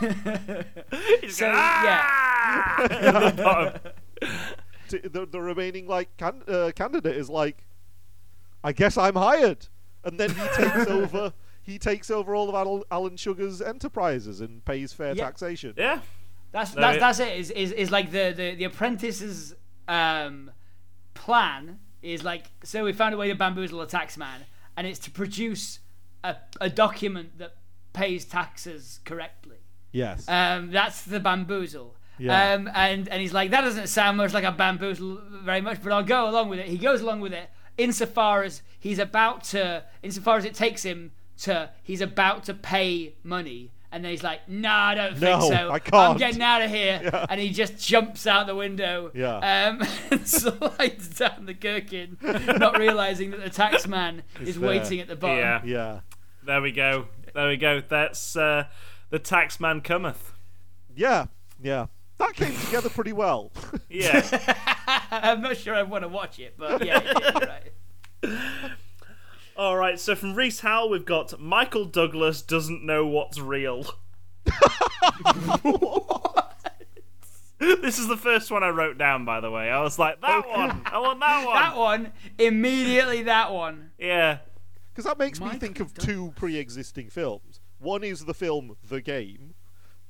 He's 1.20 1.36
So, 1.36 1.46
going, 1.46 1.56
yeah. 1.56 2.02
"Ah!" 2.06 2.82
At 2.90 3.36
the 3.36 3.42
bottom. 3.42 3.80
the, 5.12 5.26
the 5.26 5.40
remaining 5.40 5.86
like 5.86 6.16
can, 6.16 6.42
uh, 6.48 6.70
candidate 6.74 7.16
is 7.16 7.28
like, 7.30 7.64
I 8.62 8.72
guess 8.72 8.96
I'm 8.98 9.14
hired, 9.16 9.68
and 10.04 10.18
then 10.20 10.30
he 10.30 10.42
takes 10.56 10.86
over. 10.86 11.32
He 11.62 11.78
takes 11.78 12.10
over 12.10 12.34
all 12.34 12.48
of 12.48 12.54
Al- 12.54 12.84
Alan 12.90 13.16
Sugar's 13.16 13.60
enterprises 13.62 14.40
and 14.40 14.64
pays 14.64 14.92
fair 14.92 15.14
Yeah. 15.14 15.24
taxation. 15.24 15.74
Yeah. 15.76 16.00
That's 16.52 16.74
No, 16.74 16.80
that's, 16.82 16.96
it- 16.96 17.00
that's 17.00 17.20
it. 17.20 17.38
Is, 17.38 17.50
is 17.50 17.72
is 17.72 17.90
like 17.90 18.10
the 18.10 18.32
the 18.36 18.54
the 18.56 18.64
apprentice's 18.64 19.54
um, 19.88 20.50
plan 21.14 21.78
is 22.02 22.24
like 22.24 22.46
so 22.64 22.84
we 22.84 22.92
found 22.92 23.14
a 23.14 23.16
way 23.18 23.28
to 23.28 23.34
bamboozle 23.34 23.80
a 23.80 23.86
taxman, 23.86 24.44
and 24.76 24.86
it's 24.86 24.98
to 25.00 25.10
produce 25.10 25.80
a 26.24 26.36
a 26.60 26.68
document 26.70 27.38
that 27.38 27.56
pays 27.92 28.24
taxes 28.24 29.00
correctly. 29.04 29.56
Yes. 29.92 30.28
Um, 30.28 30.70
that's 30.70 31.02
the 31.02 31.20
bamboozle. 31.20 31.96
Yeah. 32.18 32.54
Um, 32.54 32.70
and 32.74 33.08
and 33.08 33.20
he's 33.20 33.32
like 33.32 33.50
that 33.50 33.62
doesn't 33.62 33.86
sound 33.88 34.16
much 34.18 34.32
like 34.32 34.44
a 34.44 34.52
bamboozle 34.52 35.20
very 35.44 35.60
much, 35.60 35.82
but 35.82 35.92
I'll 35.92 36.02
go 36.04 36.28
along 36.28 36.48
with 36.48 36.58
it. 36.58 36.66
He 36.66 36.78
goes 36.78 37.00
along 37.00 37.20
with 37.20 37.32
it 37.32 37.48
insofar 37.78 38.42
as 38.42 38.62
he's 38.78 38.98
about 38.98 39.42
to, 39.44 39.82
insofar 40.02 40.36
as 40.36 40.44
it 40.44 40.54
takes 40.54 40.82
him 40.82 41.12
to, 41.38 41.70
he's 41.82 42.02
about 42.02 42.44
to 42.44 42.52
pay 42.52 43.14
money. 43.22 43.70
And 43.92 44.04
then 44.04 44.12
he's 44.12 44.22
like, 44.22 44.48
"Nah, 44.48 44.88
I 44.90 44.94
don't 44.94 45.20
No, 45.20 45.40
think 45.40 45.52
so. 45.54 45.70
I 45.70 45.78
can't. 45.80 45.94
I'm 45.94 46.06
can't." 46.10 46.18
getting 46.18 46.42
out 46.42 46.62
of 46.62 46.70
here." 46.70 47.00
Yeah. 47.12 47.26
And 47.28 47.40
he 47.40 47.50
just 47.50 47.76
jumps 47.78 48.26
out 48.26 48.46
the 48.46 48.54
window. 48.54 49.10
Yeah. 49.14 49.36
Um, 49.38 49.82
and 50.10 50.26
slides 50.28 51.08
down 51.18 51.46
the 51.46 51.54
gherkin, 51.54 52.16
not 52.22 52.78
realizing 52.78 53.30
that 53.32 53.42
the 53.42 53.50
taxman 53.50 54.22
is 54.40 54.58
there. 54.58 54.68
waiting 54.68 55.00
at 55.00 55.08
the 55.08 55.16
bottom. 55.16 55.38
Yeah. 55.38 55.60
yeah. 55.64 56.00
There 56.44 56.62
we 56.62 56.70
go. 56.72 57.08
There 57.34 57.48
we 57.48 57.56
go. 57.56 57.80
That's 57.80 58.36
uh, 58.36 58.64
the 59.10 59.18
taxman 59.18 59.82
cometh. 59.82 60.32
Yeah. 60.94 61.26
Yeah. 61.60 61.86
That 62.18 62.34
came 62.34 62.54
together 62.56 62.90
pretty 62.90 63.12
well. 63.12 63.50
Yeah. 63.88 64.22
I'm 65.10 65.40
not 65.40 65.56
sure 65.56 65.74
I 65.74 65.82
want 65.82 66.02
to 66.04 66.08
watch 66.08 66.38
it, 66.38 66.54
but 66.58 66.84
yeah, 66.84 67.00
it 67.02 67.16
did, 67.16 67.48
right. 67.48 68.70
All 69.60 69.76
right. 69.76 70.00
So 70.00 70.14
from 70.16 70.34
Reese 70.34 70.60
Howell, 70.60 70.88
we've 70.88 71.04
got 71.04 71.38
Michael 71.38 71.84
Douglas 71.84 72.40
doesn't 72.40 72.82
know 72.82 73.06
what's 73.06 73.38
real. 73.38 73.84
this 77.58 77.98
is 77.98 78.08
the 78.08 78.16
first 78.16 78.50
one 78.50 78.64
I 78.64 78.70
wrote 78.70 78.96
down, 78.96 79.26
by 79.26 79.40
the 79.40 79.50
way. 79.50 79.70
I 79.70 79.82
was 79.82 79.98
like, 79.98 80.18
that 80.22 80.48
one. 80.48 80.80
I 80.86 80.98
want 80.98 81.20
that 81.20 81.44
one. 81.44 81.54
That 81.54 81.76
one, 81.76 82.12
immediately 82.38 83.24
that 83.24 83.52
one. 83.52 83.90
Yeah. 83.98 84.38
Because 84.94 85.04
that 85.04 85.18
makes 85.18 85.38
me 85.38 85.50
think 85.50 85.78
of 85.78 85.92
Doug- 85.92 86.06
two 86.06 86.32
pre-existing 86.36 87.10
films. 87.10 87.60
One 87.78 88.02
is 88.02 88.24
the 88.24 88.32
film 88.32 88.78
The 88.88 89.02
Game, 89.02 89.52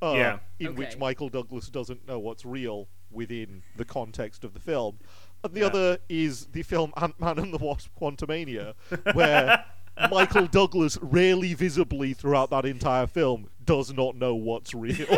uh, 0.01 0.15
Yeah. 0.17 0.39
in 0.61 0.77
which 0.77 0.91
Okay. 0.91 0.99
Michael 1.01 1.29
Douglas 1.29 1.69
doesn't 1.71 2.07
know 2.07 2.21
what's 2.21 2.45
real 2.45 2.87
within 3.11 3.65
the 3.75 3.85
context 3.85 4.45
of 4.45 4.55
the 4.55 4.61
film, 4.61 5.01
and 5.45 5.55
the 5.55 5.61
Yeah. 5.61 5.67
other 5.67 5.99
is 6.09 6.47
the 6.47 6.63
film 6.63 6.93
Ant-Man 6.97 7.39
and 7.39 7.53
the 7.55 7.59
Wasp: 7.59 7.91
Quantumania, 8.01 8.75
where 9.15 9.65
Michael 10.11 10.47
Douglas 10.47 10.99
rarely 11.03 11.55
visibly 11.55 12.13
throughout 12.15 12.51
that 12.51 12.65
entire 12.65 13.07
film 13.07 13.49
does 13.65 13.93
not 13.93 14.17
know 14.17 14.35
what's 14.35 14.75
real. 14.75 15.07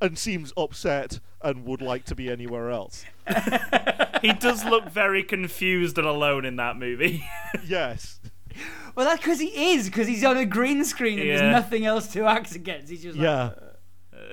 And 0.00 0.18
seems 0.18 0.52
upset 0.56 1.20
and 1.42 1.64
would 1.64 1.80
like 1.80 2.04
to 2.06 2.16
be 2.16 2.28
anywhere 2.28 2.70
else. 2.70 3.04
He 4.20 4.32
does 4.32 4.64
look 4.64 4.88
very 4.88 5.22
confused 5.22 5.96
and 5.96 6.06
alone 6.06 6.44
in 6.44 6.56
that 6.56 6.76
movie. 6.76 7.24
Yes. 7.64 8.18
Well, 8.96 9.06
that's 9.06 9.20
because 9.20 9.38
he 9.38 9.74
is, 9.74 9.86
because 9.86 10.08
he's 10.08 10.24
on 10.24 10.36
a 10.36 10.44
green 10.44 10.84
screen 10.84 11.18
and 11.20 11.28
Yeah. 11.28 11.36
there's 11.36 11.52
nothing 11.52 11.86
else 11.86 12.08
to 12.14 12.24
act 12.26 12.54
against. 12.56 12.90
He's 12.90 13.02
just 13.02 13.16
like, 13.16 13.24
Yeah. 13.24 13.50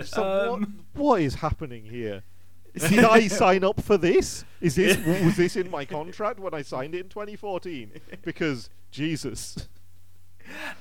So 0.05 0.53
Um, 0.53 0.79
what, 0.93 1.03
what 1.03 1.21
is 1.21 1.35
happening 1.35 1.85
here? 1.85 2.23
Did 2.75 3.03
I 3.03 3.27
sign 3.27 3.63
up 3.63 3.81
for 3.81 3.97
this? 3.97 4.45
Is 4.61 4.75
this 4.75 4.97
was 5.23 5.35
this 5.37 5.55
in 5.55 5.69
my 5.69 5.85
contract 5.85 6.39
when 6.39 6.53
I 6.53 6.61
signed 6.61 6.95
it 6.95 7.01
in 7.01 7.09
2014? 7.09 7.91
Because 8.23 8.69
Jesus. 8.91 9.67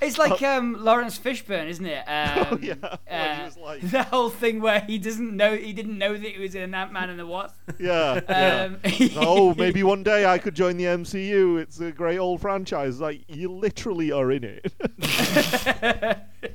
It's 0.00 0.16
like 0.16 0.40
um, 0.42 0.82
Laurence 0.82 1.18
Fishburne, 1.18 1.68
isn't 1.68 1.84
it? 1.84 2.02
Um, 2.08 2.46
Oh, 2.52 2.58
yeah, 2.62 2.74
where 2.80 2.98
he 3.06 3.42
uh, 3.42 3.44
was 3.44 3.56
like- 3.58 3.80
the 3.90 4.02
whole 4.04 4.30
thing 4.30 4.62
where 4.62 4.80
he 4.80 4.96
doesn't 4.98 5.36
know 5.36 5.54
he 5.56 5.74
didn't 5.74 5.98
know 5.98 6.14
that 6.14 6.22
he 6.22 6.38
was 6.40 6.54
in 6.54 6.74
Ant 6.74 6.90
Man 6.92 7.10
and 7.10 7.18
the 7.18 7.26
Wasp. 7.26 7.54
Yeah. 7.78 8.20
yeah. 8.28 8.68
Um, 8.70 8.80
oh, 9.16 9.54
maybe 9.54 9.82
one 9.82 10.02
day 10.02 10.24
I 10.24 10.38
could 10.38 10.54
join 10.54 10.78
the 10.78 10.84
MCU. 10.84 11.60
It's 11.60 11.80
a 11.80 11.92
great 11.92 12.18
old 12.18 12.40
franchise. 12.40 12.98
Like 12.98 13.24
you 13.28 13.52
literally 13.52 14.10
are 14.10 14.32
in 14.32 14.44
it. 14.44 14.72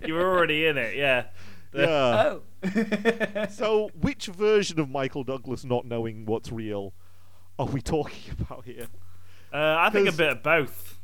you 0.08 0.14
were 0.16 0.26
already 0.36 0.66
in 0.66 0.78
it, 0.78 0.96
yeah. 0.96 1.26
Yeah. 1.76 2.34
Oh. 2.34 2.42
So, 3.52 3.90
which 4.00 4.28
version 4.28 4.80
of 4.80 4.90
Michael 4.90 5.24
Douglas 5.24 5.66
not 5.66 5.86
knowing 5.86 6.26
what's 6.26 6.52
real 6.52 6.94
are 7.60 7.66
we 7.66 7.82
talking 7.82 8.34
about 8.40 8.66
here? 8.66 8.88
Uh, 9.52 9.76
I 9.80 9.90
think 9.90 10.08
a 10.08 10.12
bit 10.12 10.30
of 10.30 10.44
both. 10.44 11.00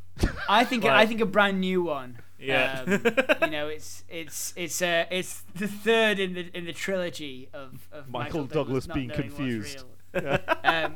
I 0.48 0.64
think 0.64 0.86
I 0.86 1.06
think 1.06 1.22
a 1.22 1.26
brand 1.26 1.60
new 1.60 1.84
one. 1.84 2.20
Yeah. 2.40 2.84
Um, 2.86 3.02
you 3.44 3.50
know, 3.52 3.68
it's 3.68 4.04
it's 4.10 4.54
it's 4.56 4.82
uh, 4.82 5.06
it's 5.12 5.44
the 5.56 5.68
third 5.68 6.20
in 6.20 6.34
the 6.34 6.50
in 6.58 6.66
the 6.66 6.74
trilogy 6.74 7.50
of, 7.54 7.88
of 7.92 8.10
Michael 8.10 8.42
Michael, 8.42 8.46
Douglas 8.46 8.88
not 8.88 8.96
being 8.96 9.08
knowing 9.10 9.22
what's 9.22 9.36
confused. 9.36 9.84
real. 10.14 10.24
um, 10.64 10.96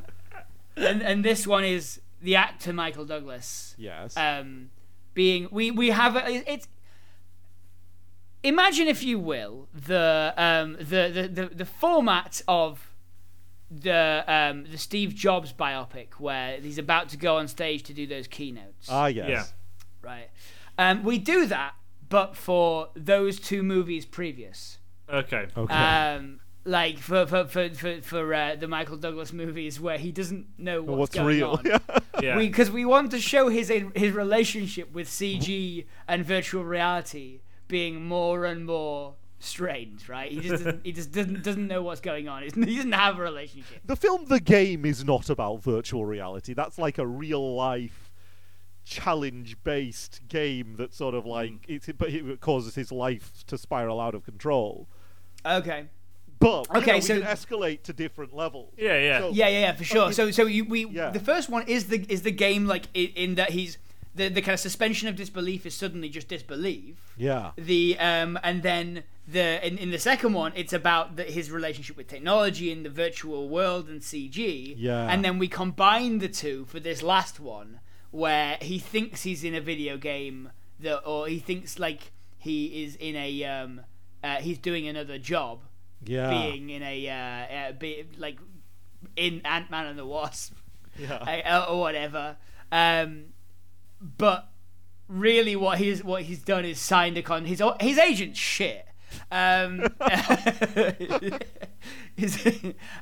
and 0.76 1.04
and 1.04 1.24
this 1.24 1.46
one 1.46 1.64
is 1.64 2.02
the 2.22 2.36
actor 2.36 2.74
Michael 2.74 3.06
Douglas. 3.06 3.76
Yes. 3.78 4.16
Um, 4.18 4.70
being 5.14 5.48
we 5.52 5.72
we 5.72 5.90
have 5.90 6.16
a, 6.16 6.52
it's. 6.52 6.68
Imagine, 8.44 8.88
if 8.88 9.04
you 9.04 9.20
will, 9.20 9.68
the 9.74 10.34
um 10.38 10.74
the 10.74 11.10
the 11.14 11.30
the, 11.32 11.56
the 11.56 11.66
format 11.66 12.42
of 12.48 12.94
the 13.72 14.24
um 14.28 14.66
the 14.70 14.78
Steve 14.78 15.16
Jobs 15.16 15.54
biopic 15.54 16.14
where 16.20 16.60
he's 16.60 16.78
about 16.78 17.10
to 17.10 17.18
go 17.18 17.38
on 17.38 17.48
stage 17.48 17.84
to 17.84 17.94
do 17.94 18.06
those 18.06 18.28
keynotes 18.28 18.88
ah, 18.90 19.08
yes. 19.08 19.30
Yeah. 19.30 19.44
right? 20.02 20.30
Um, 20.78 21.04
we 21.04 21.18
do 21.18 21.46
that, 21.48 21.74
but 22.10 22.36
for 22.36 22.90
those 22.96 23.40
two 23.40 23.64
movies 23.64 24.06
previous. 24.06 24.78
Okay. 25.10 25.48
Okay. 25.56 25.74
Um, 25.74 26.40
like 26.66 26.98
for 26.98 27.26
for 27.26 27.46
for 27.46 27.70
for, 27.70 28.02
for 28.02 28.34
uh, 28.34 28.56
the 28.56 28.68
Michael 28.68 28.98
Douglas 28.98 29.34
movies 29.34 29.80
where 29.80 29.98
he 29.98 30.12
doesn't 30.12 30.48
know 30.58 30.82
what's, 30.82 31.00
what's 31.00 31.16
going 31.16 31.28
real? 31.28 31.52
on. 31.52 31.66
Yeah. 31.66 32.00
Yeah. 32.22 32.38
Because 32.38 32.72
we, 32.72 32.86
want 32.86 33.12
to 33.12 33.20
show 33.20 33.50
his 33.50 33.72
his 33.96 34.14
relationship 34.14 34.94
with 34.94 35.08
CG 35.10 35.86
and 36.08 36.24
virtual 36.24 36.64
reality 36.64 37.42
being 37.74 38.06
more 38.06 38.46
and 38.46 38.68
more 38.68 39.16
strange, 39.40 40.08
right? 40.08 40.32
He 40.32 40.42
just 40.42 40.64
doesn't, 40.64 40.86
he 40.86 40.92
just 40.92 41.12
doesn't 41.12 41.42
doesn't 41.42 41.68
know 41.68 41.82
what's 41.82 42.02
going 42.02 42.28
on. 42.28 42.44
He 42.54 42.76
doesn't 42.76 42.92
have 42.92 43.18
a 43.18 43.22
relationship. 43.24 43.82
The 43.84 43.96
film 43.96 44.26
The 44.26 44.40
Game 44.40 44.86
is 44.86 45.04
not 45.04 45.28
about 45.28 45.64
virtual 45.64 46.06
reality. 46.06 46.54
That's 46.54 46.78
like 46.78 47.00
a 47.00 47.08
real 47.08 47.56
life 47.56 48.12
challenge 48.86 49.58
based 49.64 50.22
game 50.28 50.76
that 50.76 50.94
sort 50.94 51.16
of 51.16 51.26
like 51.26 51.50
hmm. 51.66 51.74
it's 51.74 51.90
but 51.98 52.10
it 52.10 52.42
causes 52.42 52.76
his 52.76 52.92
life 52.92 53.44
to 53.48 53.58
spiral 53.58 54.00
out 54.00 54.14
of 54.14 54.24
control. 54.24 54.88
Okay. 55.44 55.88
But 56.38 56.68
you 56.70 56.80
Okay, 56.82 56.92
know, 56.92 56.98
we 56.98 57.02
so- 57.02 57.22
can 57.22 57.28
escalate 57.28 57.82
to 57.84 57.94
different 57.94 58.36
levels. 58.36 58.74
Yeah, 58.78 59.00
yeah. 59.00 59.20
So- 59.20 59.32
Yeah, 59.32 59.48
yeah, 59.48 59.60
yeah, 59.62 59.74
for 59.74 59.84
sure. 59.84 60.08
you- 60.08 60.14
So, 60.14 60.30
so 60.30 60.46
you, 60.46 60.66
we 60.66 60.86
Yeah. 60.86 61.10
the 61.10 61.20
first 61.20 61.50
one 61.50 61.64
is 61.68 61.88
the 61.88 62.06
is 62.08 62.22
the 62.22 62.36
game 62.46 62.68
like 62.68 62.86
in, 62.94 63.10
in 63.16 63.36
that 63.36 63.50
he's 63.50 63.80
the 64.16 64.30
the 64.30 64.42
kind 64.42 64.54
of 64.54 64.60
suspension 64.60 65.08
of 65.08 65.16
disbelief 65.16 65.66
is 65.66 65.74
suddenly 65.74 66.10
just 66.10 66.28
disbelief. 66.28 67.14
Yeah. 67.18 67.52
The 67.58 67.98
um 68.00 68.40
and 68.44 68.64
then 68.64 69.04
the 69.28 69.66
in, 69.66 69.78
in 69.78 69.92
the 69.92 70.00
second 70.00 70.34
one 70.34 70.52
it's 70.56 70.74
about 70.74 71.16
the, 71.16 71.24
his 71.24 71.50
relationship 71.50 71.98
with 71.98 72.08
technology 72.08 72.72
in 72.72 72.84
the 72.84 72.90
virtual 72.90 73.50
world 73.50 73.88
and 73.90 74.02
CG. 74.02 74.76
Yeah. 74.78 75.08
And 75.12 75.24
then 75.24 75.40
we 75.40 75.48
combine 75.48 76.20
the 76.20 76.30
two 76.30 76.66
for 76.66 76.80
this 76.80 77.02
last 77.02 77.40
one 77.40 77.80
where 78.12 78.58
he 78.62 78.78
thinks 78.80 79.24
he's 79.24 79.44
in 79.44 79.56
a 79.56 79.62
video 79.62 79.98
game 79.98 80.52
that 80.80 81.00
or 81.06 81.28
he 81.28 81.40
thinks 81.40 81.80
like 81.80 82.12
he 82.38 82.84
is 82.84 82.96
in 82.98 83.16
a 83.16 83.44
um 83.46 83.82
uh, 84.24 84.36
he's 84.38 84.58
doing 84.58 84.88
another 84.88 85.18
job 85.18 85.64
Yeah. 86.06 86.30
being 86.30 86.70
in 86.70 86.82
a 86.84 87.10
uh, 87.10 87.70
uh 87.70 87.72
be, 87.74 88.06
like 88.18 88.38
in 89.16 89.42
Ant 89.44 89.70
Man 89.72 89.86
and 89.88 89.98
the 90.00 90.06
Wasp 90.06 90.54
Yeah. 90.98 91.16
uh, 91.46 91.66
or 91.72 91.80
whatever. 91.80 92.38
Um, 92.72 93.33
but 94.04 94.50
really, 95.08 95.56
what 95.56 95.78
he's 95.78 96.04
what 96.04 96.24
he's 96.24 96.40
done 96.40 96.66
is 96.66 96.80
signed 96.80 97.18
a 97.18 97.22
con. 97.22 97.46
His 97.46 97.62
his 97.80 97.98
agent's 97.98 98.40
shit. 98.40 98.86
Um, 99.32 99.86
his, 102.16 102.46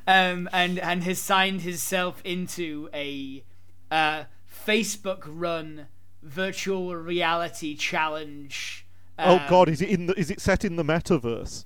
um, 0.08 0.50
and 0.52 0.80
and 0.80 1.04
has 1.04 1.20
signed 1.20 1.62
himself 1.62 2.22
into 2.24 2.90
a 2.94 3.44
uh, 3.90 4.24
Facebook 4.66 5.24
run 5.26 5.88
virtual 6.22 6.96
reality 6.96 7.76
challenge. 7.76 8.86
oh 9.18 9.38
um, 9.38 9.42
God, 9.50 9.70
is 9.70 9.82
it 9.82 9.90
in 9.90 10.06
the? 10.08 10.20
Is 10.20 10.30
it 10.30 10.40
set 10.42 10.64
in 10.66 10.76
the 10.76 10.84
metaverse? 10.84 11.66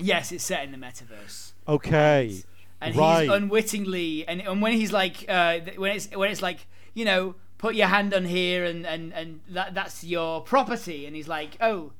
Yes, 0.00 0.32
it's 0.32 0.44
set 0.44 0.64
in 0.64 0.72
the 0.72 0.78
metaverse. 0.78 1.52
Okay. 1.66 2.42
and 2.80 2.94
Right. 2.94 3.22
he's 3.22 3.30
unwittingly 3.30 4.26
and, 4.28 4.40
and 4.40 4.62
when 4.62 4.72
he's 4.72 4.92
like 4.92 5.24
uh, 5.28 5.58
when 5.76 5.96
it's 5.96 6.08
when 6.14 6.30
it's 6.30 6.40
like 6.42 6.66
you 6.94 7.04
know 7.04 7.34
put 7.58 7.74
your 7.74 7.88
hand 7.88 8.14
on 8.14 8.24
here 8.24 8.64
and 8.64 8.86
and 8.86 9.12
and 9.12 9.40
that 9.50 9.74
that's 9.74 10.04
your 10.04 10.40
property 10.40 11.06
and 11.06 11.14
he's 11.16 11.28
like 11.28 11.56
oh 11.60 11.92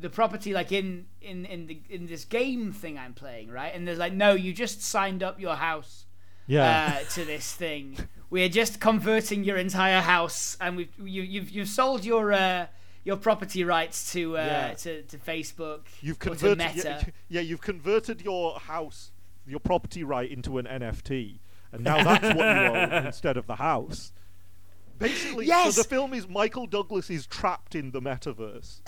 the 0.00 0.10
property 0.10 0.52
like 0.52 0.72
in 0.72 1.06
in 1.20 1.44
in 1.44 1.66
the 1.66 1.80
in 1.88 2.06
this 2.06 2.24
game 2.24 2.72
thing 2.72 2.98
I'm 2.98 3.12
playing 3.14 3.50
right 3.50 3.72
and 3.74 3.86
there's 3.86 3.98
like 3.98 4.14
no 4.14 4.32
you 4.34 4.52
just 4.52 4.82
signed 4.82 5.22
up 5.22 5.38
your 5.40 5.54
house 5.56 6.06
Yeah. 6.46 6.98
uh, 7.02 7.04
to 7.14 7.24
this 7.24 7.52
thing 7.52 7.96
we're 8.30 8.48
just 8.48 8.80
converting 8.80 9.44
your 9.44 9.58
entire 9.58 10.00
house 10.00 10.56
and 10.60 10.76
we've 10.76 10.92
you, 10.98 11.22
you've 11.22 11.50
you've 11.50 11.68
sold 11.68 12.04
your 12.04 12.32
uh 12.32 12.66
your 13.04 13.16
property 13.16 13.64
rights 13.64 14.12
to 14.12 14.36
uh, 14.38 14.40
Yeah. 14.44 14.74
to, 14.74 15.02
to 15.02 15.18
Facebook 15.18 15.80
You've 16.00 16.18
converted. 16.20 16.58
Meta. 16.58 16.88
Yeah, 17.00 17.04
yeah, 17.28 17.40
you've 17.40 17.60
converted 17.60 18.22
your 18.22 18.58
house, 18.60 19.10
your 19.46 19.58
property 19.60 20.04
right 20.04 20.30
into 20.30 20.56
an 20.58 20.66
NFT, 20.66 21.40
and 21.72 21.82
now 21.82 22.02
that's 22.04 22.24
what 22.36 22.46
you 22.56 22.62
own 22.76 22.92
instead 23.06 23.36
of 23.36 23.46
the 23.48 23.56
house. 23.56 24.12
Basically, 25.02 25.46
Yes! 25.46 25.74
so 25.74 25.82
the 25.82 25.88
film 25.88 26.14
is 26.14 26.28
Michael 26.28 26.66
Douglas 26.66 27.10
is 27.10 27.26
trapped 27.26 27.74
in 27.74 27.90
the 27.90 28.00
metaverse. 28.00 28.80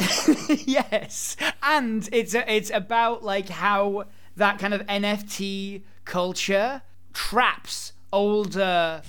yes, 0.67 1.37
and 1.63 2.09
it's 2.13 2.35
a, 2.35 2.51
it's 2.53 2.71
about 2.71 3.23
like 3.25 3.49
how 3.49 4.05
that 4.37 4.59
kind 4.59 4.73
of 4.75 4.81
NFT 4.87 5.83
culture 6.05 6.83
traps 7.13 7.93
older 8.13 9.03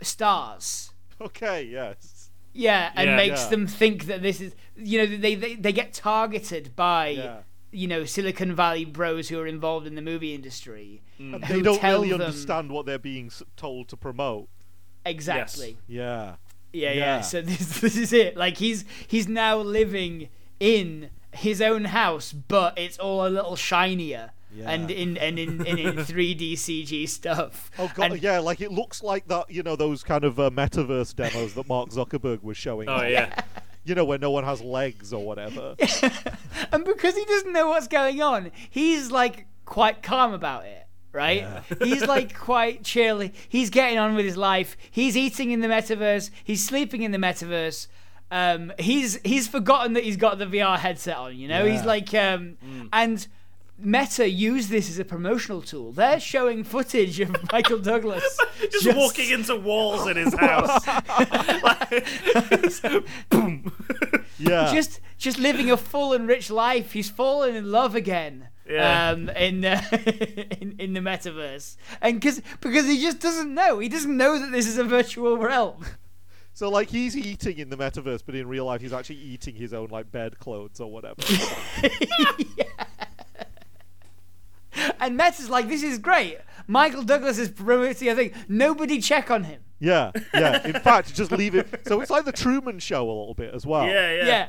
stars. 0.00 0.92
Okay, 1.20 1.62
yes. 1.64 2.30
Yeah, 2.52 2.90
and 2.94 3.10
Yeah. 3.10 3.16
makes 3.16 3.44
Yeah. 3.44 3.48
them 3.50 3.66
think 3.66 4.06
that 4.06 4.22
this 4.22 4.40
is 4.40 4.54
you 4.76 4.98
know 4.98 5.16
they 5.16 5.34
they, 5.34 5.54
they 5.54 5.72
get 5.72 5.92
targeted 5.92 6.74
by 6.76 7.08
Yeah. 7.08 7.40
you 7.70 7.86
know 7.88 8.04
Silicon 8.04 8.54
Valley 8.54 8.84
bros 8.84 9.28
who 9.28 9.38
are 9.38 9.46
involved 9.46 9.86
in 9.86 9.94
the 9.94 10.02
movie 10.02 10.34
industry. 10.34 11.02
And 11.18 11.44
who 11.44 11.54
they 11.58 11.62
don't 11.62 11.78
tell 11.78 12.00
really 12.02 12.10
them- 12.10 12.20
understand 12.22 12.70
what 12.72 12.84
they're 12.86 12.98
being 12.98 13.30
told 13.56 13.88
to 13.90 13.96
promote. 13.96 14.48
Exactly. 15.04 15.76
Yeah. 15.88 16.36
Yeah, 16.72 16.90
yeah. 16.92 16.94
Yeah. 16.94 17.20
So 17.20 17.42
this 17.42 17.80
this 17.80 17.96
is 17.96 18.12
it. 18.12 18.36
Like 18.36 18.56
he's 18.58 18.84
he's 19.06 19.28
now 19.28 19.58
living 19.58 20.28
in 20.60 21.10
his 21.32 21.60
own 21.60 21.86
house, 21.86 22.32
but 22.32 22.78
it's 22.78 22.98
all 22.98 23.26
a 23.26 23.30
little 23.30 23.56
shinier. 23.56 24.30
Yeah. 24.54 24.70
And 24.70 24.90
in 24.90 25.16
and 25.16 25.38
in, 25.38 25.64
in, 25.64 25.78
in 25.78 25.96
3D 25.96 26.52
CG 26.54 27.08
stuff. 27.08 27.70
Oh 27.78 27.90
god, 27.94 28.12
And- 28.12 28.22
yeah, 28.22 28.38
like 28.38 28.60
it 28.60 28.70
looks 28.70 29.02
like 29.02 29.26
that. 29.28 29.50
You 29.50 29.62
know 29.62 29.76
those 29.76 30.02
kind 30.04 30.24
of 30.24 30.38
uh, 30.38 30.50
metaverse 30.50 31.16
demos 31.16 31.54
that 31.54 31.66
Mark 31.68 31.88
Zuckerberg 31.90 32.42
was 32.42 32.56
showing. 32.56 32.88
Oh 32.88 33.02
yeah. 33.02 33.40
You 33.84 33.96
know 33.96 34.04
where 34.04 34.18
no 34.18 34.30
one 34.30 34.44
has 34.44 34.60
legs 34.60 35.12
or 35.12 35.24
whatever. 35.26 35.74
And 36.72 36.84
because 36.84 37.16
he 37.16 37.24
doesn't 37.24 37.52
know 37.52 37.68
what's 37.68 37.88
going 37.88 38.22
on, 38.22 38.52
he's 38.70 39.10
like 39.10 39.46
quite 39.64 40.02
calm 40.04 40.32
about 40.32 40.64
it, 40.64 40.81
right? 41.12 41.62
he's 41.82 42.06
like 42.06 42.36
quite 42.36 42.84
chill. 42.84 43.28
He's 43.48 43.70
getting 43.70 43.98
on 43.98 44.14
with 44.14 44.24
his 44.24 44.36
life. 44.36 44.76
He's 44.90 45.16
eating 45.16 45.50
in 45.50 45.60
the 45.60 45.68
metaverse. 45.68 46.30
He's 46.42 46.64
sleeping 46.64 47.02
in 47.02 47.12
the 47.12 47.18
metaverse. 47.18 47.86
Um, 48.30 48.72
he's 48.78 49.20
he's 49.24 49.46
forgotten 49.46 49.92
that 49.92 50.04
he's 50.04 50.16
got 50.16 50.38
the 50.38 50.46
VR 50.46 50.78
headset 50.78 51.16
on. 51.16 51.36
You 51.36 51.48
know, 51.48 51.66
he's 51.66 51.84
like, 51.84 52.14
um, 52.14 52.56
and 52.92 53.26
Meta 53.78 54.28
use 54.28 54.68
this 54.68 54.88
as 54.88 54.98
a 54.98 55.04
promotional 55.04 55.60
tool. 55.60 55.92
They're 55.92 56.20
showing 56.20 56.62
footage 56.62 57.18
of 57.20 57.36
Michael 57.52 57.78
Douglas 57.78 58.38
Just, 58.70 58.96
walking 58.96 59.30
into 59.30 59.56
walls 59.56 60.06
in 60.06 60.16
his 60.16 60.34
house. 60.34 60.86
Like- 61.62 62.06
boom. 63.28 63.72
Yeah. 64.38 64.72
just 64.72 65.00
just 65.18 65.38
living 65.38 65.70
a 65.70 65.76
full 65.76 66.12
and 66.12 66.26
rich 66.28 66.50
life. 66.50 66.92
He's 66.92 67.10
fallen 67.10 67.54
in 67.54 67.70
love 67.70 67.94
again. 67.94 68.48
Yeah. 68.72 69.10
Um, 69.10 69.28
in, 69.30 69.64
uh, 69.64 69.82
in 70.60 70.76
in 70.78 70.92
the 70.94 71.00
metaverse, 71.00 71.76
and 72.00 72.20
because 72.20 72.40
because 72.60 72.86
he 72.86 73.00
just 73.00 73.20
doesn't 73.20 73.52
know, 73.52 73.78
he 73.78 73.88
doesn't 73.88 74.16
know 74.16 74.38
that 74.38 74.50
this 74.52 74.66
is 74.66 74.78
a 74.78 74.84
virtual 74.84 75.36
realm. 75.38 75.84
So 76.54 76.68
like 76.68 76.88
he's 76.90 77.16
eating 77.16 77.58
in 77.58 77.70
the 77.70 77.76
metaverse, 77.76 78.22
but 78.24 78.34
in 78.34 78.46
real 78.46 78.66
life 78.66 78.80
he's 78.80 78.92
actually 78.92 79.16
eating 79.16 79.54
his 79.54 79.72
own 79.72 79.88
like 79.88 80.10
bed 80.12 80.38
clothes 80.38 80.80
or 80.80 80.90
whatever. 80.90 81.22
And 85.00 85.16
Meta's 85.16 85.50
like, 85.50 85.68
this 85.68 85.82
is 85.82 85.98
great. 85.98 86.38
Michael 86.66 87.02
Douglas 87.02 87.38
is 87.38 87.50
promoting 87.50 88.08
a 88.08 88.14
thing. 88.14 88.32
Nobody 88.48 89.00
check 89.00 89.30
on 89.30 89.44
him. 89.44 89.60
yeah, 89.80 90.12
yeah. 90.32 90.66
In 90.66 90.74
fact, 90.80 91.14
just 91.14 91.30
leave 91.32 91.54
it. 91.54 91.86
So 91.86 92.00
it's 92.00 92.10
like 92.10 92.24
the 92.24 92.32
Truman 92.32 92.78
Show 92.78 93.04
a 93.04 93.12
little 93.12 93.34
bit 93.34 93.52
as 93.54 93.66
well. 93.66 93.86
Yeah, 93.86 94.12
yeah. 94.14 94.26
Yeah. 94.26 94.48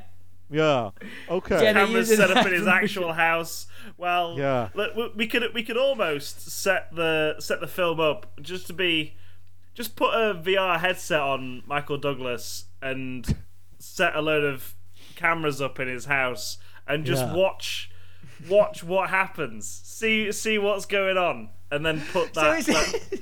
Yeah. 0.50 0.92
Okay. 1.30 1.64
Yeah, 1.64 1.74
they 1.74 1.86
Cameras 1.86 2.10
use 2.10 2.18
set 2.18 2.30
up 2.36 2.46
in 2.46 2.54
his 2.54 2.68
actual 2.68 3.14
house. 3.26 3.66
Well, 3.98 4.36
Yeah. 4.38 4.70
look, 4.74 4.96
we- 4.96 5.12
we 5.16 5.28
could 5.28 5.44
we 5.54 5.64
could 5.64 5.78
almost 5.78 6.50
set 6.52 6.94
the 6.96 7.36
set 7.40 7.60
the 7.60 7.68
film 7.68 8.00
up 8.00 8.32
just 8.42 8.68
to 8.68 8.74
be 8.74 9.16
just 9.74 9.96
put 9.96 10.14
a 10.14 10.36
VR 10.36 10.80
headset 10.80 11.20
on 11.22 11.64
Michael 11.66 11.98
Douglas 11.98 12.66
and 12.82 13.36
set 13.80 14.16
a 14.16 14.22
load 14.22 14.44
of 14.44 14.76
cameras 15.16 15.60
up 15.62 15.80
in 15.80 15.88
his 15.88 16.06
house 16.06 16.58
and 16.88 17.06
just 17.06 17.24
Yeah. 17.24 17.34
watch 17.34 17.90
watch 18.48 18.84
what 18.84 19.10
happens. 19.10 19.68
See 19.68 20.32
see 20.32 20.58
what's 20.60 20.86
going 20.86 21.18
on 21.18 21.50
and 21.72 21.84
then 21.86 22.02
put 22.12 22.36
So 22.36 22.42
that, 22.42 22.60
it's, 22.60 22.68
that 22.68 23.20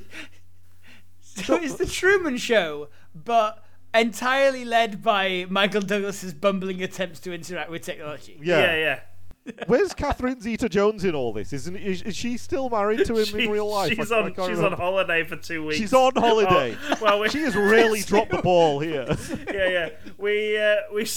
so 1.22 1.56
it's 1.56 1.76
the 1.76 1.86
Truman 1.86 2.38
Show, 2.38 2.90
but 3.16 3.64
entirely 3.94 4.66
led 4.66 5.02
by 5.04 5.46
Michael 5.50 5.82
Douglas's 5.82 6.34
bumbling 6.34 6.82
attempts 6.84 7.20
to 7.22 7.34
interact 7.34 7.70
with 7.70 7.82
technology. 7.84 8.40
yeah 8.42 8.60
yeah. 8.62 8.76
yeah. 8.78 9.00
Where's 9.66 9.96
Catherine 9.96 10.40
Zeta-Jones 10.40 11.04
in 11.04 11.16
all 11.16 11.34
this? 11.34 11.52
Isn't 11.52 11.76
is, 11.76 12.04
is 12.04 12.16
she 12.16 12.38
still 12.38 12.70
married 12.70 13.04
to 13.08 13.18
him 13.18 13.26
She- 13.26 13.46
in 13.46 13.50
real 13.50 13.68
life? 13.68 13.90
She's 13.92 14.12
I- 14.12 14.18
I 14.20 14.22
on 14.26 14.34
can't 14.36 14.50
she's 14.50 14.60
on 14.60 14.74
holiday 14.74 15.24
for 15.24 15.36
two 15.36 15.66
weeks. 15.66 15.80
She's 15.80 15.96
on 15.96 16.12
holiday. 16.16 16.78
Oh, 16.92 16.98
well, 17.02 17.20
we, 17.22 17.30
She 17.30 17.40
has 17.42 17.56
really 17.56 18.02
dropped 18.12 18.30
the 18.30 18.42
ball 18.44 18.80
here. 18.80 19.08
yeah, 19.52 19.68
yeah. 19.68 19.90
We 20.20 20.60
uh, 20.60 20.76
we 20.94 21.08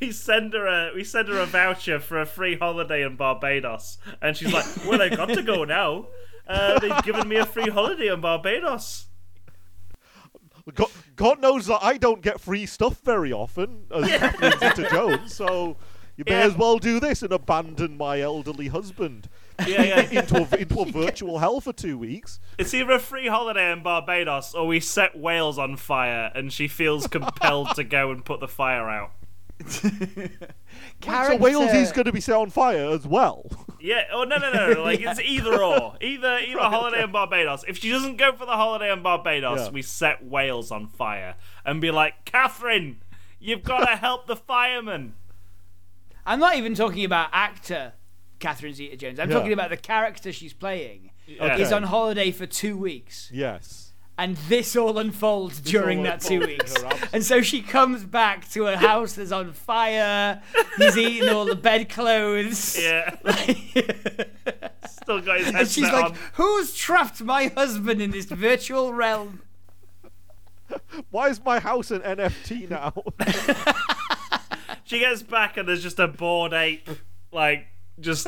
we 0.00 0.12
send 0.12 0.52
her 0.54 0.64
a 0.66 0.92
we 0.94 1.02
send 1.02 1.26
her 1.28 1.40
a 1.40 1.46
voucher 1.46 1.98
for 1.98 2.20
a 2.20 2.24
free 2.26 2.56
holiday 2.56 3.02
in 3.02 3.16
Barbados, 3.16 3.98
and 4.22 4.36
she's 4.36 4.52
like, 4.52 4.64
"Well, 4.86 5.02
I 5.02 5.08
got 5.08 5.30
to 5.30 5.42
go 5.42 5.64
now. 5.64 6.06
Uh, 6.46 6.78
they've 6.78 7.02
given 7.02 7.28
me 7.28 7.36
a 7.36 7.44
free 7.46 7.68
holiday 7.68 8.06
in 8.12 8.20
Barbados." 8.20 9.06
God, 10.74 10.90
God 11.16 11.40
knows 11.40 11.66
that 11.66 11.80
I 11.82 11.96
don't 11.96 12.22
get 12.22 12.40
free 12.40 12.66
stuff 12.66 13.00
very 13.04 13.32
often 13.32 13.84
as 13.92 14.06
Zeta-Jones, 14.60 15.34
so 15.34 15.76
you 16.16 16.24
may 16.26 16.38
Yeah. 16.38 16.46
as 16.46 16.56
well 16.56 16.78
do 16.78 17.00
this 17.00 17.22
and 17.22 17.32
abandon 17.32 17.96
my 17.96 18.20
elderly 18.20 18.68
husband 18.68 19.28
Yeah, 19.66 19.82
yeah. 19.82 20.00
into 20.20 20.36
a, 20.36 20.56
into 20.56 20.80
a 20.80 20.86
virtual 20.86 21.38
hell 21.38 21.60
for 21.60 21.72
two 21.72 21.98
weeks. 21.98 22.38
It's 22.58 22.72
either 22.74 22.92
a 22.92 22.98
free 22.98 23.28
holiday 23.28 23.70
in 23.72 23.82
Barbados 23.82 24.54
or 24.54 24.66
we 24.66 24.80
set 24.80 25.18
Wales 25.18 25.58
on 25.58 25.76
fire, 25.76 26.30
and 26.34 26.52
she 26.52 26.68
feels 26.68 27.06
compelled 27.06 27.74
to 27.76 27.84
go 27.84 28.10
and 28.10 28.24
put 28.24 28.40
the 28.40 28.48
fire 28.48 28.88
out. 28.88 29.10
So 31.04 31.36
Wales 31.36 31.72
is 31.72 31.92
going 31.92 32.04
to 32.06 32.12
be 32.12 32.20
set 32.20 32.36
on 32.36 32.50
fire 32.50 32.88
as 32.90 33.06
well. 33.06 33.44
Yeah. 33.80 34.04
Oh 34.12 34.24
no 34.24 34.36
no 34.38 34.52
no! 34.52 34.72
no. 34.74 34.82
Like 34.84 35.00
it's 35.00 35.20
either 35.24 35.62
or. 35.62 35.96
Either 36.00 36.38
either 36.38 36.58
holiday 36.60 37.02
in 37.02 37.12
Barbados. 37.12 37.64
If 37.66 37.78
she 37.78 37.90
doesn't 37.90 38.16
go 38.16 38.32
for 38.32 38.46
the 38.46 38.52
holiday 38.52 38.92
in 38.92 39.02
Barbados, 39.02 39.60
Yeah. 39.66 39.70
we 39.70 39.82
set 39.82 40.24
Wales 40.24 40.70
on 40.70 40.86
fire 40.86 41.34
and 41.64 41.80
be 41.80 41.90
like, 41.90 42.24
Catherine, 42.24 43.02
you've 43.40 43.64
got 43.64 43.86
to 43.86 43.96
help 43.96 44.26
the 44.26 44.36
firemen. 44.36 45.14
I'm 46.24 46.38
not 46.38 46.56
even 46.56 46.74
talking 46.74 47.04
about 47.04 47.28
actor 47.32 47.94
Catherine 48.38 48.74
Zeta-Jones. 48.74 49.18
I'm 49.18 49.28
Yeah. 49.30 49.36
talking 49.36 49.52
about 49.52 49.70
the 49.70 49.76
character 49.76 50.32
she's 50.32 50.52
playing. 50.52 51.10
Yeah. 51.26 51.56
Is 51.56 51.72
on 51.72 51.84
holiday 51.84 52.30
for 52.30 52.46
two 52.46 52.76
weeks. 52.76 53.30
yes. 53.32 53.91
And 54.18 54.36
this 54.48 54.76
all 54.76 54.98
unfolds 54.98 55.60
during 55.60 55.98
all 55.98 56.04
that 56.04 56.20
two 56.20 56.40
unfolds 56.42 56.74
in 56.74 56.88
weeks. 56.88 57.08
And 57.12 57.24
so 57.24 57.42
she 57.42 57.60
comes 57.62 58.04
back 58.04 58.48
to 58.52 58.66
a 58.66 58.76
house 58.76 59.14
that's 59.14 59.32
on 59.32 59.52
fire. 59.52 60.42
He's 60.76 60.96
eating 60.96 61.28
all 61.28 61.44
the 61.44 61.56
bedclothes. 61.56 62.78
Yeah. 62.80 63.14
Still 64.86 65.20
got 65.20 65.38
his 65.38 65.48
And 65.48 65.56
headset 65.56 65.68
she's 65.68 65.84
like, 65.84 66.04
on. 66.04 66.16
Who's 66.34 66.74
trapped 66.74 67.22
my 67.22 67.48
husband 67.48 68.00
in 68.00 68.10
this 68.12 68.26
virtual 68.26 68.92
realm? 68.92 69.42
Why 71.10 71.28
is 71.28 71.42
my 71.44 71.58
house 71.58 71.90
an 71.90 72.00
NFT 72.00 72.70
now? 72.70 72.94
She 74.84 74.98
gets 74.98 75.22
back 75.22 75.56
and 75.56 75.68
there's 75.68 75.82
just 75.82 75.98
a 75.98 76.08
bored 76.08 76.52
ape, 76.52 76.88
like 77.30 77.66
just, 78.00 78.26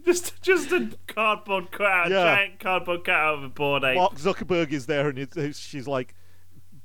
just, 0.04 0.40
just 0.42 0.70
a 0.72 0.90
cardboard 1.06 1.70
cutout, 1.70 2.10
Yeah. 2.10 2.34
giant 2.36 2.60
cardboard 2.60 3.04
cutout 3.04 3.34
of 3.38 3.44
a 3.44 3.48
bored 3.48 3.84
ape. 3.84 3.96
Mark 3.96 4.14
Zuckerberg 4.16 4.72
is 4.72 4.86
there, 4.86 5.08
and 5.08 5.18
it's, 5.18 5.36
it's- 5.36 5.58
she's 5.58 5.86
like, 5.88 6.14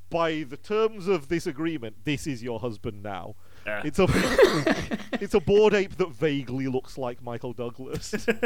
"By 0.10 0.44
the 0.44 0.58
terms 0.58 1.08
of 1.08 1.28
this 1.30 1.46
agreement, 1.48 1.98
this 2.06 2.28
is 2.28 2.44
your 2.44 2.60
husband 2.60 3.04
now." 3.04 3.36
Yeah. 3.66 3.82
It's 3.84 3.98
a 4.00 4.08
it's 5.20 5.34
a 5.34 5.40
bored 5.40 5.74
ape 5.74 5.98
that 5.98 6.12
vaguely 6.12 6.68
looks 6.68 6.98
like 6.98 7.22
Michael 7.24 7.54
Douglas. 7.54 8.14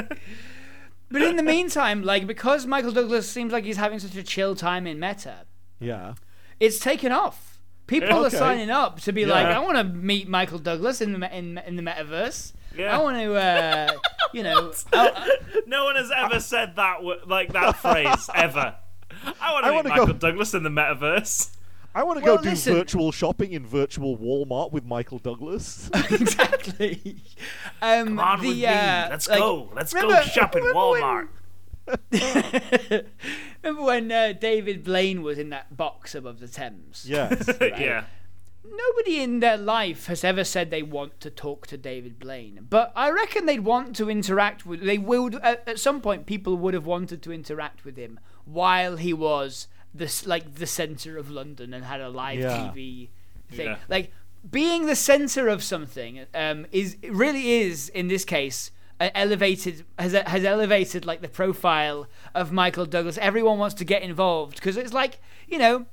But 1.12 1.24
in 1.24 1.38
the 1.38 1.44
meantime, 1.44 2.04
like 2.04 2.28
because 2.28 2.68
Michael 2.68 2.92
Douglas 2.92 3.28
seems 3.28 3.52
like 3.52 3.64
he's 3.64 3.78
having 3.78 3.98
such 3.98 4.16
a 4.16 4.22
chill 4.22 4.56
time 4.56 4.86
in 4.86 5.00
Meta, 5.00 5.46
yeah, 5.80 6.14
it's 6.60 6.78
taken 6.80 7.12
off. 7.12 7.60
People 7.88 8.10
Yeah, 8.10 8.16
are 8.18 8.26
okay. 8.28 8.38
signing 8.38 8.70
up 8.70 9.00
to 9.02 9.12
be 9.12 9.26
like, 9.26 9.48
Yeah. 9.48 9.58
I 9.58 9.64
want 9.64 9.78
to 9.78 9.84
meet 9.84 10.28
Michael 10.30 10.60
Douglas 10.60 11.02
in 11.02 11.14
the 11.14 11.18
me- 11.18 11.30
in, 11.34 11.58
in 11.66 11.76
the 11.78 11.82
metaverse. 11.82 12.54
Yeah. 12.80 12.98
I 12.98 13.02
want 13.02 13.18
to, 13.18 13.34
uh, 13.36 13.92
you 14.34 14.44
know, 14.44 14.72
I- 14.94 15.38
no 15.68 15.84
one 15.86 15.96
has 15.98 16.12
ever 16.16 16.40
said 16.40 16.76
that 16.78 16.98
w- 16.98 17.20
like 17.28 17.52
that 17.54 17.76
phrase 17.78 18.30
ever. 18.36 18.76
I 19.42 19.52
want 19.54 19.66
to 19.66 19.72
meet 19.72 19.86
Michael 19.86 20.06
go- 20.08 20.14
Douglas 20.14 20.54
in 20.54 20.64
the 20.64 20.70
metaverse. 20.70 21.56
I 21.94 22.04
want 22.04 22.20
to 22.20 22.26
Well, 22.26 22.38
go 22.38 22.44
do 22.44 22.50
listen. 22.52 22.74
virtual 22.76 23.12
shopping 23.12 23.52
in 23.52 23.66
virtual 23.66 24.16
Walmart 24.18 24.72
with 24.72 24.86
Michael 24.86 25.18
Douglas. 25.18 25.90
exactly. 26.12 27.16
Um, 27.82 28.08
Come 28.10 28.20
on 28.20 28.40
the, 28.42 28.48
with 28.50 28.58
me. 28.58 28.66
uh, 28.68 29.10
Let's 29.10 29.28
like, 29.28 29.40
go. 29.40 29.70
Let's 29.76 29.92
go 29.94 30.02
remember- 30.04 30.30
shopping 30.30 30.64
remember 30.64 30.90
when- 30.92 31.02
Walmart. 31.02 31.28
Remember 33.64 33.84
when 33.84 34.12
uh, 34.12 34.34
David 34.40 34.84
Blaine 34.84 35.24
was 35.24 35.38
in 35.40 35.50
that 35.50 35.76
box 35.76 36.14
above 36.16 36.40
the 36.40 36.48
Thames? 36.48 37.04
yes, 37.08 37.50
yeah. 37.60 38.04
Nobody 38.64 39.22
in 39.22 39.40
their 39.40 39.58
life 39.58 40.08
has 40.08 40.24
ever 40.24 40.44
said 40.44 40.70
they 40.70 40.84
want 40.84 41.20
to 41.22 41.30
talk 41.30 41.66
to 41.68 41.78
David 41.78 42.20
Blaine, 42.20 42.66
but 42.70 42.92
I 42.96 43.10
reckon 43.10 43.46
they'd 43.46 43.62
want 43.62 43.96
to 43.98 44.10
interact 44.10 44.66
with. 44.66 44.82
They 44.82 44.98
would 44.98 45.36
at, 45.36 45.68
at 45.68 45.80
some 45.80 46.02
point. 46.02 46.26
People 46.26 46.58
would 46.58 46.74
have 46.74 46.86
wanted 46.86 47.22
to 47.24 47.32
interact 47.32 47.86
with 47.86 47.96
him 47.98 48.20
while 48.46 48.98
he 48.98 49.14
was 49.14 49.68
this 49.94 50.26
like 50.28 50.56
the 50.56 50.66
center 50.68 51.18
of 51.18 51.30
London 51.32 51.74
and 51.74 51.86
had 51.86 52.02
a 52.02 52.10
live 52.10 52.40
Yeah. 52.40 52.72
TV 52.74 53.10
thing. 53.50 53.68
Yeah. 53.68 53.78
Like 53.88 54.12
being 54.50 54.86
the 54.86 54.96
center 54.96 55.48
of 55.48 55.64
something 55.64 56.26
um, 56.34 56.66
is 56.72 56.98
really 57.10 57.54
is 57.62 57.90
in 57.90 58.08
this 58.08 58.24
case 58.26 58.72
uh, 59.00 59.10
elevated 59.16 59.86
has 59.98 60.14
has 60.14 60.44
elevated 60.44 61.06
like 61.06 61.22
the 61.22 61.30
profile 61.30 62.08
of 62.36 62.52
Michael 62.52 62.86
Douglas. 62.86 63.18
Everyone 63.20 63.58
wants 63.58 63.76
to 63.76 63.86
get 63.86 64.02
involved 64.04 64.56
because 64.56 64.78
it's 64.78 64.94
like 64.94 65.20
you 65.48 65.58
know 65.58 65.86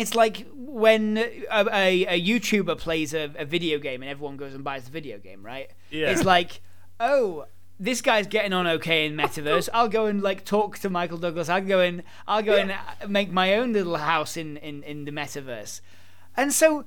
it's 0.00 0.14
like 0.14 0.46
when 0.54 1.18
a, 1.18 1.44
a, 1.50 2.04
a 2.06 2.20
YouTuber 2.20 2.78
plays 2.78 3.12
a, 3.12 3.30
a 3.36 3.44
video 3.44 3.78
game 3.78 4.02
and 4.02 4.10
everyone 4.10 4.36
goes 4.36 4.54
and 4.54 4.64
buys 4.64 4.84
the 4.84 4.90
video 4.90 5.18
game, 5.18 5.44
right? 5.44 5.70
Yeah. 5.90 6.10
It's 6.10 6.24
like, 6.24 6.62
oh, 6.98 7.46
this 7.78 8.00
guy's 8.00 8.26
getting 8.26 8.52
on 8.52 8.66
okay 8.66 9.06
in 9.06 9.16
metaverse. 9.16 9.68
I'll 9.74 9.88
go 9.88 10.06
and 10.06 10.22
like 10.22 10.44
talk 10.44 10.78
to 10.78 10.90
Michael 10.90 11.18
Douglas. 11.18 11.48
I'll 11.48 11.64
go 11.64 11.80
and 11.80 12.02
I'll 12.26 12.42
go 12.42 12.56
and 12.56 12.70
uh, 12.72 13.08
make 13.08 13.30
my 13.30 13.54
own 13.54 13.72
little 13.72 13.96
house 13.96 14.36
in, 14.36 14.56
in, 14.58 14.82
in 14.84 15.04
the 15.04 15.12
metaverse. 15.12 15.80
And 16.36 16.52
so 16.52 16.84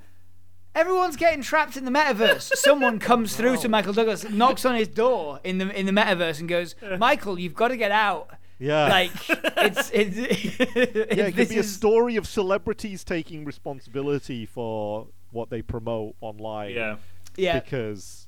everyone's 0.74 1.16
getting 1.16 1.44
trapped 1.44 1.78
in 1.78 1.86
the 1.86 1.92
metaverse. 1.92 2.52
Someone 2.56 3.00
comes 3.00 3.36
through 3.36 3.58
to 3.58 3.70
Michael 3.70 3.94
Douglas, 3.94 4.28
knocks 4.30 4.66
on 4.66 4.76
his 4.76 4.88
door 4.88 5.40
in 5.44 5.58
the 5.60 5.78
in 5.78 5.86
the 5.86 5.92
metaverse, 5.92 6.40
and 6.40 6.50
goes, 6.50 6.76
"Michael, 6.98 7.38
you've 7.38 7.54
got 7.54 7.68
to 7.68 7.78
get 7.78 7.92
out." 7.92 8.30
Yeah. 8.64 8.88
Like 8.88 9.12
it's 9.30 9.90
it's 9.94 10.18
yeah, 10.18 10.26
it 11.26 11.36
this 11.36 11.36
could 11.36 11.50
be 11.50 11.58
a 11.60 11.64
story 11.64 12.16
of 12.16 12.28
celebrities 12.28 13.04
taking 13.04 13.46
responsibility 13.46 14.46
for 14.46 15.08
what 15.32 15.50
they 15.50 15.62
promote 15.62 16.16
online. 16.22 16.72
Yeah. 16.76 16.96
yeah. 17.36 17.60
because 17.60 18.28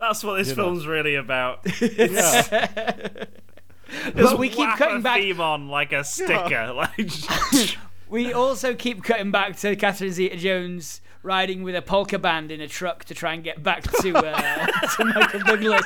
That's 0.00 0.24
what 0.24 0.36
this 0.38 0.48
You 0.50 0.56
know. 0.56 0.64
film's 0.64 0.86
really 0.86 1.14
about. 1.14 1.60
yeah, 1.80 3.24
But 4.14 4.38
we 4.38 4.48
keep 4.48 4.68
cutting 4.70 4.96
a 4.98 5.00
back. 5.00 5.20
theme 5.20 5.40
on 5.40 5.68
like 5.68 5.92
a 5.92 6.02
sticker. 6.04 6.72
Like, 6.72 7.10
We 8.08 8.32
also 8.32 8.74
keep 8.74 9.02
cutting 9.02 9.30
back 9.30 9.56
to 9.58 9.74
Catherine 9.76 10.12
Zeta-Jones 10.12 11.00
riding 11.22 11.62
with 11.64 11.74
a 11.74 11.82
polka 11.82 12.18
band 12.18 12.52
in 12.52 12.60
a 12.60 12.68
truck 12.68 13.04
to 13.06 13.14
try 13.14 13.34
and 13.34 13.42
get 13.42 13.62
back 13.62 13.82
to 13.82 14.16
uh, 14.16 14.66
to 14.96 15.04
Michael 15.04 15.40
Douglas. 15.40 15.84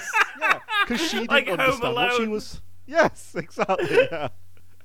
because 0.86 1.00
she 1.08 1.18
didn't 1.20 1.30
Like 1.30 1.48
understand 1.48 1.94
what 1.94 2.12
she 2.16 2.26
was. 2.26 2.60
Yes, 2.90 3.34
exactly. 3.36 4.08
Yeah. 4.10 4.28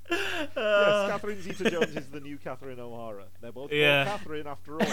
yes, 0.11 1.09
Catherine 1.09 1.41
Zeta-Jones 1.41 1.95
is 1.95 2.07
the 2.09 2.19
new 2.19 2.37
Catherine 2.37 2.79
O'Hara. 2.79 3.25
They're 3.41 3.51
both 3.51 3.69
called 3.69 3.79
Yeah. 3.79 4.05
Catherine 4.05 4.45
after 4.47 4.79
all. 4.79 4.87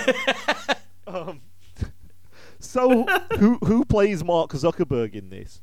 um, 1.28 1.40
so, 2.58 3.04
who 3.38 3.58
who 3.64 3.84
plays 3.84 4.24
Mark 4.24 4.52
Zuckerberg 4.52 5.14
in 5.14 5.28
this? 5.30 5.60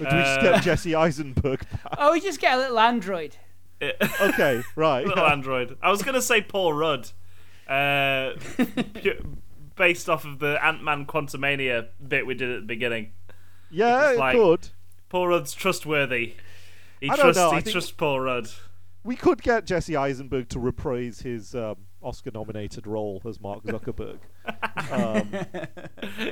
Or 0.00 0.06
do 0.06 0.16
we 0.16 0.22
just 0.22 0.38
Uh, 0.40 0.42
get 0.42 0.62
Jesse 0.62 0.94
Eisenberg 0.94 1.60
back? 1.70 1.94
Oh, 1.98 2.12
we 2.12 2.20
just 2.20 2.40
get 2.40 2.54
a 2.54 2.56
little 2.58 2.78
android. 2.78 3.36
Okay, 4.20 4.62
right. 4.74 5.06
little 5.06 5.24
android. 5.26 5.76
I 5.80 5.90
was 5.92 6.02
gonna 6.02 6.20
say 6.22 6.40
Paul 6.42 6.72
Rudd, 6.72 7.10
uh, 7.68 8.32
based 9.76 10.08
off 10.08 10.24
of 10.24 10.40
the 10.40 10.58
Ant 10.64 10.82
Man 10.82 11.06
Quantumania 11.06 11.86
bit 12.06 12.26
we 12.26 12.34
did 12.34 12.50
at 12.50 12.60
the 12.62 12.66
beginning. 12.66 13.12
Yeah, 13.70 14.08
It's 14.10 14.16
it 14.16 14.20
like- 14.20 14.36
could. 14.36 14.68
Paul 15.08 15.28
Rudd's 15.28 15.54
trustworthy. 15.54 16.34
He 17.00 17.08
I 17.10 17.16
don't 17.16 17.34
know, 17.36 17.50
I 17.50 17.60
He 17.60 17.70
trusts 17.72 17.90
Paul 17.92 18.20
Rudd. 18.20 18.48
We 19.04 19.16
could 19.16 19.42
get 19.42 19.64
Jesse 19.64 19.96
Eisenberg 19.96 20.48
to 20.50 20.58
reprise 20.58 21.20
his 21.20 21.54
um, 21.54 21.76
Oscar-nominated 22.02 22.86
role 22.86 23.22
as 23.26 23.40
Mark 23.40 23.62
Zuckerberg. 23.64 24.18
um, 24.92 25.28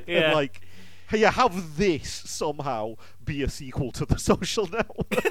Yeah. 0.07 0.27
and 0.27 0.35
like, 0.35 0.61
hey, 1.09 1.21
you 1.21 1.27
have 1.27 1.77
this 1.77 2.11
somehow 2.11 2.95
be 3.25 3.43
a 3.43 3.49
sequel 3.49 3.93
to 3.93 4.05
the 4.05 4.19
Social 4.19 4.67
Network. 4.67 5.25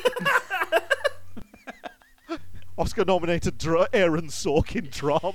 Oscar-nominated 2.77 3.57
dra- 3.57 3.87
Aaron 3.93 4.27
Sorkin 4.27 4.89
drama. 4.91 5.33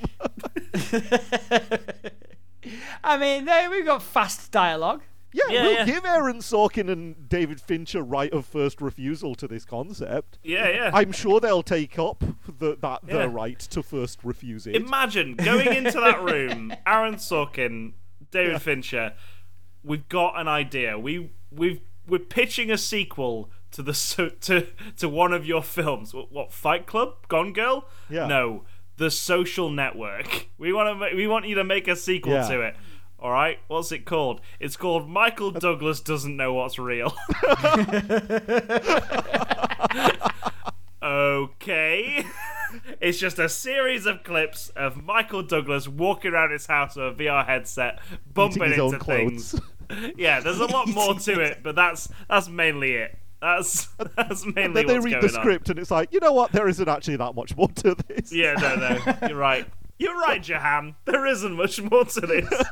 I 3.02 3.16
mean, 3.18 3.44
there 3.46 3.70
we've 3.70 3.86
got 3.86 4.02
fast 4.02 4.50
dialogue. 4.50 5.02
Yeah, 5.32 5.42
Yeah, 5.48 5.62
we'll 5.62 5.72
yeah. 5.72 5.84
give 5.84 6.04
Aaron 6.04 6.38
Sorkin 6.38 6.90
and 6.90 7.28
David 7.28 7.60
Fincher 7.60 8.02
right 8.02 8.32
of 8.32 8.46
first 8.46 8.80
refusal 8.80 9.34
to 9.36 9.46
this 9.48 9.64
concept. 9.64 10.38
yeah, 10.42 10.68
yeah. 10.68 10.90
I'm 10.92 11.12
sure 11.12 11.40
they'll 11.40 11.62
take 11.62 11.98
up 11.98 12.22
the, 12.58 12.76
that 12.80 13.00
Yeah. 13.06 13.14
their 13.14 13.28
right 13.28 13.58
to 13.58 13.82
first 13.82 14.20
refuse 14.24 14.66
it. 14.66 14.74
Imagine 14.76 15.36
going 15.36 15.74
into 15.74 16.00
that 16.00 16.22
room, 16.30 16.72
Aaron 16.86 17.14
Sorkin, 17.16 17.92
David 18.30 18.60
Fincher. 18.62 19.14
We've 19.82 20.08
got 20.08 20.38
an 20.38 20.46
idea. 20.48 20.98
We 20.98 21.30
we've 21.50 21.80
we're 22.06 22.18
pitching 22.18 22.70
a 22.70 22.78
sequel 22.78 23.50
to 23.70 23.82
the 23.82 23.94
so, 23.94 24.28
to 24.28 24.66
to 24.98 25.08
one 25.08 25.32
of 25.32 25.46
your 25.46 25.62
films. 25.62 26.12
What, 26.12 26.30
what 26.32 26.52
Fight 26.52 26.86
Club? 26.86 27.14
Gone 27.28 27.52
Girl? 27.52 27.86
Yeah. 28.08 28.26
No, 28.26 28.64
The 28.98 29.10
Social 29.10 29.70
Network. 29.70 30.48
We 30.58 30.74
want 30.74 31.00
to 31.00 31.16
we 31.16 31.26
want 31.26 31.46
you 31.46 31.54
to 31.54 31.64
make 31.64 31.88
a 31.88 31.96
sequel 31.96 32.32
Yeah. 32.34 32.48
to 32.48 32.60
it. 32.60 32.76
All 33.20 33.30
right, 33.30 33.58
what's 33.68 33.92
it 33.92 34.06
called? 34.06 34.40
It's 34.58 34.78
called 34.78 35.06
Michael 35.06 35.50
Douglas 35.50 36.00
doesn't 36.00 36.34
know 36.38 36.54
what's 36.54 36.78
real. 36.78 37.12
okay. 41.02 42.24
It's 43.00 43.18
just 43.18 43.38
a 43.38 43.48
series 43.50 44.06
of 44.06 44.22
clips 44.22 44.70
of 44.70 45.04
Michael 45.04 45.42
Douglas 45.42 45.86
walking 45.86 46.32
around 46.32 46.52
his 46.52 46.66
house 46.66 46.96
with 46.96 47.20
a 47.20 47.22
VR 47.22 47.44
headset, 47.44 47.98
bumping 48.32 48.72
into 48.72 48.98
things. 49.00 49.60
Yeah, 50.16 50.40
there's 50.40 50.60
a 50.60 50.66
lot 50.66 50.88
more 50.94 51.14
to 51.14 51.40
it, 51.40 51.62
but 51.62 51.74
that's 51.74 52.08
that's 52.28 52.48
mainly 52.48 52.94
it. 52.94 53.18
That's 53.42 53.88
that's 54.16 54.46
mainly 54.46 54.84
then 54.84 54.86
they 54.86 54.98
read 54.98 55.20
the 55.22 55.28
script 55.28 55.68
and 55.68 55.78
it's 55.78 55.90
like, 55.90 56.12
you 56.12 56.20
know 56.20 56.32
what? 56.32 56.52
There 56.52 56.68
isn't 56.68 56.88
actually 56.88 57.16
that 57.16 57.34
much 57.34 57.56
more 57.56 57.68
to 57.68 57.96
this. 58.08 58.32
Yeah, 58.32 58.54
no, 58.54 58.76
no, 58.76 59.28
you're 59.28 59.36
right. 59.36 59.66
You're 60.00 60.18
right, 60.18 60.42
Jehan. 60.42 60.96
There 61.04 61.26
isn't 61.26 61.52
much 61.54 61.80
more 61.82 62.04
to 62.06 62.20
this. 62.22 62.62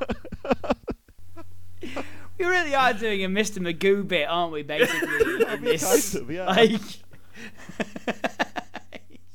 We 2.39 2.45
really 2.47 2.75
are 2.75 2.95
doing 2.95 3.23
a 3.25 3.29
Mr. 3.29 3.59
Magoo 3.59 4.07
bit, 4.07 4.27
aren't 4.29 4.53
we? 4.53 4.63
Basically, 4.63 5.45
in 5.53 5.63
this. 5.63 6.13
kind 6.15 6.23
of, 6.25 6.31
yeah. 6.31 6.47
Like, 6.47 6.81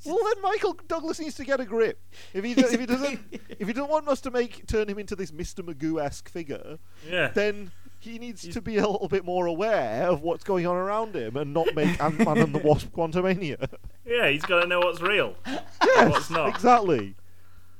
Well, 0.05 0.19
then 0.21 0.41
Michael 0.41 0.77
Douglas 0.89 1.19
needs 1.19 1.35
to 1.35 1.45
get 1.45 1.61
a 1.61 1.65
grip. 1.65 1.97
If 2.33 2.43
he 2.43 2.53
do, 2.53 2.65
if 2.65 2.77
he 2.79 2.85
doesn't 2.85 3.19
if 3.59 3.67
he 3.67 3.73
doesn't 3.73 3.89
want 3.89 4.07
us 4.09 4.19
to 4.21 4.31
make 4.31 4.67
turn 4.67 4.89
him 4.89 4.99
into 4.99 5.15
this 5.15 5.31
Mr. 5.31 5.59
Magoo 5.63 6.03
esque 6.03 6.27
figure, 6.29 6.77
Yeah. 7.09 7.29
then 7.29 7.71
he 7.99 8.19
needs 8.19 8.45
to 8.45 8.61
be 8.61 8.77
a 8.77 8.87
little 8.87 9.07
bit 9.07 9.23
more 9.23 9.45
aware 9.45 10.07
of 10.09 10.21
what's 10.21 10.43
going 10.43 10.67
on 10.67 10.75
around 10.75 11.15
him 11.15 11.37
and 11.37 11.53
not 11.53 11.73
make 11.73 12.01
Ant 12.03 12.19
Man 12.19 12.37
and 12.37 12.53
the 12.53 12.59
Wasp 12.59 12.89
Quantumania. 12.91 13.69
Yeah, 14.05 14.27
he's 14.29 14.43
got 14.43 14.59
to 14.61 14.67
know 14.67 14.79
what's 14.79 14.99
real. 14.99 15.35
yes, 15.47 16.09
what's 16.11 16.29
not. 16.29 16.49
exactly. 16.49 17.15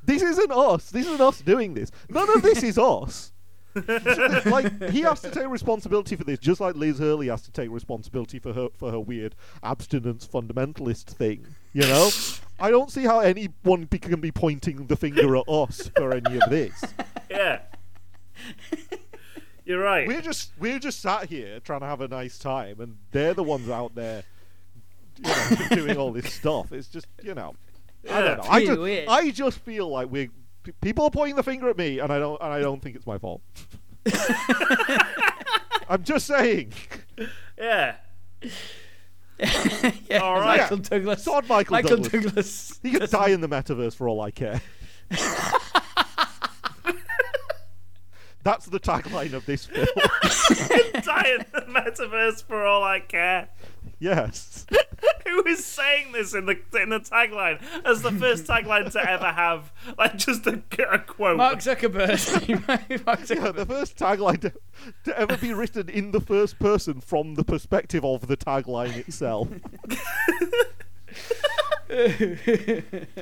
This 0.05 0.21
isn't 0.21 0.51
us. 0.51 0.89
This 0.89 1.05
isn't 1.05 1.21
us 1.21 1.41
doing 1.41 1.73
this. 1.73 1.91
None 2.09 2.29
of 2.35 2.41
this 2.41 2.63
is 2.63 2.77
us. 2.77 3.31
like 4.45 4.91
he 4.91 5.01
has 5.01 5.21
to 5.21 5.31
take 5.31 5.47
responsibility 5.47 6.15
for 6.15 6.23
this, 6.23 6.37
just 6.37 6.61
like 6.61 6.75
Liz 6.75 6.99
Hurley 6.99 7.27
has 7.27 7.41
to 7.43 7.51
take 7.51 7.71
responsibility 7.71 8.37
for 8.37 8.53
her 8.53 8.67
for 8.75 8.91
her 8.91 8.99
weird 8.99 9.35
abstinence 9.63 10.27
fundamentalist 10.27 11.05
thing. 11.05 11.47
You 11.73 11.81
know, 11.81 12.11
I 12.59 12.69
don't 12.69 12.91
see 12.91 13.03
how 13.03 13.19
anyone 13.19 13.85
be, 13.85 13.97
can 13.97 14.21
be 14.21 14.31
pointing 14.31 14.85
the 14.85 14.95
finger 14.95 15.35
at 15.37 15.49
us 15.49 15.89
for 15.95 16.13
any 16.13 16.39
of 16.39 16.49
this. 16.49 16.83
Yeah. 17.29 17.61
You're 19.65 19.79
right. 19.79 20.07
We're 20.07 20.21
just 20.21 20.51
we're 20.59 20.77
just 20.77 21.01
sat 21.01 21.29
here 21.29 21.59
trying 21.59 21.79
to 21.79 21.87
have 21.87 22.01
a 22.01 22.07
nice 22.07 22.37
time, 22.37 22.79
and 22.79 22.97
they're 23.11 23.33
the 23.33 23.43
ones 23.43 23.69
out 23.69 23.95
there, 23.95 24.23
you 25.17 25.23
know, 25.23 25.57
doing 25.71 25.97
all 25.97 26.11
this 26.11 26.31
stuff. 26.31 26.71
It's 26.71 26.87
just 26.87 27.07
you 27.23 27.33
know, 27.33 27.55
I 28.09 28.21
don't 28.21 28.37
know. 28.37 28.49
I 28.49 28.65
just 28.65 28.79
weird. 28.79 29.07
I 29.07 29.31
just 29.31 29.59
feel 29.59 29.89
like 29.89 30.11
we 30.11 30.29
people 30.81 31.05
are 31.05 31.11
pointing 31.11 31.35
the 31.35 31.43
finger 31.43 31.69
at 31.69 31.77
me, 31.77 31.99
and 31.99 32.11
I 32.11 32.19
don't 32.19 32.41
and 32.41 32.51
I 32.51 32.59
don't 32.59 32.81
think 32.81 32.95
it's 32.95 33.07
my 33.07 33.17
fault. 33.17 33.41
I'm 35.89 36.03
just 36.03 36.25
saying. 36.27 36.73
Yeah. 37.57 37.95
yeah, 40.09 40.19
All 40.19 40.35
right. 40.35 40.61
Michael 40.61 40.77
Douglas. 40.77 41.23
Sod 41.23 41.47
Michael 41.47 41.73
Michael 41.73 41.97
Douglas. 41.97 42.11
Douglas. 42.11 42.79
He 42.83 42.91
could 42.91 43.09
die 43.09 43.29
in 43.29 43.41
the 43.41 43.49
metaverse 43.49 43.95
for 43.95 44.07
all 44.07 44.21
I 44.21 44.31
care. 44.31 44.61
That's 48.43 48.65
the 48.65 48.79
tagline 48.79 49.33
of 49.33 49.45
this 49.45 49.65
film. 49.65 49.87
Die 49.95 51.37
in 51.39 51.45
the 51.53 51.61
metaverse 51.69 52.43
for 52.43 52.65
all 52.65 52.83
I 52.83 52.99
care. 52.99 53.49
Yes. 53.99 54.65
Who 55.27 55.45
is 55.47 55.65
saying 55.65 56.11
this 56.11 56.33
in 56.33 56.45
the 56.45 56.59
in 56.79 56.89
the 56.89 56.99
tagline 56.99 57.61
as 57.85 58.01
the 58.01 58.11
first 58.11 58.45
tagline 58.45 58.91
to 58.91 59.09
ever 59.09 59.31
have 59.31 59.71
like 59.97 60.17
just 60.17 60.45
a, 60.47 60.61
a 60.91 60.99
quote? 60.99 61.37
Mark 61.37 61.59
Zuckerberg. 61.59 62.67
Mark 63.05 63.29
Yeah, 63.29 63.51
the 63.51 63.65
first 63.65 63.97
tagline 63.97 64.41
to, 64.41 64.53
to 65.05 65.19
ever 65.19 65.37
be 65.37 65.53
written 65.53 65.89
in 65.89 66.11
the 66.11 66.21
first 66.21 66.59
person 66.59 67.01
from 67.01 67.35
the 67.35 67.43
perspective 67.43 68.05
of 68.05 68.27
the 68.27 68.37
tagline 68.37 68.97
itself. 68.97 69.49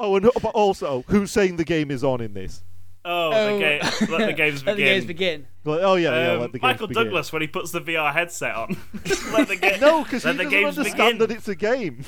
oh, 0.00 0.16
and 0.16 0.30
but 0.42 0.54
also, 0.54 1.04
who's 1.08 1.30
saying 1.30 1.56
the 1.56 1.64
game 1.64 1.90
is 1.90 2.02
on 2.02 2.20
in 2.20 2.34
this? 2.34 2.62
Oh, 3.10 3.30
Oh. 3.32 3.52
the 3.54 3.58
game, 4.06 4.10
let 4.10 4.26
the 4.26 4.32
games 4.34 4.60
begin. 4.62 4.66
Let 4.66 4.76
the 4.76 4.82
games 4.84 5.04
begin. 5.06 5.46
Like, 5.64 5.80
oh 5.82 5.94
yeah, 5.94 6.10
yeah. 6.10 6.32
Um, 6.34 6.40
Let 6.40 6.52
the 6.52 6.58
games 6.58 6.62
Michael 6.62 6.86
begin. 6.88 7.04
Douglas 7.04 7.32
when 7.32 7.42
he 7.42 7.48
puts 7.48 7.70
the 7.72 7.80
VR 7.80 8.12
headset 8.12 8.54
on. 8.54 8.76
let 9.32 9.48
the 9.48 9.56
ga- 9.60 9.78
No, 9.80 10.02
because 10.04 10.22
he 10.24 10.30
the 10.32 10.34
doesn't 10.44 10.50
games 10.50 10.78
understand 10.78 11.18
begin. 11.18 11.28
that 11.28 11.30
it's 11.36 11.48
a 11.48 11.54
game. 11.54 12.04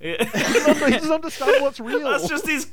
Yeah. 0.00 0.24
he 0.24 0.24
doesn't 0.24 0.76
he 0.86 0.92
doesn't 0.98 1.12
understand 1.12 1.62
what's 1.62 1.80
real. 1.80 2.00
That's 2.08 2.28
just 2.28 2.46
his. 2.46 2.68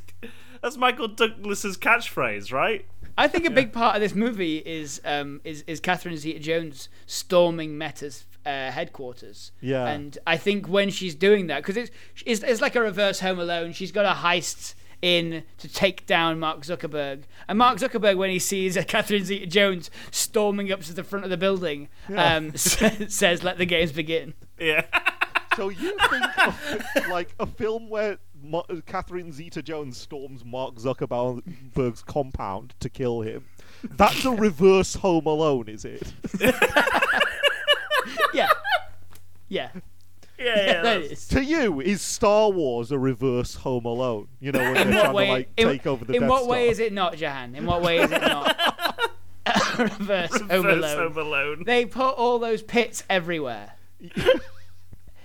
That's 0.61 0.77
Michael 0.77 1.07
Douglas's 1.07 1.75
catchphrase, 1.77 2.51
right? 2.53 2.85
I 3.17 3.27
think 3.27 3.45
a 3.45 3.49
big 3.51 3.73
part 3.73 3.95
of 3.95 4.01
this 4.01 4.13
movie 4.15 4.57
is 4.57 5.01
um, 5.05 5.41
is 5.43 5.63
is 5.67 5.79
Catherine 5.79 6.17
Zeta-Jones 6.17 6.87
storming 7.07 7.77
Meta's 7.77 8.25
uh, 8.45 8.71
headquarters. 8.71 9.51
Yeah. 9.59 9.85
And 9.87 10.17
I 10.25 10.37
think 10.37 10.67
when 10.67 10.89
she's 10.91 11.13
doing 11.15 11.47
that, 11.47 11.57
because 11.63 11.77
it's, 11.77 11.91
it's 12.25 12.41
it's 12.43 12.61
like 12.61 12.75
a 12.75 12.81
reverse 12.81 13.19
Home 13.21 13.39
Alone. 13.39 13.73
She's 13.73 13.91
got 13.91 14.05
a 14.05 14.17
heist 14.21 14.75
in 15.01 15.43
to 15.57 15.67
take 15.67 16.05
down 16.05 16.39
Mark 16.39 16.61
Zuckerberg, 16.61 17.23
and 17.47 17.57
Mark 17.57 17.79
Zuckerberg, 17.79 18.17
when 18.17 18.29
he 18.29 18.39
sees 18.39 18.77
uh, 18.77 18.83
Catherine 18.87 19.25
Zeta-Jones 19.25 19.89
storming 20.11 20.71
up 20.71 20.81
to 20.81 20.93
the 20.93 21.03
front 21.03 21.25
of 21.25 21.31
the 21.31 21.37
building, 21.37 21.89
Yeah. 22.09 22.35
um, 22.35 22.55
says, 22.55 23.43
"Let 23.43 23.57
the 23.57 23.65
games 23.65 23.91
begin." 23.91 24.33
Yeah. 24.59 24.85
So 25.57 25.67
you 25.67 25.97
think 26.09 26.47
of, 26.47 27.07
like 27.09 27.35
a 27.37 27.45
film 27.45 27.89
where 27.89 28.19
Mo- 28.41 28.63
Catherine 28.85 29.33
Zeta-Jones 29.33 29.97
storms 29.97 30.45
Mark 30.45 30.75
Zuckerberg's 30.75 32.03
compound 32.03 32.73
to 32.79 32.87
kill 32.89 33.19
him? 33.19 33.43
That's 33.83 34.23
a 34.23 34.31
reverse 34.31 34.93
Home 34.95 35.25
Alone, 35.25 35.67
is 35.67 35.83
it? 35.83 36.13
Yeah. 38.33 38.47
Yeah. 39.49 39.71
Yeah, 40.43 40.55
yeah. 40.55 40.73
that 40.73 40.83
that's- 40.83 41.11
is. 41.11 41.27
to 41.29 41.43
you, 41.43 41.81
is 41.81 42.01
Star 42.01 42.49
Wars 42.49 42.91
a 42.91 42.97
reverse 42.99 43.55
Home 43.55 43.85
Alone? 43.85 44.27
You 44.39 44.51
know, 44.51 44.59
when 44.59 44.73
they're 44.73 44.87
In 44.87 44.91
trying 44.91 45.03
what 45.13 45.15
way? 45.15 45.25
to 45.27 45.31
like 45.33 45.49
in 45.57 45.67
take 45.67 45.87
over 45.87 46.05
the 46.05 46.13
in 46.13 46.21
Death 46.21 46.29
what 46.29 46.47
way 46.47 46.69
is 46.69 46.79
it 46.79 46.93
not, 46.93 47.15
Jehan? 47.17 47.55
In 47.55 47.65
what 47.65 47.81
way 47.81 47.97
is 47.99 48.11
it 48.11 48.21
not? 48.21 48.57
reverse, 49.77 50.39
Home 50.39 50.65
Alone. 50.65 50.97
Home 50.97 51.17
Alone. 51.17 51.63
They 51.65 51.85
put 51.85 52.15
all 52.15 52.39
those 52.39 52.61
pits 52.61 53.03
everywhere. 53.09 53.73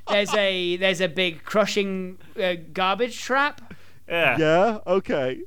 there's 0.09 0.33
a 0.35 0.77
there's 0.77 1.01
a 1.01 1.09
big 1.09 1.43
crushing 1.45 2.19
uh, 2.43 2.55
garbage 2.73 3.19
trap. 3.21 3.75
Yeah. 4.09 4.37
Yeah. 4.39 4.79
Okay. 4.87 5.41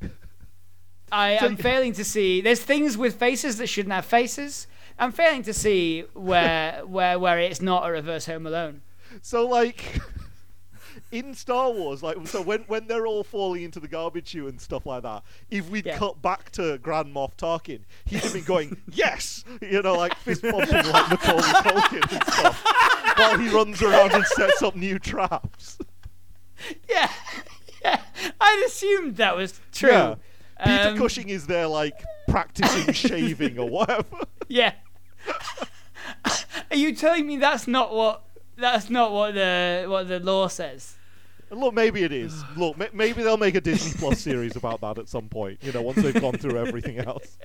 I 1.12 1.32
am 1.32 1.56
failing 1.56 1.94
to 1.94 2.04
see. 2.04 2.42
There's 2.42 2.60
things 2.62 2.96
with 2.98 3.16
faces 3.16 3.58
that 3.58 3.68
shouldn't 3.68 3.94
have 3.94 4.06
faces. 4.06 4.68
I'm 5.00 5.12
failing 5.12 5.44
to 5.44 5.54
see 5.54 6.02
where 6.14 6.82
where 6.86 7.18
where 7.18 7.40
it's 7.40 7.62
not 7.62 7.88
a 7.88 7.92
reverse 7.92 8.26
Home 8.28 8.46
Alone. 8.46 8.82
So 9.22 9.47
like 9.47 9.99
in 11.12 11.34
Star 11.34 11.72
Wars, 11.72 12.03
like 12.03 12.28
so 12.28 12.41
when 12.41 12.62
when 12.68 12.88
they're 12.88 13.07
all 13.07 13.24
falling 13.24 13.64
into 13.64 13.80
the 13.80 13.88
garbage 13.88 14.28
chute 14.30 14.47
and 14.49 14.60
stuff 14.62 14.86
like 14.86 15.03
that, 15.03 15.24
if 15.49 15.70
we'd 15.70 15.86
Yeah. 15.86 15.97
cut 15.97 16.22
back 16.22 16.51
to 16.53 16.78
Grand 16.80 17.14
Moff 17.14 17.36
Tarkin, 17.38 17.82
he'd 18.05 18.20
have 18.22 18.34
been 18.34 18.43
going, 18.43 18.78
Yes 18.91 19.43
You 19.62 19.82
know, 19.82 19.95
like 19.95 20.16
fist 20.16 20.41
pumping 20.43 20.70
like 20.70 21.10
Macaulay 21.10 21.41
Culkin 21.43 22.12
and 22.12 22.24
stuff. 22.34 22.64
While 23.18 23.38
he 23.38 23.49
runs 23.49 23.82
around 23.82 24.14
and 24.14 24.26
sets 24.26 24.62
up 24.62 24.76
new 24.76 24.99
traps. 24.99 25.78
Yeah, 26.89 27.10
yeah. 27.82 28.01
I'd 28.41 28.64
assumed 28.68 29.16
that 29.16 29.34
was 29.38 29.62
true. 29.74 29.89
Yeah. 29.91 30.16
Peter 30.62 30.89
Um, 30.89 30.97
Cushing 30.97 31.30
is 31.30 31.47
there 31.47 31.68
like 31.68 31.93
practicing 32.28 32.91
shaving 32.93 33.57
or 33.57 33.70
whatever. 33.70 34.18
Yeah. 34.49 34.74
Are 36.70 36.76
you 36.76 36.93
telling 36.95 37.26
me 37.28 37.38
that's 37.38 37.66
not 37.66 37.93
what 37.93 38.24
that's 38.60 38.89
not 38.89 39.12
what 39.12 39.34
the 39.36 39.86
what 39.88 40.07
the 40.07 40.20
law 40.20 40.47
says? 40.47 40.95
Look, 41.51 41.74
maybe 41.74 42.03
it 42.03 42.12
is. 42.12 42.43
Look, 42.55 42.78
ma- 42.78 42.86
maybe 42.93 43.24
they'll 43.24 43.38
make 43.38 43.55
a 43.55 43.62
Disney 43.62 43.93
Plus 43.97 44.20
series 44.30 44.55
about 44.55 44.82
that 44.82 44.97
at 44.99 45.10
some 45.10 45.28
point. 45.30 45.60
You 45.64 45.72
know, 45.72 45.82
once 45.82 46.01
they've 46.01 46.20
gone 46.22 46.34
through 46.38 46.57
everything 46.57 46.99
else. 46.99 47.38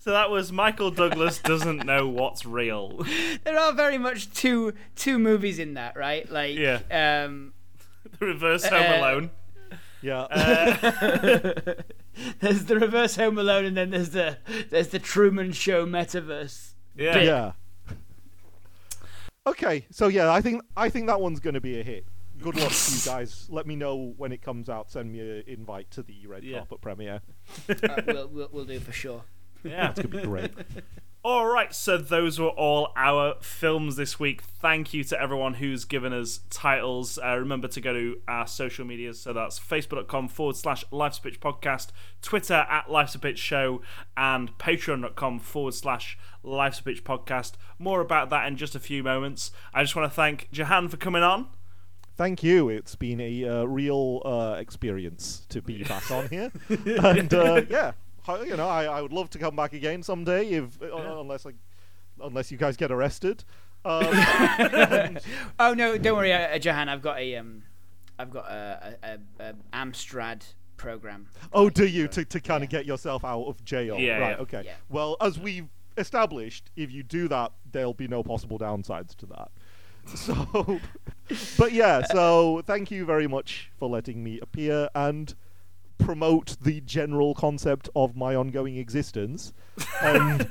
So 0.00 0.12
that 0.12 0.30
was 0.30 0.52
Michael 0.52 0.90
Douglas 0.90 1.38
doesn't 1.38 1.84
know 1.84 2.06
what's 2.08 2.44
real. 2.46 3.04
There 3.44 3.58
are 3.58 3.72
very 3.72 3.98
much 3.98 4.32
two 4.32 4.72
two 4.94 5.18
movies 5.18 5.58
in 5.58 5.74
that, 5.74 5.96
right? 5.96 6.30
Like 6.30 6.56
Yeah. 6.56 6.80
um 6.90 7.52
The 8.18 8.26
Reverse 8.26 8.64
Home 8.66 8.82
Uh, 8.92 8.96
Alone. 8.98 9.30
Yeah. 10.00 10.26
there's 12.40 12.64
the 12.66 12.78
reverse 12.78 13.16
Home 13.16 13.36
Alone 13.38 13.64
and 13.64 13.76
then 13.76 13.90
there's 13.90 14.10
the 14.10 14.38
there's 14.70 14.88
the 14.88 14.98
Truman 14.98 15.52
Show 15.52 15.86
metaverse. 15.86 16.72
Yeah. 16.96 17.18
yeah. 17.18 17.52
Okay, 19.50 19.86
so 19.90 20.08
yeah, 20.08 20.30
I 20.32 20.40
think 20.40 20.62
I 20.76 20.88
think 20.88 21.06
that 21.06 21.20
one's 21.20 21.40
going 21.40 21.54
to 21.54 21.60
be 21.60 21.80
a 21.80 21.82
hit. 21.82 22.06
Good 22.40 22.54
luck 22.56 22.70
to 22.70 22.92
you 22.94 23.00
guys. 23.04 23.46
Let 23.50 23.66
me 23.66 23.74
know 23.76 24.14
when 24.16 24.30
it 24.32 24.42
comes 24.42 24.68
out. 24.68 24.90
Send 24.90 25.10
me 25.12 25.20
an 25.20 25.42
invite 25.46 25.90
to 25.92 26.02
the 26.02 26.26
red 26.26 26.44
Yeah. 26.44 26.58
carpet 26.58 26.80
premiere. 26.80 27.20
Uh, 27.68 28.02
we'll, 28.06 28.28
we'll 28.28 28.48
we'll 28.52 28.64
do 28.64 28.78
for 28.80 28.92
sure. 28.92 29.22
Yeah. 29.64 29.90
It's 29.90 30.00
going 30.00 30.10
to 30.12 30.16
be 30.18 30.22
great. 30.24 30.52
All 31.24 31.46
right, 31.46 31.74
so 31.74 31.98
those 31.98 32.38
were 32.38 32.48
all 32.48 32.92
our 32.96 33.34
films 33.40 33.96
this 33.96 34.20
week. 34.20 34.40
Thank 34.40 34.94
you 34.94 35.02
to 35.04 35.20
everyone 35.20 35.54
who's 35.54 35.84
given 35.84 36.12
us 36.12 36.40
titles. 36.48 37.18
Uh, 37.18 37.36
remember 37.36 37.66
to 37.68 37.80
go 37.80 37.92
to 37.92 38.20
our 38.28 38.46
social 38.46 38.84
medias. 38.86 39.20
So 39.20 39.32
that's 39.32 39.58
facebook.com 39.58 40.28
forward 40.28 40.54
slash 40.56 40.84
Life's 40.92 41.18
a 41.18 41.22
Pitch 41.22 41.40
podcast, 41.40 41.88
Twitter 42.22 42.54
at 42.70 42.88
Life's 42.88 43.16
a 43.16 43.18
Pitch 43.18 43.38
show, 43.38 43.82
and 44.16 44.56
patreon.com 44.58 45.40
forward 45.40 45.74
slash 45.74 46.16
Life's 46.44 46.78
a 46.78 46.84
Pitch 46.84 47.02
podcast. 47.02 47.54
More 47.80 48.00
about 48.00 48.30
that 48.30 48.46
in 48.46 48.56
just 48.56 48.76
a 48.76 48.80
few 48.80 49.02
moments. 49.02 49.50
I 49.74 49.82
just 49.82 49.96
want 49.96 50.08
to 50.10 50.14
thank 50.14 50.48
Jehan 50.52 50.88
for 50.88 50.98
coming 50.98 51.24
on. 51.24 51.48
Thank 52.16 52.44
you. 52.44 52.68
It's 52.68 52.94
been 52.94 53.20
a 53.20 53.44
uh, 53.44 53.64
real 53.64 54.22
uh, 54.24 54.56
experience 54.58 55.46
to 55.48 55.62
be 55.62 55.82
back 55.82 56.10
on 56.12 56.28
here, 56.28 56.52
and 56.68 57.32
uh, 57.34 57.62
yeah, 57.68 57.92
you 58.44 58.56
know, 58.56 58.68
I, 58.68 58.84
I 58.84 59.02
would 59.02 59.12
love 59.12 59.30
to 59.30 59.38
come 59.38 59.56
back 59.56 59.72
again 59.72 60.02
someday, 60.02 60.48
if 60.50 60.80
uh, 60.82 61.07
unless 61.20 61.46
I, 61.46 61.50
unless 62.22 62.50
you 62.50 62.58
guys 62.58 62.76
get 62.76 62.90
arrested. 62.90 63.44
Um, 63.84 64.04
and- 64.12 65.20
Oh 65.60 65.72
no, 65.72 65.96
don't 65.96 66.16
worry, 66.16 66.32
uh, 66.32 66.58
Jehan. 66.58 66.88
I've 66.88 67.00
got 67.00 67.18
a 67.20 67.36
um, 67.36 67.62
I've 68.18 68.28
got 68.28 68.50
a, 68.50 68.96
a, 69.04 69.08
a, 69.42 69.50
a 69.50 69.54
Amstrad 69.72 70.42
program. 70.76 71.28
Oh, 71.52 71.70
do 71.70 71.86
you 71.86 72.08
to, 72.08 72.24
to 72.24 72.40
kind 72.40 72.64
of 72.64 72.70
get 72.70 72.86
yourself 72.86 73.24
out 73.24 73.44
of 73.44 73.64
jail? 73.64 73.96
Yeah, 73.98 74.18
right. 74.18 74.30
yeah. 74.36 74.42
Okay. 74.42 74.62
Yeah. 74.64 74.72
Well, 74.88 75.16
as 75.20 75.38
we've 75.38 75.68
established, 75.96 76.70
if 76.74 76.90
you 76.90 77.04
do 77.04 77.28
that, 77.28 77.52
there'll 77.70 77.94
be 77.94 78.08
no 78.08 78.24
possible 78.24 78.58
downsides 78.58 79.14
to 79.16 79.26
that. 79.26 79.50
So, 80.16 80.80
but 81.56 81.72
yeah. 81.72 82.02
So 82.10 82.62
thank 82.66 82.90
you 82.90 83.04
very 83.04 83.28
much 83.28 83.70
for 83.78 83.88
letting 83.88 84.24
me 84.24 84.40
appear, 84.40 84.88
and 84.94 85.34
promote 85.98 86.56
the 86.60 86.80
general 86.80 87.34
concept 87.34 87.88
of 87.94 88.16
my 88.16 88.34
ongoing 88.34 88.76
existence. 88.76 89.52
And 90.02 90.50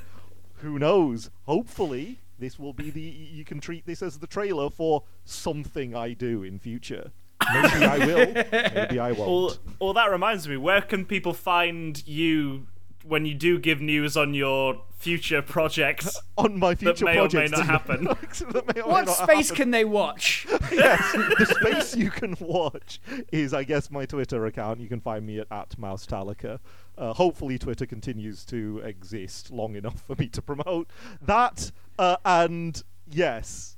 who 0.60 0.78
knows? 0.78 1.30
Hopefully, 1.44 2.20
this 2.38 2.58
will 2.58 2.72
be 2.72 2.90
the. 2.90 3.00
You 3.00 3.44
can 3.44 3.60
treat 3.60 3.86
this 3.86 4.02
as 4.02 4.18
the 4.18 4.26
trailer 4.26 4.70
for 4.70 5.04
something 5.24 5.94
I 5.94 6.12
do 6.12 6.42
in 6.42 6.58
future. 6.58 7.12
Maybe 7.52 7.84
I 7.84 7.98
will. 7.98 8.34
Maybe 8.74 8.98
I 8.98 9.12
won't. 9.12 9.58
well, 9.80 9.92
that 9.94 10.10
reminds 10.10 10.46
me. 10.48 10.56
Where 10.56 10.82
can 10.82 11.04
people 11.06 11.32
find 11.32 12.06
you 12.06 12.66
when 13.06 13.24
you 13.24 13.34
do 13.34 13.58
give 13.58 13.80
news 13.80 14.16
on 14.16 14.34
your 14.34 14.82
future 14.98 15.40
projects? 15.40 16.20
On 16.36 16.58
my 16.58 16.74
future 16.74 17.04
that 17.06 17.14
may 17.14 17.18
or 17.20 17.28
may 17.32 17.46
not 17.46 17.64
happen. 17.74 18.04
that 18.04 18.74
may 18.74 18.82
or 18.82 18.86
may 18.86 18.92
What 18.92 19.06
not 19.06 19.16
space 19.16 19.48
happen. 19.48 19.56
can 19.56 19.70
they 19.70 19.84
watch? 19.84 20.46
yes, 20.72 21.12
the 21.12 21.56
space 21.60 21.96
you 21.96 22.10
can 22.10 22.36
watch 22.40 23.00
is, 23.32 23.54
I 23.54 23.64
guess, 23.64 23.90
my 23.90 24.04
Twitter 24.04 24.44
account. 24.46 24.80
You 24.80 24.88
can 24.88 25.00
find 25.00 25.24
me 25.26 25.38
at, 25.38 25.46
at 25.50 25.70
Maustallica. 25.80 26.58
Uh, 26.98 27.14
hopefully, 27.14 27.56
Twitter 27.58 27.86
continues 27.86 28.44
to 28.46 28.80
exist 28.84 29.50
long 29.52 29.76
enough 29.76 30.00
for 30.06 30.16
me 30.16 30.26
to 30.28 30.42
promote 30.42 30.90
that. 31.22 31.70
Uh, 31.98 32.16
and 32.24 32.82
yes, 33.08 33.76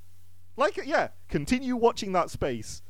like, 0.56 0.78
yeah, 0.84 1.08
continue 1.28 1.76
watching 1.76 2.12
that 2.12 2.30
space, 2.30 2.80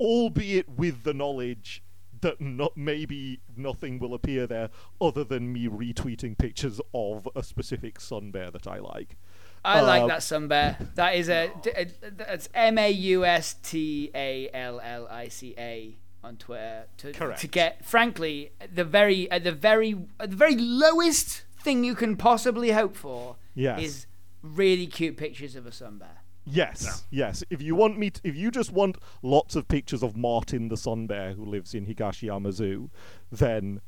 albeit 0.00 0.68
with 0.68 1.02
the 1.02 1.12
knowledge 1.14 1.82
that 2.20 2.40
not 2.40 2.76
maybe 2.76 3.40
nothing 3.56 3.98
will 3.98 4.14
appear 4.14 4.46
there 4.46 4.70
other 5.00 5.24
than 5.24 5.52
me 5.52 5.66
retweeting 5.66 6.38
pictures 6.38 6.80
of 6.94 7.28
a 7.34 7.42
specific 7.42 7.98
sun 8.00 8.30
bear 8.30 8.48
that 8.50 8.66
I 8.68 8.78
like. 8.78 9.16
I 9.64 9.80
like 9.80 10.02
Uh, 10.02 10.06
that 10.06 10.22
sun 10.22 10.46
bear. 10.48 10.76
That 10.94 11.16
is 11.16 11.28
a 11.28 11.50
a- 11.76 12.10
that's 12.10 12.48
M 12.54 12.78
A 12.78 12.88
U 12.90 13.24
S 13.24 13.54
T 13.62 14.10
A 14.14 14.48
L 14.52 14.80
L 14.80 15.08
I 15.08 15.26
C 15.28 15.54
A 15.58 15.96
on 16.24 16.36
Twitter 16.36 16.86
to, 16.98 17.12
Correct. 17.12 17.40
to 17.40 17.46
get 17.48 17.84
frankly 17.84 18.52
the 18.72 18.84
very 18.84 19.30
at 19.30 19.44
the 19.44 19.52
very 19.52 19.96
at 20.20 20.30
the 20.30 20.36
very 20.36 20.56
lowest 20.56 21.42
thing 21.60 21.84
you 21.84 21.94
can 21.94 22.16
possibly 22.16 22.70
hope 22.72 22.96
for 22.96 23.36
Yes. 23.54 23.80
is 23.82 24.06
really 24.42 24.86
cute 24.86 25.16
pictures 25.16 25.54
of 25.56 25.66
a 25.66 25.72
sun 25.72 25.98
bear. 25.98 26.18
Yes, 26.44 27.04
yes. 27.10 27.44
If 27.50 27.62
you 27.62 27.76
want 27.76 27.98
me, 27.98 28.10
t- 28.10 28.20
if 28.24 28.34
you 28.34 28.50
just 28.50 28.72
want 28.72 28.98
lots 29.22 29.54
of 29.54 29.68
pictures 29.68 30.02
of 30.02 30.16
Martin 30.16 30.68
the 30.68 30.76
sun 30.76 31.06
bear 31.06 31.34
who 31.34 31.44
lives 31.44 31.72
in 31.74 31.86
Higashiyama 31.86 32.50
Zoo, 32.52 32.90
then 33.30 33.80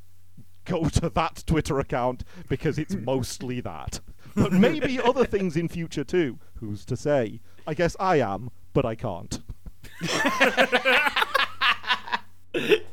go 0.64 0.84
to 1.00 1.10
that 1.10 1.42
Twitter 1.46 1.80
account 1.80 2.22
because 2.48 2.78
it's 2.78 2.94
mostly 3.12 3.60
that. 3.62 4.00
But 4.36 4.52
maybe 4.52 5.00
other 5.04 5.24
things 5.24 5.56
in 5.56 5.68
future 5.68 6.04
too. 6.04 6.38
Who's 6.60 6.84
to 6.86 6.96
say? 6.96 7.40
I 7.66 7.74
guess 7.74 7.96
I 7.98 8.20
am, 8.20 8.50
but 8.72 8.84
I 8.84 8.94
can't. 8.94 9.40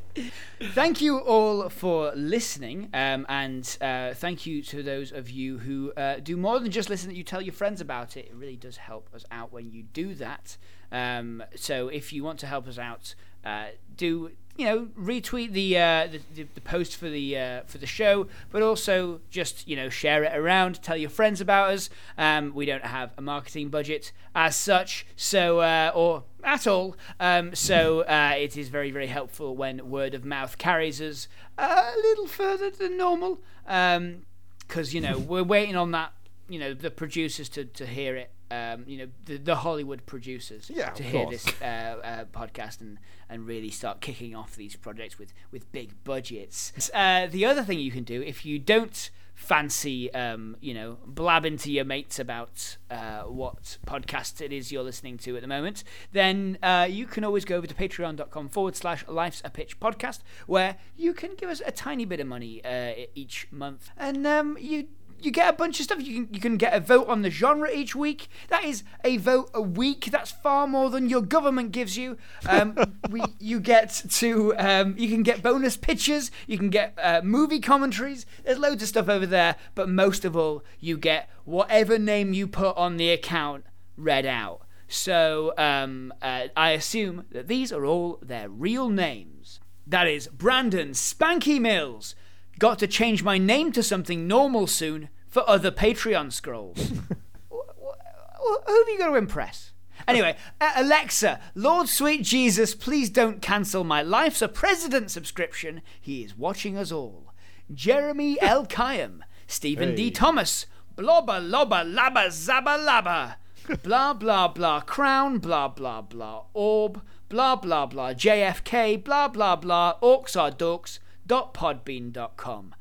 Thank 0.74 1.02
you 1.02 1.18
all 1.20 1.70
for 1.70 2.12
listening, 2.16 2.90
um, 2.94 3.26
and 3.30 3.78
uh, 3.80 4.14
thank 4.14 4.46
you 4.46 4.62
to 4.64 4.84
those 4.84 5.12
of 5.12 5.30
you 5.30 5.58
who 5.58 5.92
uh, 5.94 6.18
do 6.22 6.36
more 6.36 6.60
than 6.60 6.70
just 6.70 6.90
listen. 6.90 7.10
That 7.10 7.16
you 7.16 7.24
tell 7.24 7.42
your 7.42 7.54
friends 7.54 7.82
about 7.82 8.18
it. 8.18 8.26
It 8.26 8.36
really 8.36 8.58
does 8.58 8.78
help 8.78 9.10
us 9.14 9.26
out 9.32 9.52
when 9.54 9.72
you 9.72 9.84
do 9.84 10.14
that. 10.16 10.58
Um, 10.92 11.44
so 11.56 11.88
if 11.88 12.12
you 12.12 12.24
want 12.24 12.40
to 12.40 12.48
help 12.48 12.68
us 12.68 12.78
out, 12.78 13.16
uh, 13.46 13.68
do 13.96 14.32
you 14.62 14.68
know 14.68 14.88
retweet 14.96 15.54
the, 15.54 15.76
uh, 15.76 16.08
the, 16.08 16.20
the 16.36 16.48
the 16.54 16.62
post 16.62 16.96
for 16.96 17.10
the 17.10 17.36
uh, 17.36 17.62
for 17.66 17.80
the 17.80 17.88
show, 17.88 18.28
but 18.52 18.62
also 18.62 19.20
just 19.32 19.68
you 19.68 19.76
know 19.76 19.90
share 19.90 20.24
it 20.24 20.38
around. 20.38 20.84
Tell 20.84 20.96
your 20.96 21.10
friends 21.10 21.42
about 21.42 21.72
us. 21.72 21.90
Um, 22.16 22.54
we 22.54 22.68
don't 22.68 22.86
have 22.86 23.12
a 23.18 23.22
marketing 23.24 23.70
budget 23.70 24.12
as 24.36 24.56
such, 24.56 25.08
so 25.16 25.62
uh, 25.62 25.92
or 25.96 26.26
at 26.44 26.68
all. 26.68 26.96
Um, 27.20 27.56
so 27.56 28.02
uh, 28.02 28.36
it 28.38 28.56
is 28.56 28.70
very, 28.70 28.92
very 28.92 29.08
helpful 29.08 29.56
when 29.56 29.90
word 29.90 30.14
of 30.14 30.24
mouth 30.24 30.60
carries 30.60 31.02
us 31.02 31.28
a 31.58 31.94
little 32.04 32.28
further 32.28 32.70
than 32.70 32.98
normal. 32.98 33.42
Because, 33.66 34.94
you 34.94 35.02
know, 35.02 35.18
we're 35.18 35.44
waiting 35.44 35.76
on 35.76 35.92
that, 35.92 36.14
you 36.50 36.60
know, 36.60 36.74
the 36.74 36.92
producers 36.92 37.50
to, 37.50 37.66
to 37.66 37.86
hear 37.86 38.16
it. 38.16 38.32
Um, 38.52 38.84
you 38.86 38.98
know, 38.98 39.08
the, 39.26 39.38
the 39.38 39.56
Hollywood 39.56 40.06
producers 40.06 40.70
Yeah, 40.74 40.90
to 40.90 41.04
hear 41.04 41.24
course. 41.24 41.44
this 41.46 41.62
uh, 41.62 41.66
uh, 41.66 42.26
podcast 42.26 42.82
and, 42.82 42.98
and 43.30 43.48
really 43.48 43.70
start 43.70 44.02
kicking 44.02 44.36
off 44.36 44.56
these 44.58 44.76
projects 44.76 45.18
with, 45.18 45.34
with 45.52 45.72
big 45.72 46.04
budgets. 46.04 46.92
Uh, 46.94 47.28
the 47.28 47.46
other 47.46 47.64
thing 47.64 47.80
you 47.80 47.92
can 47.92 48.04
do, 48.04 48.22
if 48.22 48.46
you 48.46 48.60
don't 48.60 49.10
fancy, 49.34 50.14
um, 50.14 50.56
you 50.62 50.74
know, 50.74 50.98
blabbing 51.06 51.58
to 51.58 51.72
your 51.72 51.86
mates 51.86 52.20
about 52.20 52.78
uh, 52.92 53.22
what 53.22 53.78
podcast 53.88 54.40
it 54.42 54.52
is 54.54 54.72
you're 54.72 54.84
listening 54.84 55.18
to 55.18 55.36
at 55.36 55.42
the 55.42 55.48
moment, 55.48 55.84
then 56.12 56.58
uh, 56.62 56.86
you 56.90 57.08
can 57.08 57.24
always 57.24 57.44
go 57.46 57.56
over 57.56 57.66
to 57.66 57.74
patreon.com 57.74 58.50
forward 58.50 58.76
slash 58.76 59.04
life's 59.08 59.42
a 59.44 59.50
pitch 59.50 59.80
podcast, 59.80 60.20
where 60.46 60.76
you 60.96 61.14
can 61.14 61.34
give 61.36 61.50
us 61.50 61.62
a 61.66 61.72
tiny 61.72 62.06
bit 62.06 62.20
of 62.20 62.28
money 62.28 62.64
uh, 62.64 62.94
each 63.16 63.48
month. 63.52 63.90
And 63.98 64.28
um, 64.28 64.58
you 64.60 64.88
you 65.22 65.32
get 65.32 65.50
a 65.50 65.54
bunch 65.54 65.80
of 65.80 65.86
stuff. 65.86 66.02
You 66.02 66.26
can 66.26 66.34
you 66.34 66.40
can 66.40 66.58
get 66.58 66.74
a 66.74 66.80
vote 66.80 67.08
on 67.08 67.22
the 67.22 67.30
genre 67.30 67.70
each 67.72 67.96
week. 67.96 68.28
That 68.50 68.64
is 68.64 68.84
a 69.04 69.18
vote 69.18 69.50
a 69.54 69.62
week. 69.62 70.10
That's 70.12 70.32
far 70.32 70.68
more 70.68 70.90
than 70.90 71.10
your 71.10 71.22
government 71.22 71.72
gives 71.72 71.98
you. 71.98 72.18
Um, 72.48 72.76
we 73.10 73.24
you 73.40 73.60
get 73.60 74.04
to 74.10 74.56
um, 74.58 74.96
you 74.98 75.10
can 75.10 75.24
get 75.24 75.42
bonus 75.42 75.78
pictures. 75.78 76.32
You 76.48 76.58
can 76.58 76.70
get 76.70 76.98
uh, 77.02 77.22
movie 77.24 77.60
commentaries. 77.60 78.26
There's 78.44 78.60
loads 78.60 78.82
of 78.84 78.90
stuff 78.90 79.10
over 79.10 79.26
there. 79.26 79.56
But 79.76 79.90
most 79.90 80.26
of 80.26 80.36
all, 80.36 80.64
you 80.80 80.98
get 80.98 81.30
whatever 81.46 81.98
name 81.98 82.34
you 82.34 82.48
put 82.48 82.76
on 82.78 82.98
the 82.98 83.10
account 83.10 83.66
read 83.98 84.26
out. 84.26 84.62
So 84.88 85.54
um, 85.58 86.14
uh, 86.22 86.48
I 86.58 86.72
assume 86.72 87.26
that 87.32 87.48
these 87.48 87.72
are 87.72 87.86
all 87.86 88.20
their 88.22 88.50
real 88.50 88.90
names. 88.90 89.60
That 89.88 90.08
is 90.08 90.28
Brandon 90.28 90.90
Spanky 90.92 91.60
Mills. 91.60 92.16
Got 92.62 92.78
to 92.78 92.86
change 92.86 93.24
my 93.24 93.40
name 93.40 93.72
to 93.72 93.82
something 93.82 94.28
normal 94.28 94.68
soon 94.68 95.10
for 95.28 95.44
other 95.50 95.72
Patreon 95.72 96.32
scrolls. 96.32 96.78
Wh- 97.52 97.56
wh- 97.82 98.66
Who 98.68 98.78
have 98.78 98.88
you 98.88 99.00
got 99.00 99.08
to 99.08 99.16
impress? 99.16 99.72
Anyway, 100.08 100.36
uh, 100.62 100.72
Alexa, 100.76 101.40
Lord 101.56 101.90
Sweet 101.90 102.22
Jesus, 102.22 102.76
please 102.76 103.10
don't 103.10 103.42
cancel 103.42 103.84
my 103.84 104.04
Life's 104.04 104.44
a 104.44 104.48
President 104.48 105.10
subscription. 105.10 105.82
He 106.00 106.22
is 106.24 106.38
watching 106.38 106.78
us 106.78 106.92
all. 106.92 107.34
Jeremy 107.74 108.38
L. 108.42 108.68
Kayam, 108.68 109.22
Stephen 109.48 109.96
D. 109.96 110.12
Thomas, 110.12 110.68
Blobba 110.96 111.42
Lobba 111.42 111.84
Labba 111.84 112.28
Zabba 112.28 112.78
Labba, 112.78 113.82
blah 113.84 114.14
blah 114.14 114.48
blah 114.48 114.82
Crown, 114.82 115.40
blah 115.40 115.68
blah 115.68 116.02
blah 116.02 116.44
Orb, 116.54 117.02
blah 117.28 117.56
blah 117.56 117.88
blah 117.88 118.14
JFK, 118.14 119.04
blah 119.04 119.28
blah 119.30 119.56
blah 119.56 119.96
Orcs 120.04 120.40
are 120.40 120.52
dorks, 120.52 121.00
dot 121.26 121.54
podbean 121.54 122.12
dot 122.12 122.38
com. 122.38 122.76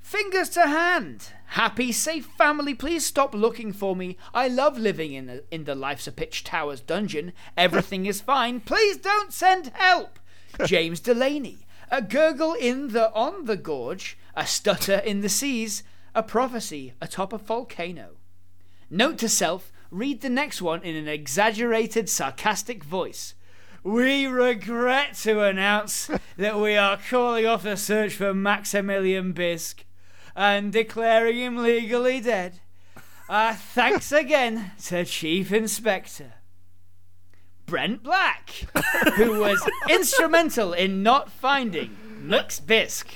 Fingers 0.00 0.50
to 0.50 0.66
hand. 0.66 1.28
Happy, 1.46 1.90
safe 1.90 2.26
family, 2.26 2.74
please 2.74 3.06
stop 3.06 3.34
looking 3.34 3.72
for 3.72 3.96
me. 3.96 4.18
I 4.34 4.48
love 4.48 4.76
living 4.76 5.14
in 5.14 5.26
the, 5.26 5.44
in 5.50 5.64
the 5.64 5.74
Life's 5.74 6.06
a 6.06 6.12
Pitch 6.12 6.44
Towers 6.44 6.80
dungeon. 6.80 7.32
Everything 7.56 8.04
is 8.04 8.20
fine. 8.20 8.60
Please 8.60 8.98
don't 8.98 9.32
send 9.32 9.68
help. 9.74 10.18
James 10.66 11.00
Delaney. 11.00 11.66
A 11.90 12.02
gurgle 12.02 12.54
in 12.54 12.88
the 12.88 13.12
on 13.12 13.44
the 13.44 13.56
gorge, 13.56 14.18
a 14.34 14.46
stutter 14.46 14.96
in 14.96 15.20
the 15.20 15.28
seas, 15.28 15.82
a 16.14 16.22
prophecy 16.22 16.94
atop 17.00 17.32
a 17.32 17.38
volcano. 17.38 18.16
Note 18.90 19.18
to 19.18 19.28
self 19.28 19.72
read 19.90 20.20
the 20.20 20.30
next 20.30 20.60
one 20.60 20.82
in 20.82 20.96
an 20.96 21.08
exaggerated, 21.08 22.08
sarcastic 22.08 22.82
voice. 22.82 23.34
We 23.84 24.26
regret 24.26 25.14
to 25.24 25.42
announce 25.42 26.10
that 26.38 26.58
we 26.58 26.74
are 26.74 26.98
calling 27.10 27.44
off 27.44 27.64
the 27.64 27.76
search 27.76 28.14
for 28.14 28.32
Maximilian 28.32 29.32
Bisk 29.32 29.84
and 30.34 30.72
declaring 30.72 31.36
him 31.36 31.58
legally 31.58 32.18
dead. 32.22 32.60
Uh, 33.28 33.54
thanks 33.54 34.10
again 34.12 34.72
to 34.84 35.04
Chief 35.04 35.52
Inspector. 35.52 36.32
Brent 37.66 38.02
Black, 38.02 38.50
who 39.16 39.38
was 39.40 39.62
instrumental 39.90 40.72
in 40.72 41.02
not 41.02 41.30
finding 41.30 41.94
Nux 42.22 42.60
Bisk. 42.64 43.08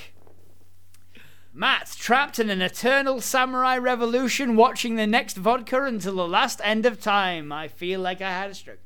Matt, 1.55 1.95
trapped 1.99 2.39
in 2.39 2.51
an 2.51 2.61
eternal 2.61 3.23
samurai 3.23 3.79
revolution, 3.79 4.55
watching 4.55 4.97
the 4.97 5.07
next 5.07 5.39
vodka 5.39 5.83
until 5.85 6.17
the 6.17 6.29
last 6.29 6.61
end 6.63 6.85
of 6.85 7.01
time. 7.01 7.53
I 7.53 7.69
feel 7.69 8.01
like 8.01 8.21
I 8.21 8.31
had 8.31 8.51
a 8.51 8.55
stroke. 8.55 8.81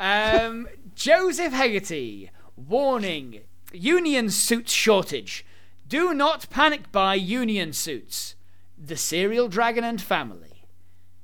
Um, 0.00 0.66
Joseph 0.94 1.52
Hegarty, 1.52 2.30
warning: 2.56 3.40
union 3.72 4.30
suits 4.30 4.72
shortage. 4.72 5.44
Do 5.88 6.14
not 6.14 6.48
panic 6.50 6.92
buy 6.92 7.16
union 7.16 7.72
suits. 7.72 8.36
The 8.78 8.96
Serial 8.96 9.48
Dragon 9.48 9.82
and 9.82 10.00
Family. 10.00 10.66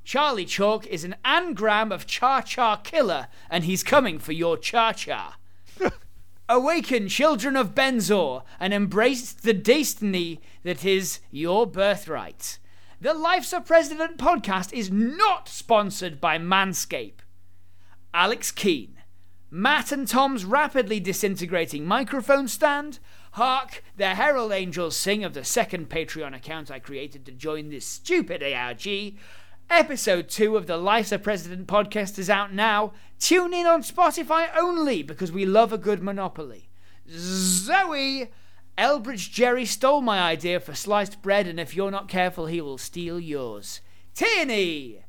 Charlie 0.03 0.45
Chalk 0.45 0.87
is 0.89 1.05
an 1.05 1.15
anagram 1.25 1.93
of 1.93 2.05
Cha 2.05 2.41
Cha 2.41 2.77
Killer, 2.77 3.29
and 3.49 3.63
he's 3.63 3.85
coming 3.85 4.19
for 4.19 4.33
your 4.33 4.57
Cha 4.57 4.93
Cha. 4.93 5.37
Awaken, 6.49 7.09
children 7.09 7.55
of 7.55 7.75
Benzor, 7.75 8.43
and 8.59 8.75
embrace 8.75 9.33
the 9.33 9.55
destiny 9.55 10.41
that 10.65 10.85
is 10.85 11.21
your 11.31 11.65
birthright. 11.65 12.59
The 13.01 13.15
Life's 13.15 13.53
a 13.53 13.61
President 13.61 14.19
podcast 14.19 14.73
is 14.73 14.91
not 14.91 15.49
sponsored 15.49 16.21
by 16.21 16.39
Manscape. 16.39 17.21
Alex 18.13 18.51
Keane, 18.51 19.00
Matt 19.53 19.91
and 19.91 20.07
Tom's 20.07 20.45
rapidly 20.45 21.01
disintegrating 21.01 21.85
microphone 21.85 22.47
stand. 22.47 23.01
Hark, 23.33 23.83
the 23.97 24.15
Herald 24.15 24.53
Angels 24.53 24.95
sing 24.95 25.25
of 25.25 25.35
the 25.35 25.43
second 25.43 25.89
Patreon 25.89 26.37
account 26.37 26.71
I 26.71 26.79
created 26.79 27.27
to 27.27 27.33
join 27.33 27.69
this 27.69 27.85
stupid 27.85 28.45
ARG. 28.45 28.87
Episode 29.69 30.29
2 30.29 30.57
of 30.57 30.69
the 30.69 30.77
Life's 30.77 31.11
a 31.11 31.19
President 31.19 31.67
podcast 31.67 32.17
is 32.17 32.31
out 32.31 32.55
now. 32.55 32.93
Tune 33.19 33.53
in 33.53 33.67
on 33.67 33.83
Spotify 33.83 34.49
only 34.57 35.03
because 35.03 35.33
we 35.33 35.45
love 35.45 35.73
a 35.73 35.79
good 35.79 36.01
Monopoly. 36.01 36.69
Zoe! 37.09 38.31
Elbridge 38.79 39.33
Jerry 39.33 39.65
stole 39.65 40.01
my 40.01 40.21
idea 40.21 40.61
for 40.61 40.77
sliced 40.77 41.23
bread, 41.23 41.49
and 41.49 41.59
if 41.59 41.75
you're 41.75 41.91
not 41.91 42.09
careful, 42.09 42.47
he 42.47 42.61
will 42.61 42.79
steal 42.79 43.19
yours. 43.19 43.81
Tierney! 44.15 45.05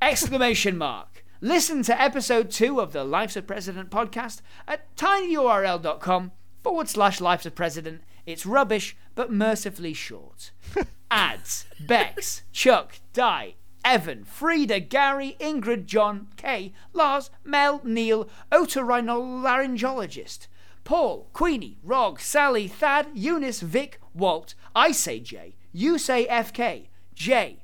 Exclamation 0.00 0.78
mark. 0.78 1.17
Listen 1.40 1.84
to 1.84 2.00
episode 2.00 2.50
2 2.50 2.80
of 2.80 2.92
the 2.92 3.04
Life's 3.04 3.36
a 3.36 3.42
President 3.42 3.90
podcast 3.90 4.40
at 4.66 4.92
tinyurl.com 4.96 6.32
forward 6.64 6.88
slash 6.88 7.20
Life's 7.20 7.46
a 7.46 7.52
President. 7.52 8.02
It's 8.26 8.44
rubbish, 8.44 8.96
but 9.14 9.30
mercifully 9.32 9.94
short. 9.94 10.50
Ads, 11.12 11.66
Bex, 11.78 12.42
Chuck, 12.50 12.98
Di, 13.12 13.54
Evan, 13.84 14.24
Frida, 14.24 14.80
Gary, 14.80 15.36
Ingrid, 15.38 15.86
John, 15.86 16.26
Kay, 16.36 16.72
Lars, 16.92 17.30
Mel, 17.44 17.82
Neil, 17.84 18.28
otorhinolaryngologist, 18.50 20.48
Paul, 20.82 21.28
Queenie, 21.32 21.78
Rog, 21.84 22.18
Sally, 22.18 22.66
Thad, 22.66 23.06
Eunice, 23.14 23.60
Vic, 23.60 24.00
Walt, 24.12 24.56
I 24.74 24.90
say 24.90 25.20
J, 25.20 25.54
you 25.70 25.98
say 25.98 26.26
FK, 26.26 26.88
J, 27.14 27.62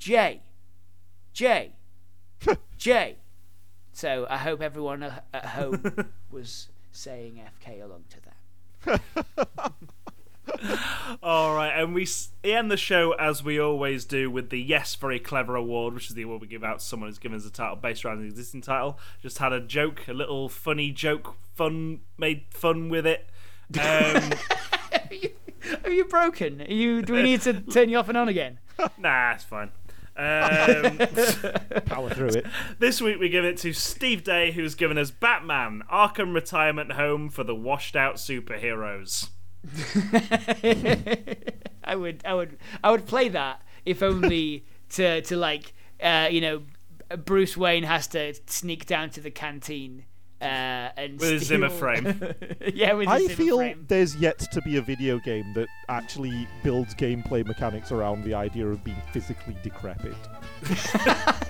J, 0.00 0.42
J, 1.32 1.74
J. 2.78 3.16
So 3.92 4.26
I 4.30 4.38
hope 4.38 4.62
everyone 4.62 5.02
at 5.02 5.44
home 5.44 6.10
was 6.30 6.68
saying 6.92 7.42
FK 7.62 7.82
along 7.82 8.04
to 8.10 8.20
that. 8.86 9.02
All 11.22 11.54
right, 11.54 11.70
and 11.70 11.94
we 11.94 12.06
end 12.42 12.70
the 12.70 12.76
show 12.76 13.12
as 13.12 13.44
we 13.44 13.60
always 13.60 14.04
do 14.04 14.30
with 14.30 14.50
the 14.50 14.60
Yes 14.60 14.94
Very 14.94 15.18
Clever 15.18 15.56
Award, 15.56 15.94
which 15.94 16.08
is 16.08 16.14
the 16.14 16.22
award 16.22 16.40
we 16.40 16.46
give 16.46 16.64
out 16.64 16.78
to 16.78 16.84
someone 16.84 17.08
who's 17.08 17.18
given 17.18 17.36
us 17.36 17.44
a 17.46 17.50
title 17.50 17.76
based 17.76 18.04
around 18.04 18.18
an 18.20 18.26
existing 18.26 18.62
title. 18.62 18.98
Just 19.20 19.38
had 19.38 19.52
a 19.52 19.60
joke, 19.60 20.06
a 20.08 20.12
little 20.12 20.48
funny 20.48 20.90
joke, 20.90 21.36
fun 21.54 22.00
made 22.16 22.46
fun 22.50 22.88
with 22.88 23.06
it. 23.06 23.28
Um, 23.78 24.32
Are 25.84 25.90
you 25.90 26.04
broken? 26.06 26.62
Are 26.62 26.72
you? 26.72 27.02
Do 27.02 27.12
we 27.14 27.22
need 27.22 27.42
to 27.42 27.60
turn 27.60 27.88
you 27.88 27.98
off 27.98 28.08
and 28.08 28.16
on 28.16 28.28
again? 28.28 28.58
nah, 28.98 29.32
it's 29.32 29.44
fine. 29.44 29.70
Um, 30.18 30.98
Power 31.86 32.10
through 32.10 32.30
it. 32.30 32.46
this 32.80 33.00
week 33.00 33.20
we 33.20 33.28
give 33.28 33.44
it 33.44 33.56
to 33.58 33.72
Steve 33.72 34.24
Day, 34.24 34.50
who's 34.50 34.74
given 34.74 34.98
us 34.98 35.12
Batman 35.12 35.82
Arkham 35.92 36.34
Retirement 36.34 36.92
Home 36.92 37.28
for 37.30 37.44
the 37.44 37.54
Washed 37.54 37.94
Out 37.94 38.16
Superheroes. 38.16 39.28
I 41.84 41.94
would, 41.94 42.22
I 42.24 42.34
would, 42.34 42.58
I 42.82 42.90
would 42.90 43.06
play 43.06 43.28
that 43.28 43.62
if 43.84 44.02
only 44.02 44.64
to 44.90 45.22
to 45.22 45.36
like, 45.36 45.72
uh, 46.02 46.28
you 46.30 46.40
know, 46.40 46.62
Bruce 47.24 47.56
Wayne 47.56 47.84
has 47.84 48.06
to 48.08 48.34
sneak 48.46 48.86
down 48.86 49.10
to 49.10 49.20
the 49.20 49.30
canteen 49.30 50.04
uh, 50.40 50.44
and 50.96 51.18
With 51.18 51.30
his 51.30 51.46
steal- 51.46 51.58
Zimmer 51.60 51.68
frame. 51.70 52.04
yeah, 52.74 52.92
with 52.92 53.08
his 53.08 53.14
I 53.14 53.20
Zimmer 53.22 53.34
feel 53.34 53.56
frame. 53.58 53.84
there's 53.88 54.16
yet 54.16 54.38
to 54.38 54.60
be 54.62 54.76
a 54.76 54.82
video 54.82 55.18
game 55.18 55.52
that 55.54 55.68
actually 55.88 56.46
builds 56.62 56.94
gameplay 56.94 57.44
mechanics 57.46 57.90
around 57.92 58.24
the 58.24 58.34
idea 58.34 58.66
of 58.66 58.82
being 58.84 59.02
physically 59.12 59.56
decrepit. 59.62 60.14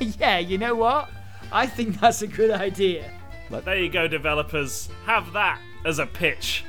yeah, 0.19 0.39
you 0.39 0.59
know 0.59 0.75
what? 0.75 1.11
I 1.53 1.67
think 1.67 2.01
that's 2.01 2.23
a 2.23 2.27
good 2.27 2.51
idea. 2.51 3.11
There 3.51 3.79
you 3.79 3.89
go, 3.91 4.07
developers. 4.09 4.89
Have 5.07 5.33
that 5.33 5.61
as 5.85 5.99
a 5.99 6.07
pitch. 6.07 6.65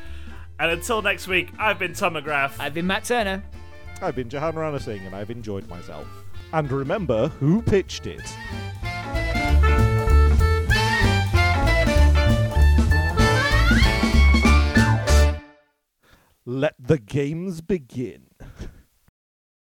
And 0.60 0.72
until 0.72 1.02
next 1.02 1.28
week, 1.28 1.52
I've 1.58 1.80
been 1.80 1.94
Tom 1.94 2.14
McGrath. 2.16 2.54
I've 2.60 2.74
been 2.74 2.88
Matt 2.88 3.06
Turner. 3.06 3.44
I've 4.02 4.16
been 4.16 4.30
Jehan 4.30 4.54
Ranasinghe 4.54 5.06
and 5.06 5.16
I've 5.16 5.30
enjoyed 5.32 5.68
myself. 5.70 6.08
And 6.54 6.72
remember 6.72 7.28
who 7.28 7.62
pitched 7.62 8.08
it. 8.08 8.22
let 16.46 16.76
the 16.80 16.98
games 16.98 17.62
begin. 17.62 18.28